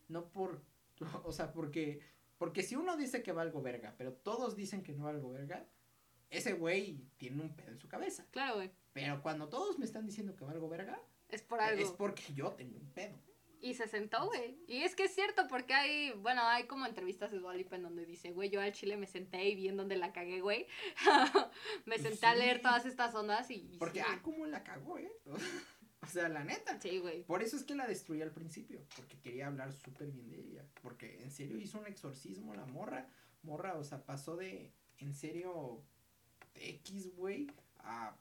No 0.08 0.32
por. 0.32 0.62
O 1.24 1.32
sea, 1.32 1.52
porque. 1.52 2.00
Porque 2.38 2.64
si 2.64 2.76
uno 2.76 2.98
dice 2.98 3.24
que 3.24 3.32
va 3.32 3.44
algo 3.44 3.62
verga, 3.62 3.96
pero 3.98 4.14
todos 4.14 4.56
dicen 4.58 4.84
que 4.84 4.94
no 4.94 5.06
va 5.06 5.12
algo 5.12 5.32
verga, 5.32 5.66
ese 6.30 6.52
güey 6.54 7.06
tiene 7.16 7.42
un 7.42 7.56
pedo 7.56 7.72
en 7.72 7.80
su 7.80 7.88
cabeza. 7.88 8.26
Claro, 8.32 8.56
güey. 8.56 8.72
Pero 8.92 9.22
cuando 9.22 9.48
todos 9.48 9.80
me 9.80 9.86
están 9.86 10.06
diciendo 10.06 10.36
que 10.36 10.44
va 10.44 10.52
algo 10.52 10.68
verga, 10.68 11.02
es 11.30 11.42
por 11.42 11.62
algo. 11.62 11.82
Es 11.82 11.92
porque 11.92 12.24
yo 12.34 12.52
tengo 12.52 12.78
un 12.78 12.90
pedo. 12.92 13.18
Y 13.66 13.74
se 13.74 13.88
sentó, 13.88 14.28
güey. 14.28 14.60
Y 14.68 14.84
es 14.84 14.96
que 14.96 15.06
es 15.06 15.16
cierto, 15.16 15.48
porque 15.48 15.74
hay, 15.74 16.12
bueno, 16.22 16.44
hay 16.44 16.68
como 16.68 16.86
entrevistas 16.86 17.32
de 17.32 17.40
Dua 17.40 17.56
Lipa 17.56 17.76
en 17.76 17.82
donde 17.82 18.06
dice, 18.06 18.32
güey, 18.32 18.52
yo 18.52 18.62
al 18.62 18.72
chile 18.74 18.96
me 18.96 19.08
senté 19.08 19.50
y 19.50 19.56
vi 19.56 19.70
en 19.70 19.76
donde 19.76 19.96
la 19.96 20.14
cagué, 20.14 20.40
güey. 20.40 20.68
me 21.86 21.98
senté 21.98 22.28
a 22.28 22.36
leer 22.36 22.62
todas 22.62 22.86
estas 22.86 23.16
ondas 23.16 23.50
y... 23.50 23.68
y 23.72 23.78
Porque, 23.80 24.02
sí, 24.02 24.06
ah, 24.08 24.20
cómo 24.22 24.46
la 24.46 24.64
cagó, 24.64 25.00
¿eh? 25.00 25.12
o 26.04 26.06
sea, 26.06 26.30
la 26.30 26.44
neta. 26.44 26.80
Sí, 26.80 27.00
güey. 27.00 27.24
Por 27.24 27.42
eso 27.42 27.58
es 27.58 27.64
que 27.64 27.74
la 27.74 27.88
destruí 27.88 28.22
al 28.22 28.30
principio, 28.30 28.86
porque 28.96 29.20
quería 29.20 29.48
hablar 29.48 29.74
súper 29.74 30.12
bien 30.12 30.30
de 30.30 30.42
ella. 30.42 30.66
Porque 30.84 31.24
en 31.24 31.32
serio 31.32 31.58
hizo 31.58 31.80
un 31.80 31.88
exorcismo 31.88 32.54
la 32.54 32.68
morra. 32.68 33.10
Morra, 33.42 33.80
o 33.80 33.84
sea, 33.84 34.06
pasó 34.06 34.36
de, 34.36 34.76
en 35.00 35.16
serio, 35.16 35.82
X, 36.54 37.16
güey, 37.16 37.48
a 37.80 38.16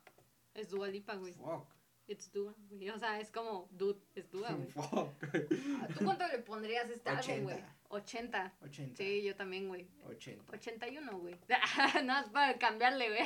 Es 0.55 0.71
Dua 0.71 0.89
Lipa, 0.89 1.17
güey. 1.17 1.35
fuck. 1.35 1.74
It's 2.07 2.31
Dua, 2.33 2.55
güey. 2.71 2.91
O 2.91 2.99
sea, 2.99 3.19
es 3.19 3.31
como, 3.31 3.69
dude, 3.71 4.01
es 4.15 4.31
Dua, 4.31 4.53
güey. 4.53 4.69
Ah, 5.81 5.89
¿Tú 5.89 6.05
cuánto 6.05 6.27
le 6.29 6.39
pondrías 6.39 6.89
a 6.89 6.93
este 6.93 7.11
álbum, 7.11 7.45
güey? 7.45 7.57
80. 7.89 8.53
80. 8.63 8.67
80. 8.67 8.97
Sí, 8.97 9.23
yo 9.23 9.37
también, 9.37 9.69
güey. 9.69 9.87
80. 10.05 10.53
81, 10.53 11.19
güey. 11.19 11.39
no, 12.05 12.21
es 12.21 12.29
para 12.29 12.59
cambiarle, 12.59 13.09
güey. 13.09 13.23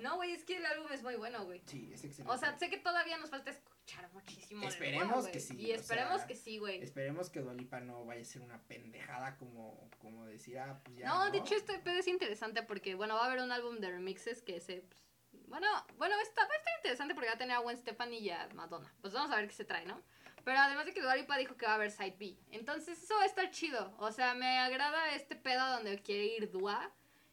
No, 0.00 0.16
güey, 0.16 0.32
es 0.32 0.44
que 0.44 0.58
el 0.58 0.66
álbum 0.66 0.92
es 0.92 1.02
muy 1.02 1.16
bueno, 1.16 1.44
güey. 1.46 1.62
Sí, 1.64 1.90
es 1.92 2.04
excelente. 2.04 2.32
O 2.32 2.38
sea, 2.38 2.56
sé 2.58 2.68
que 2.68 2.76
todavía 2.76 3.16
nos 3.16 3.30
falta 3.30 3.50
escuchar 3.50 4.12
muchísimo. 4.12 4.68
Esperemos 4.68 5.26
que 5.28 5.40
sí, 5.40 5.56
Y 5.56 5.72
esperemos 5.72 6.18
sea, 6.18 6.26
que 6.26 6.34
sí, 6.34 6.58
güey. 6.58 6.82
Esperemos 6.82 7.30
que 7.30 7.40
Dualipa 7.40 7.80
no 7.80 8.04
vaya 8.04 8.20
a 8.20 8.24
ser 8.24 8.42
una 8.42 8.60
pendejada 8.64 9.36
como, 9.38 9.88
como 9.98 10.26
decir, 10.26 10.58
ah, 10.58 10.80
pues 10.84 10.98
ya. 10.98 11.08
No, 11.08 11.30
de 11.30 11.38
hecho 11.38 11.54
este 11.54 11.78
pedo 11.78 11.98
es 11.98 12.08
interesante 12.08 12.62
porque, 12.62 12.94
bueno, 12.94 13.14
va 13.14 13.22
a 13.22 13.26
haber 13.26 13.42
un 13.42 13.52
álbum 13.52 13.78
de 13.78 13.90
remixes 13.90 14.42
que 14.42 14.60
se... 14.60 14.82
pues, 14.82 15.05
bueno, 15.46 15.66
bueno, 15.96 16.14
está, 16.20 16.42
va 16.42 16.52
a 16.52 16.56
estar 16.56 16.74
interesante 16.78 17.14
porque 17.14 17.28
va 17.28 17.34
a 17.34 17.38
tener 17.38 17.56
a 17.56 17.60
Gwen 17.60 17.76
Stefani 17.76 18.18
y 18.18 18.30
a 18.30 18.48
Madonna. 18.54 18.92
Pues 19.00 19.12
vamos 19.12 19.30
a 19.30 19.36
ver 19.36 19.48
qué 19.48 19.54
se 19.54 19.64
trae, 19.64 19.86
¿no? 19.86 20.02
Pero 20.44 20.60
además 20.60 20.86
de 20.86 20.94
que 20.94 21.02
Dua 21.02 21.16
Lipa 21.16 21.36
dijo 21.38 21.56
que 21.56 21.66
va 21.66 21.72
a 21.72 21.74
haber 21.74 21.90
Side 21.90 22.16
B. 22.20 22.36
Entonces 22.52 23.02
eso 23.02 23.14
va 23.16 23.22
a 23.22 23.26
estar 23.26 23.50
chido. 23.50 23.94
O 23.98 24.12
sea, 24.12 24.34
me 24.34 24.58
agrada 24.58 25.12
este 25.14 25.34
pedo 25.34 25.68
donde 25.70 26.00
quiere 26.00 26.26
ir 26.26 26.50
Dua. 26.50 26.92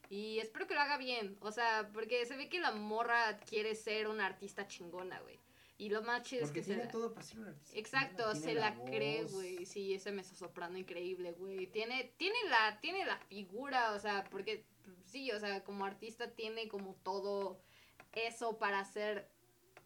Y 0.10 0.39
espero 0.39 0.67
que 0.67 0.73
lo 0.73 0.82
haga 0.82 0.97
bien. 0.97 1.38
O 1.39 1.52
sea, 1.52 1.89
porque 1.93 2.26
se 2.26 2.36
ve 2.36 2.49
que 2.49 2.60
la 2.60 2.71
morra 2.71 3.38
quiere 3.38 3.76
ser 3.76 4.08
una 4.08 4.26
artista 4.26 4.67
chingona, 4.67 5.19
güey. 5.21 5.39
Y 5.78 5.89
lo 5.89 6.02
más 6.02 6.23
chido 6.23 6.43
Porque 6.43 6.62
es 6.62 6.65
que 6.65 6.73
tiene 6.73 6.86
se... 6.86 6.91
todo 6.91 7.13
para 7.13 7.26
ser 7.26 7.39
un 7.39 7.47
artista. 7.47 7.78
Exacto, 7.78 8.32
Tiene 8.32 8.45
se 8.45 8.54
la, 8.56 8.71
voz. 8.71 8.89
cree, 8.89 9.23
güey. 9.26 9.65
Sí, 9.65 9.93
ese 9.93 10.12
mezzosoprano 10.12 10.78
increíble, 10.78 11.34
güey. 11.34 11.67
Tiene, 11.67 12.13
tiene 12.17 12.38
la, 12.49 12.80
tiene 12.80 13.06
la 13.06 13.17
figura, 13.17 13.91
o 13.93 13.99
sea, 13.99 14.23
porque 14.32 14.65
sí, 15.06 15.32
o 15.32 15.39
sea, 15.39 15.63
como 15.63 15.86
artista 15.86 16.32
tiene 16.32 16.67
como 16.67 16.95
todo 17.04 17.60
eso 18.15 18.58
para 18.58 18.84
ser 18.86 19.30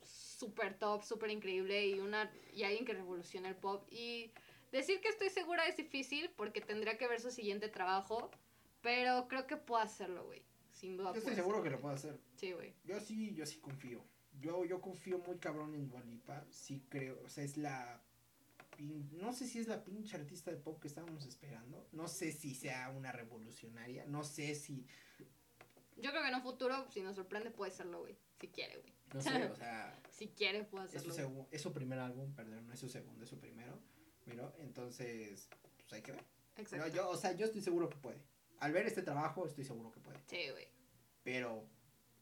súper 0.03 0.77
top, 0.77 1.03
súper 1.03 1.31
increíble 1.31 1.87
y 1.87 1.99
una 1.99 2.31
y 2.53 2.63
alguien 2.63 2.85
que 2.85 2.93
revoluciona 2.93 3.49
el 3.49 3.55
pop. 3.55 3.87
Y 3.91 4.31
decir 4.71 5.01
que 5.01 5.09
estoy 5.09 5.29
segura 5.29 5.67
es 5.67 5.77
difícil 5.77 6.29
porque 6.35 6.61
tendría 6.61 6.97
que 6.97 7.07
ver 7.07 7.19
su 7.19 7.31
siguiente 7.31 7.69
trabajo, 7.69 8.31
pero 8.81 9.27
creo 9.27 9.47
que 9.47 9.57
puedo 9.57 9.81
hacerlo, 9.81 10.25
güey. 10.25 10.43
Sin 10.71 10.95
duda. 10.95 11.11
Yo 11.13 11.19
estoy 11.19 11.35
seguro 11.35 11.63
que 11.63 11.71
lo 11.71 11.79
puedo 11.79 11.95
hacer. 11.95 12.19
Sí, 12.35 12.51
güey. 12.51 12.75
Yo 12.83 12.99
sí, 12.99 13.33
yo 13.33 13.45
sí 13.45 13.57
confío. 13.57 14.03
Yo, 14.39 14.63
yo 14.65 14.79
confío 14.79 15.17
muy 15.19 15.37
cabrón 15.39 15.73
en 15.73 15.89
Dualipa. 15.89 16.45
Sí 16.51 16.85
creo, 16.89 17.19
o 17.23 17.29
sea, 17.29 17.43
es 17.43 17.57
la... 17.57 18.01
No 18.79 19.33
sé 19.33 19.47
si 19.47 19.57
es 19.57 19.67
la 19.67 19.83
pinche 19.83 20.15
artista 20.15 20.51
de 20.51 20.57
pop 20.57 20.79
que 20.79 20.87
estábamos 20.87 21.25
esperando. 21.25 21.87
No 21.91 22.07
sé 22.07 22.31
si 22.31 22.53
sea 22.53 22.91
una 22.91 23.11
revolucionaria. 23.11 24.05
No 24.05 24.23
sé 24.23 24.53
si... 24.53 24.85
Yo 25.97 26.11
creo 26.11 26.21
que 26.23 26.29
en 26.29 26.35
un 26.35 26.41
futuro, 26.43 26.87
si 26.91 27.01
nos 27.01 27.15
sorprende, 27.15 27.51
puede 27.51 27.71
serlo, 27.71 27.99
güey. 28.01 28.17
Si 28.39 28.47
quiere, 28.49 28.77
güey. 28.77 28.93
No 29.13 29.21
sé, 29.21 29.45
o 29.45 29.55
sea... 29.55 29.99
Si 30.11 30.27
quiere, 30.29 30.63
puede 30.63 30.85
Es 30.85 30.91
su, 31.03 31.09
hacerlo. 31.11 31.29
güey. 31.29 31.41
segu- 31.45 31.47
es 31.51 31.61
su 31.61 31.73
primer 31.73 31.99
álbum, 31.99 32.33
perdón, 32.35 32.67
no 32.67 32.73
es 32.73 32.79
su 32.79 32.89
segundo, 32.89 33.23
es 33.23 33.29
su 33.29 33.39
primero. 33.39 33.79
Pero, 34.25 34.53
entonces, 34.59 35.49
pues 35.77 35.93
hay 35.93 36.01
que 36.01 36.11
ver. 36.11 36.23
Exacto. 36.57 36.85
No, 36.87 36.93
yo, 36.93 37.09
o 37.09 37.15
sea, 37.17 37.31
yo 37.33 37.45
estoy 37.45 37.61
seguro 37.61 37.89
que 37.89 37.97
puede. 37.97 38.21
Al 38.59 38.71
ver 38.73 38.85
este 38.87 39.01
trabajo, 39.03 39.45
estoy 39.45 39.63
seguro 39.63 39.91
que 39.91 39.99
puede. 39.99 40.19
Sí, 40.27 40.49
güey. 40.51 40.67
Pero 41.23 41.65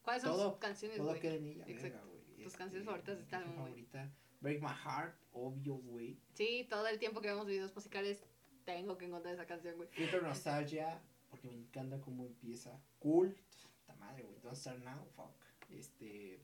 ¿Cuáles 0.01 0.21
son 0.23 0.33
Todo- 0.33 0.49
sus 0.51 0.59
canciones, 0.59 0.97
todo 0.97 1.19
queda 1.19 1.33
en 1.35 1.45
ella, 1.47 1.63
Exacto. 1.67 1.83
verga, 1.97 2.03
güey. 2.05 2.43
Tus 2.43 2.55
canciones 2.55 2.85
favoritas 2.85 3.19
este 3.19 3.35
álbum, 3.35 3.53
güey. 3.55 3.65
favorita, 3.65 4.13
Break 4.41 4.61
My 4.61 4.67
Heart, 4.69 5.15
obvio, 5.31 5.75
güey. 5.75 6.19
Sí, 6.35 6.67
todo 6.69 6.85
el 6.87 6.99
tiempo 6.99 7.21
que 7.21 7.29
vemos 7.29 7.47
videos 7.47 7.73
musicales 7.75 8.23
tengo 8.65 8.97
que 8.99 9.05
encontrar 9.05 9.33
esa 9.33 9.47
canción, 9.47 9.75
güey. 9.77 9.89
Filter 9.89 10.21
Nostalgia, 10.23 11.01
porque 11.29 11.47
me 11.47 11.55
encanta 11.55 11.99
cómo 12.01 12.25
empieza. 12.25 12.79
Cool, 12.99 13.33
puta 13.33 13.54
madre, 13.99 14.23
güey. 14.23 14.39
Don't 14.41 14.55
Start 14.55 14.79
Now, 14.79 15.05
fuck. 15.15 15.35
Este, 15.69 16.39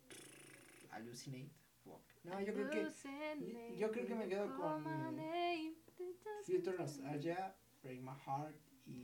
Hallucinate, 0.91 1.51
fuck. 1.83 2.01
No, 2.23 2.39
yo 2.41 2.53
creo 2.53 2.69
que 2.69 2.87
yo 3.77 3.91
creo 3.91 4.05
que 4.05 4.15
me 4.15 4.27
quedo 4.27 4.55
con 4.57 4.83
Filter 6.45 6.79
Nostalgia, 6.79 7.55
Break 7.83 8.01
My 8.01 8.13
Heart 8.25 8.55
y 8.85 9.01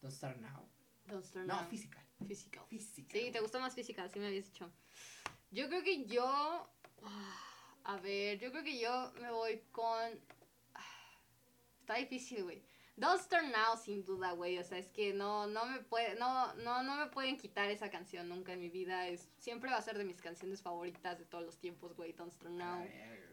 Don't 0.00 0.14
Start 0.14 0.38
Now. 0.38 0.68
Don't 1.06 1.24
Start 1.24 1.46
No, 1.46 1.60
Now. 1.62 1.68
Physical. 1.70 2.02
Physical. 2.26 2.64
Physical. 2.68 3.20
Sí, 3.20 3.30
te 3.32 3.40
gustó 3.40 3.60
más 3.60 3.74
física, 3.74 4.08
sí 4.08 4.18
me 4.18 4.26
habías 4.26 4.46
dicho. 4.46 4.70
Yo 5.50 5.68
creo 5.68 5.82
que 5.82 6.04
yo. 6.06 6.24
ah, 6.26 6.70
A 7.84 7.96
ver, 8.00 8.38
yo 8.38 8.50
creo 8.50 8.64
que 8.64 8.78
yo 8.78 9.12
me 9.20 9.30
voy 9.30 9.60
con. 9.70 10.20
ah, 10.74 11.20
Está 11.80 11.94
difícil, 11.96 12.42
güey. 12.44 12.62
Don't 12.98 13.20
Start 13.20 13.46
Now, 13.46 13.76
sin 13.76 14.04
duda, 14.04 14.32
güey. 14.32 14.58
O 14.58 14.64
sea, 14.64 14.76
es 14.78 14.88
que 14.88 15.12
no, 15.14 15.46
no 15.46 15.64
me 15.66 15.78
puede, 15.80 16.16
no, 16.16 16.52
no, 16.54 16.82
no 16.82 16.96
me 16.96 17.06
pueden 17.06 17.36
quitar 17.36 17.70
esa 17.70 17.90
canción 17.90 18.28
nunca 18.28 18.52
en 18.52 18.60
mi 18.60 18.68
vida. 18.70 19.06
Es, 19.06 19.28
siempre 19.38 19.70
va 19.70 19.76
a 19.76 19.82
ser 19.82 19.96
de 19.98 20.04
mis 20.04 20.20
canciones 20.20 20.60
favoritas 20.62 21.18
de 21.18 21.24
todos 21.24 21.44
los 21.44 21.58
tiempos, 21.58 21.94
güey. 21.94 22.12
Don't 22.12 22.32
Start 22.32 22.52
Now. 22.54 22.84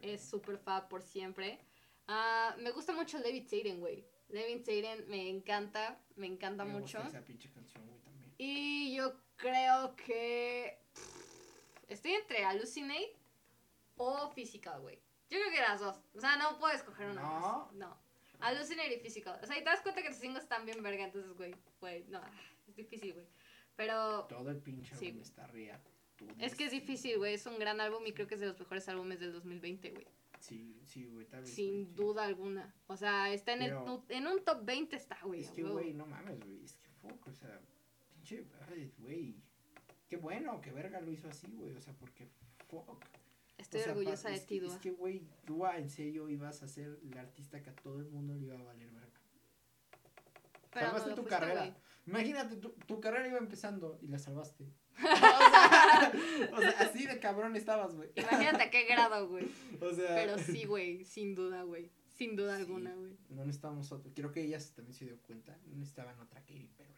Es 0.02 0.22
súper 0.24 0.58
fab 0.60 0.88
por 0.88 1.02
siempre. 1.02 1.60
Ah, 2.08 2.56
me 2.60 2.70
gusta 2.72 2.94
mucho 2.94 3.20
David 3.20 3.48
Saden, 3.48 3.80
güey. 3.80 4.06
David 4.30 4.64
Saden 4.64 5.08
me 5.10 5.30
encanta, 5.30 6.00
me 6.16 6.28
encanta 6.28 6.64
Me 6.64 6.74
mucho. 6.74 7.00
gusta 7.00 7.18
esa 7.18 7.26
pinche 7.26 7.50
canción, 7.52 7.86
güey, 7.88 8.00
también. 8.02 8.34
Y 8.38 8.96
yo 8.96 9.14
creo 9.36 9.96
que. 9.96 10.80
Estoy 11.88 12.14
entre 12.14 12.44
Hallucinate 12.46 13.16
o 13.98 14.30
Physical, 14.32 14.82
güey. 14.82 15.00
Yo 15.30 15.40
creo 15.40 15.52
que 15.52 15.60
las 15.62 15.80
dos. 15.80 16.00
O 16.16 16.20
sea, 16.20 16.36
no 16.38 16.58
puedo 16.60 16.74
escoger 16.74 17.08
una 17.10 17.22
No. 17.24 17.40
más. 17.40 17.74
No. 17.74 18.05
Hallucinate 18.40 18.96
y 18.96 19.00
Physical. 19.00 19.40
O 19.42 19.46
sea, 19.46 19.56
y 19.58 19.64
te 19.64 19.70
das 19.70 19.82
cuenta 19.82 20.02
que 20.02 20.10
tus 20.10 20.18
singles 20.18 20.44
están 20.44 20.66
bien 20.66 20.82
verga, 20.84 21.06
entonces, 21.06 21.32
güey. 21.34 21.56
Güey, 21.80 22.04
no. 22.10 22.22
Es 22.68 22.76
difícil, 22.76 23.14
güey. 23.14 23.26
Pero. 23.76 24.26
Todo 24.26 24.50
el 24.52 24.58
pinche 24.62 24.96
Sí, 24.96 25.08
álbum 25.08 25.22
está 25.22 25.44
arriba. 25.46 25.80
Es 26.40 26.56
que 26.56 26.66
es 26.66 26.72
difícil, 26.72 27.18
güey. 27.18 27.34
Es 27.34 27.46
un 27.46 27.60
gran 27.60 27.82
álbum 27.82 28.06
y 28.06 28.14
creo 28.14 28.28
que 28.28 28.36
es 28.36 28.40
de 28.40 28.48
los 28.48 28.58
mejores 28.60 28.88
álbumes 28.88 29.20
del 29.20 29.34
2020, 29.34 29.92
güey. 29.92 30.08
Sí, 30.40 30.80
sí, 30.86 31.06
güey, 31.08 31.26
tal 31.26 31.42
vez. 31.42 31.50
Sin 31.54 31.94
duda 31.96 32.24
alguna. 32.24 32.74
O 32.88 32.96
sea, 32.96 33.34
está 33.34 33.54
en, 33.54 33.60
Pero- 33.60 34.04
el, 34.10 34.16
en 34.18 34.28
un 34.28 34.44
top 34.44 34.64
20 34.64 34.96
está, 34.96 35.18
güey. 35.24 35.42
Es 35.42 35.52
que, 35.52 35.64
güey, 35.64 35.94
no 35.94 36.06
mames, 36.06 36.40
güey. 36.40 36.64
Es 36.64 36.76
que 36.78 36.88
fuck, 37.02 37.28
o 37.28 37.34
sea, 37.34 37.60
pinche, 38.14 38.46
güey. 38.98 39.42
Qué 40.08 40.18
bueno 40.18 40.62
que 40.62 40.72
verga 40.72 41.02
lo 41.02 41.12
hizo 41.12 41.28
así, 41.28 41.48
güey. 41.52 41.74
O 41.76 41.82
sea, 41.82 41.94
porque 41.94 42.28
fuck. 42.70 43.04
Estoy 43.58 43.80
O 43.82 43.84
sea, 43.84 43.92
orgullosa 43.94 44.30
de 44.30 44.40
ti, 44.42 44.60
Dua. 44.60 44.74
Es 44.74 44.80
que, 44.80 44.92
güey, 44.92 45.22
Dua, 45.46 45.78
en 45.78 45.90
serio 45.90 46.30
ibas 46.30 46.62
a 46.64 46.68
ser 46.68 47.00
la 47.04 47.22
artista 47.22 47.62
que 47.62 47.70
a 47.70 47.76
todo 47.76 48.00
el 48.00 48.10
mundo 48.10 48.36
le 48.36 48.46
iba 48.46 48.56
a 48.60 48.64
valer 48.64 48.92
verga. 48.92 49.20
No 50.74 50.82
salvaste 50.82 51.10
tu 51.12 51.16
fuiste, 51.16 51.30
carrera. 51.30 51.78
Imagínate, 52.06 52.58
tu, 52.58 52.70
tu 52.86 53.00
carrera 53.00 53.28
iba 53.28 53.38
empezando 53.38 53.98
y 54.02 54.08
la 54.08 54.20
salvaste. 54.20 54.66
o, 54.98 55.08
sea, 55.08 56.12
o 56.54 56.60
sea, 56.62 56.70
así 56.82 57.06
de 57.06 57.20
cabrón 57.20 57.56
estabas, 57.56 57.96
güey. 57.96 58.10
Imagínate 58.16 58.64
a 58.64 58.70
qué 58.70 58.86
grado, 58.86 59.28
güey. 59.30 59.48
O 59.82 59.92
sea, 59.94 60.14
Pero 60.16 60.38
sí, 60.38 60.66
güey, 60.66 61.06
sin 61.06 61.34
duda, 61.34 61.64
güey. 61.64 61.92
Sin 62.10 62.36
duda 62.36 62.56
Sí. 62.56 62.62
alguna, 62.64 62.94
güey. 62.94 63.18
no 63.30 63.46
necesitábamos 63.46 63.92
otro. 63.92 64.12
Creo 64.14 64.32
que 64.32 64.42
ella 64.42 64.60
también 64.76 64.94
se 64.94 65.06
dio 65.06 65.18
cuenta. 65.22 65.58
No 65.66 65.76
necesitaban 65.76 66.20
otra 66.20 66.42
Katy 66.42 66.70
Perry. 66.78 66.94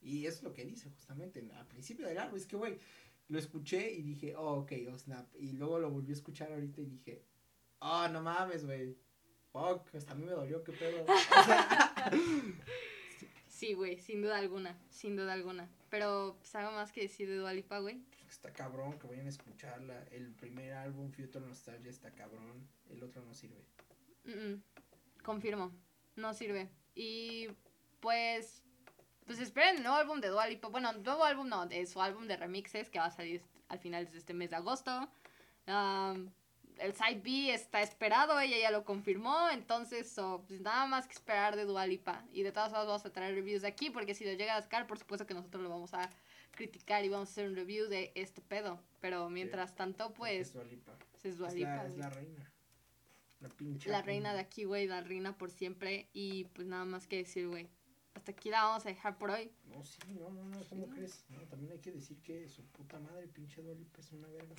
Y 0.00 0.26
es 0.26 0.42
lo 0.42 0.52
que 0.52 0.64
dice 0.66 0.90
justamente 0.90 1.40
en- 1.40 1.50
al 1.52 1.66
principio 1.66 2.06
del 2.06 2.18
álbum. 2.18 2.36
Es 2.36 2.46
que, 2.46 2.56
güey, 2.56 2.78
lo 3.28 3.38
escuché 3.38 3.90
y 3.90 4.02
dije, 4.02 4.34
oh, 4.36 4.60
ok, 4.60 4.72
oh, 4.92 4.98
snap. 4.98 5.26
Y 5.38 5.52
luego 5.52 5.78
lo 5.78 5.90
volví 5.90 6.10
a 6.10 6.14
escuchar 6.14 6.52
ahorita 6.52 6.80
y 6.80 6.86
dije, 6.86 7.24
oh, 7.80 8.08
no 8.08 8.22
mames, 8.22 8.64
güey. 8.64 8.96
Fuck, 9.52 9.94
hasta 9.94 10.12
a 10.12 10.14
mí 10.16 10.24
me 10.24 10.32
dolió, 10.32 10.64
qué 10.64 10.72
pedo. 10.72 11.04
O 11.04 11.44
sea, 11.44 12.10
Sí, 13.54 13.72
güey, 13.72 14.00
sin 14.00 14.20
duda 14.20 14.38
alguna. 14.38 14.76
Sin 14.90 15.14
duda 15.14 15.32
alguna. 15.32 15.70
Pero, 15.88 16.36
pues, 16.40 16.52
algo 16.56 16.72
más 16.72 16.90
que 16.90 17.02
decir 17.02 17.28
de 17.28 17.36
Dualipa, 17.36 17.78
güey. 17.78 18.02
está 18.28 18.52
cabrón 18.52 18.98
que 18.98 19.06
vayan 19.06 19.26
a 19.26 19.28
escucharla. 19.28 20.04
El 20.10 20.32
primer 20.32 20.72
álbum, 20.72 21.12
Future 21.12 21.46
Nostalgia, 21.46 21.88
está 21.88 22.10
cabrón. 22.10 22.68
El 22.90 23.00
otro 23.04 23.22
no 23.24 23.32
sirve. 23.32 23.64
Mm, 24.24 24.54
mm. 24.54 24.62
Confirmo. 25.22 25.72
No 26.16 26.34
sirve. 26.34 26.68
Y, 26.96 27.46
pues. 28.00 28.63
Pues 29.26 29.38
esperen 29.38 29.76
el 29.76 29.82
nuevo 29.82 29.96
álbum 29.96 30.20
de 30.20 30.28
Dualipa. 30.28 30.68
Bueno, 30.68 30.92
nuevo 30.92 31.24
álbum 31.24 31.48
no, 31.48 31.66
de 31.66 31.86
su 31.86 32.00
álbum 32.00 32.26
de 32.26 32.36
remixes 32.36 32.90
que 32.90 32.98
va 32.98 33.06
a 33.06 33.10
salir 33.10 33.42
al 33.68 33.78
final 33.78 34.10
de 34.10 34.18
este 34.18 34.34
mes 34.34 34.50
de 34.50 34.56
agosto. 34.56 35.08
Am, 35.66 36.30
el 36.78 36.92
side 36.94 37.20
B 37.20 37.54
está 37.54 37.80
esperado, 37.82 38.38
ella 38.38 38.58
ya 38.58 38.70
lo 38.70 38.84
confirmó, 38.84 39.48
entonces 39.50 40.10
so, 40.10 40.44
pues 40.46 40.60
nada 40.60 40.86
más 40.86 41.06
que 41.06 41.14
esperar 41.14 41.56
de 41.56 41.64
Dualipa. 41.64 42.24
Y 42.32 42.42
de 42.42 42.52
todas 42.52 42.70
formas 42.70 42.86
vamos 42.86 43.06
a 43.06 43.12
traer 43.12 43.34
reviews 43.34 43.62
de 43.62 43.68
aquí, 43.68 43.90
porque 43.90 44.14
si 44.14 44.24
lo 44.24 44.32
llega 44.32 44.56
a 44.56 44.62
sacar, 44.62 44.86
por 44.86 44.98
supuesto 44.98 45.26
que 45.26 45.34
nosotros 45.34 45.62
lo 45.62 45.70
vamos 45.70 45.94
a 45.94 46.10
criticar 46.50 47.04
y 47.04 47.08
vamos 47.08 47.28
a 47.28 47.32
hacer 47.32 47.48
un 47.48 47.56
review 47.56 47.88
de 47.88 48.12
este 48.14 48.40
pedo. 48.42 48.78
Pero 49.00 49.30
mientras 49.30 49.74
tanto, 49.74 50.12
Porque 50.14 50.40
es 50.40 50.50
pues, 50.50 50.52
Dua 50.52 50.64
Lipa. 50.64 50.92
es 51.14 51.24
Es 51.24 51.38
Dualipa. 51.38 51.76
la, 51.76 51.86
es 51.86 51.96
la 51.96 52.10
reina. 52.10 52.50
La 53.40 53.48
pinche. 53.48 53.90
la 53.90 54.02
reina 54.02 54.32
de 54.32 54.40
aquí, 54.40 54.64
güey, 54.64 54.86
la 54.86 55.00
reina 55.00 55.36
por 55.36 55.50
siempre. 55.50 56.08
Y 56.12 56.44
pues 56.44 56.66
nada 56.66 56.84
más 56.84 57.06
que 57.06 57.16
decir, 57.18 57.48
güey. 57.48 57.68
Hasta 58.14 58.30
aquí 58.32 58.48
la 58.48 58.62
vamos 58.64 58.86
a 58.86 58.88
dejar 58.88 59.18
por 59.18 59.30
hoy. 59.30 59.50
No, 59.64 59.82
sí, 59.84 59.98
no, 60.08 60.30
no, 60.30 60.44
no, 60.44 60.60
¿cómo 60.68 60.84
Sí, 60.86 60.90
crees? 60.92 61.24
No, 61.28 61.40
también 61.48 61.72
hay 61.72 61.80
que 61.80 61.90
decir 61.92 62.20
que 62.22 62.46
su 62.48 62.64
puta 62.68 62.98
madre, 63.00 63.26
pinche 63.28 63.60
Dua 63.60 63.74
Lipa, 63.74 64.00
es 64.00 64.12
una 64.12 64.28
verga. 64.28 64.54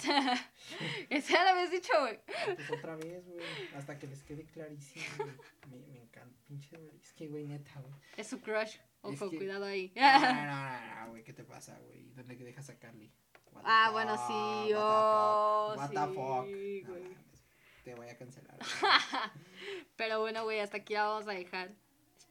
Esa 1.10 1.34
ya 1.34 1.44
la 1.46 1.52
habías 1.52 1.72
dicho, 1.72 1.94
güey. 2.02 2.20
Pues 2.56 2.70
otra 2.72 2.96
vez, 2.98 3.26
güey, 3.28 3.40
hasta 3.76 3.98
que 3.98 4.08
les 4.08 4.24
quede 4.24 4.46
clarísimo, 4.46 5.06
güey. 5.18 5.32
Me, 5.72 5.88
me 5.88 6.02
encanta, 6.02 6.38
pinche 6.48 6.76
Dua 6.78 6.92
Lipa. 6.92 7.04
Es 7.06 7.14
que, 7.14 7.28
güey, 7.28 7.46
neta, 7.46 7.80
güey. 7.80 7.94
Es 8.18 8.28
su 8.28 8.42
crush. 8.42 8.78
Ojo, 9.02 9.30
que- 9.30 9.38
cuidado 9.38 9.66
ahí. 9.66 9.94
No, 9.96 10.02
no, 10.20 10.46
no, 10.46 10.96
no, 11.06 11.10
güey, 11.12 11.24
¿qué 11.24 11.34
te 11.34 11.44
pasa, 11.44 11.80
güey? 11.80 12.10
¿Dónde 12.12 12.36
dejas 12.36 12.70
a 12.70 12.78
Carly? 12.78 13.12
What 13.52 13.64
Ah, 13.66 13.90
bueno, 13.94 14.16
sí, 14.18 14.34
what 14.34 14.68
the 14.68 14.76
oh, 14.78 15.76
fuck, 15.76 15.94
what 15.96 16.08
the 16.08 16.14
fuck. 16.14 16.46
sí, 16.46 16.84
No 16.86 17.26
Te 17.86 17.96
voy 17.96 18.10
a 18.10 18.18
cancelar. 18.18 18.58
Pero 19.96 20.20
bueno, 20.20 20.44
güey, 20.44 20.60
hasta 20.60 20.78
aquí 20.78 20.94
la 20.94 21.06
vamos 21.08 21.28
a 21.28 21.32
dejar. 21.32 21.74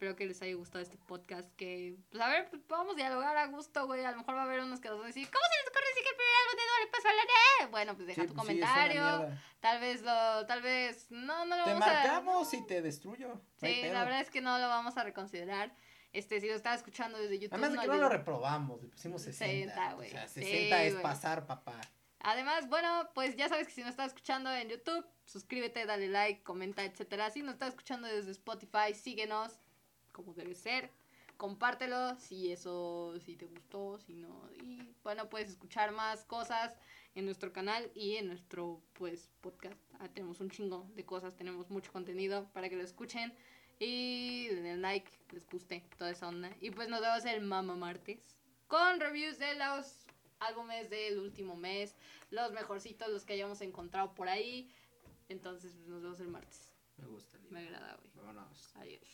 Espero 0.05 0.17
que 0.17 0.27
les 0.27 0.43
haya 0.43 0.55
gustado 0.55 0.83
este 0.83 0.99
podcast. 0.99 1.49
Que, 1.57 1.97
pues 2.11 2.23
a 2.23 2.29
ver, 2.29 2.51
pues, 2.51 2.61
a 2.69 2.95
dialogar 2.95 3.35
a 3.39 3.47
gusto, 3.47 3.87
güey. 3.87 4.05
A 4.05 4.11
lo 4.11 4.19
mejor 4.19 4.35
va 4.35 4.41
a 4.43 4.45
haber 4.45 4.61
unos 4.61 4.79
que 4.79 4.89
nos 4.91 4.99
van 4.99 5.07
a 5.07 5.09
decir, 5.09 5.27
¿cómo 5.31 5.43
se 5.51 5.63
les 5.63 5.71
ocurre 5.71 5.89
decir 5.89 6.03
que 6.03 6.11
el 6.11 6.17
primer 6.17 6.35
álbum 6.43 6.57
de 6.59 6.67
Dua 6.67 6.81
Lipa 6.85 6.99
es 6.99 7.05
Valeria? 7.05 7.71
Bueno, 7.71 7.95
pues 7.95 8.07
deja 8.09 8.21
Sí, 8.23 8.29
tu 8.29 8.35
pues 8.35 8.47
sí, 8.49 8.53
comentario. 8.61 9.39
tal 9.61 9.81
vez 9.81 10.03
lo, 10.03 10.47
tal 10.47 10.61
vez, 10.61 11.07
no, 11.11 11.47
no 11.47 11.57
lo 11.57 11.65
Te 11.65 11.71
vamos 11.73 11.89
a... 11.89 11.93
marcamos 11.95 12.53
y 12.53 12.67
te 12.67 12.83
destruyo. 12.83 13.29
no 13.29 13.41
Sí, 13.57 13.81
la 13.85 14.05
verdad 14.05 14.21
es 14.21 14.29
que 14.31 14.43
no 14.43 14.59
lo 14.59 14.69
vamos 14.69 14.95
a 14.99 15.05
reconsiderar. 15.05 15.75
Este, 16.13 16.39
si 16.43 16.49
lo 16.49 16.55
estaba 16.55 16.75
escuchando 16.77 17.19
desde 17.19 17.39
YouTube. 17.39 17.55
Además 17.55 17.73
de 17.73 17.79
que 17.79 17.87
no 17.87 17.97
lo 17.97 18.09
reprobamos, 18.11 18.83
le 18.83 18.89
pusimos 18.89 19.23
60. 19.23 19.73
60, 19.75 19.93
o 19.95 19.97
güey. 19.97 20.11
sea, 20.11 20.29
Sí, 20.29 20.43
60 20.43 20.83
es 20.83 20.93
güey. 20.93 21.03
pasar, 21.03 21.47
papá. 21.47 21.81
Además, 22.21 22.69
bueno, 22.69 23.09
pues 23.15 23.37
ya 23.37 23.49
sabes 23.49 23.67
que 23.69 23.73
si 23.73 23.81
nos 23.81 23.91
estás 23.91 24.09
escuchando 24.09 24.53
en 24.53 24.69
YouTube, 24.69 25.07
suscríbete, 25.25 25.87
dale 25.87 26.09
like, 26.09 26.43
comenta, 26.43 26.85
etcétera. 26.85 27.31
Si 27.31 27.41
nos 27.43 27.55
estás 27.55 27.71
escuchando 27.71 28.07
desde 28.07 28.31
Spotify, 28.33 28.93
síguenos 28.95 29.61
como 30.15 30.33
debe 30.33 30.55
ser. 30.55 30.91
Compártelo 31.37 32.15
si 32.17 32.53
eso, 32.53 33.19
si 33.21 33.37
te 33.37 33.47
gustó, 33.47 33.99
si 33.99 34.15
no. 34.15 34.49
Y 34.63 34.95
bueno, 35.03 35.29
puedes 35.29 35.51
escuchar 35.51 35.93
más 35.93 36.25
cosas 36.25 36.79
en 37.15 37.27
nuestro 37.27 37.53
canal 37.53 37.91
y 37.95 38.17
en 38.17 38.29
nuestro, 38.29 38.81
pues, 38.95 39.29
podcast. 39.41 39.77
Ah, 39.99 40.09
tenemos 40.09 40.41
un 40.41 40.49
chingo 40.51 40.87
de 40.95 41.05
cosas, 41.05 41.37
tenemos 41.37 41.69
mucho 41.71 41.93
contenido 41.93 42.49
para 42.53 42.69
que 42.69 42.77
lo 42.77 42.85
escuchen. 42.85 43.35
Y 43.81 44.47
den 44.47 44.81
like, 44.81 45.11
les 45.33 45.47
guste 45.49 45.85
toda 45.99 46.11
esa 46.13 46.29
onda. 46.29 46.57
Y 46.61 46.71
pues 46.71 46.89
nos 46.89 47.01
vemos 47.01 47.25
el 47.25 47.41
Mama 47.43 47.75
Martes 47.75 48.37
con 48.69 49.01
reviews 49.01 49.39
de 49.39 49.55
los 49.57 50.07
álbumes 50.39 50.91
del 50.91 51.19
último 51.19 51.57
mes, 51.57 51.97
los 52.31 52.53
mejorcitos, 52.53 53.09
los 53.09 53.25
que 53.25 53.35
hayamos 53.35 53.61
encontrado 53.61 54.15
por 54.15 54.29
ahí. 54.29 54.71
Entonces, 55.29 55.75
pues, 55.75 55.89
nos 55.89 56.03
vemos 56.03 56.21
el 56.21 56.29
martes. 56.29 56.73
Me 56.97 57.07
gusta. 57.07 57.39
Me 57.51 57.61
agrada, 57.61 57.97
güey. 57.97 58.11
Vámonos. 58.15 58.77
Adiós. 58.77 59.05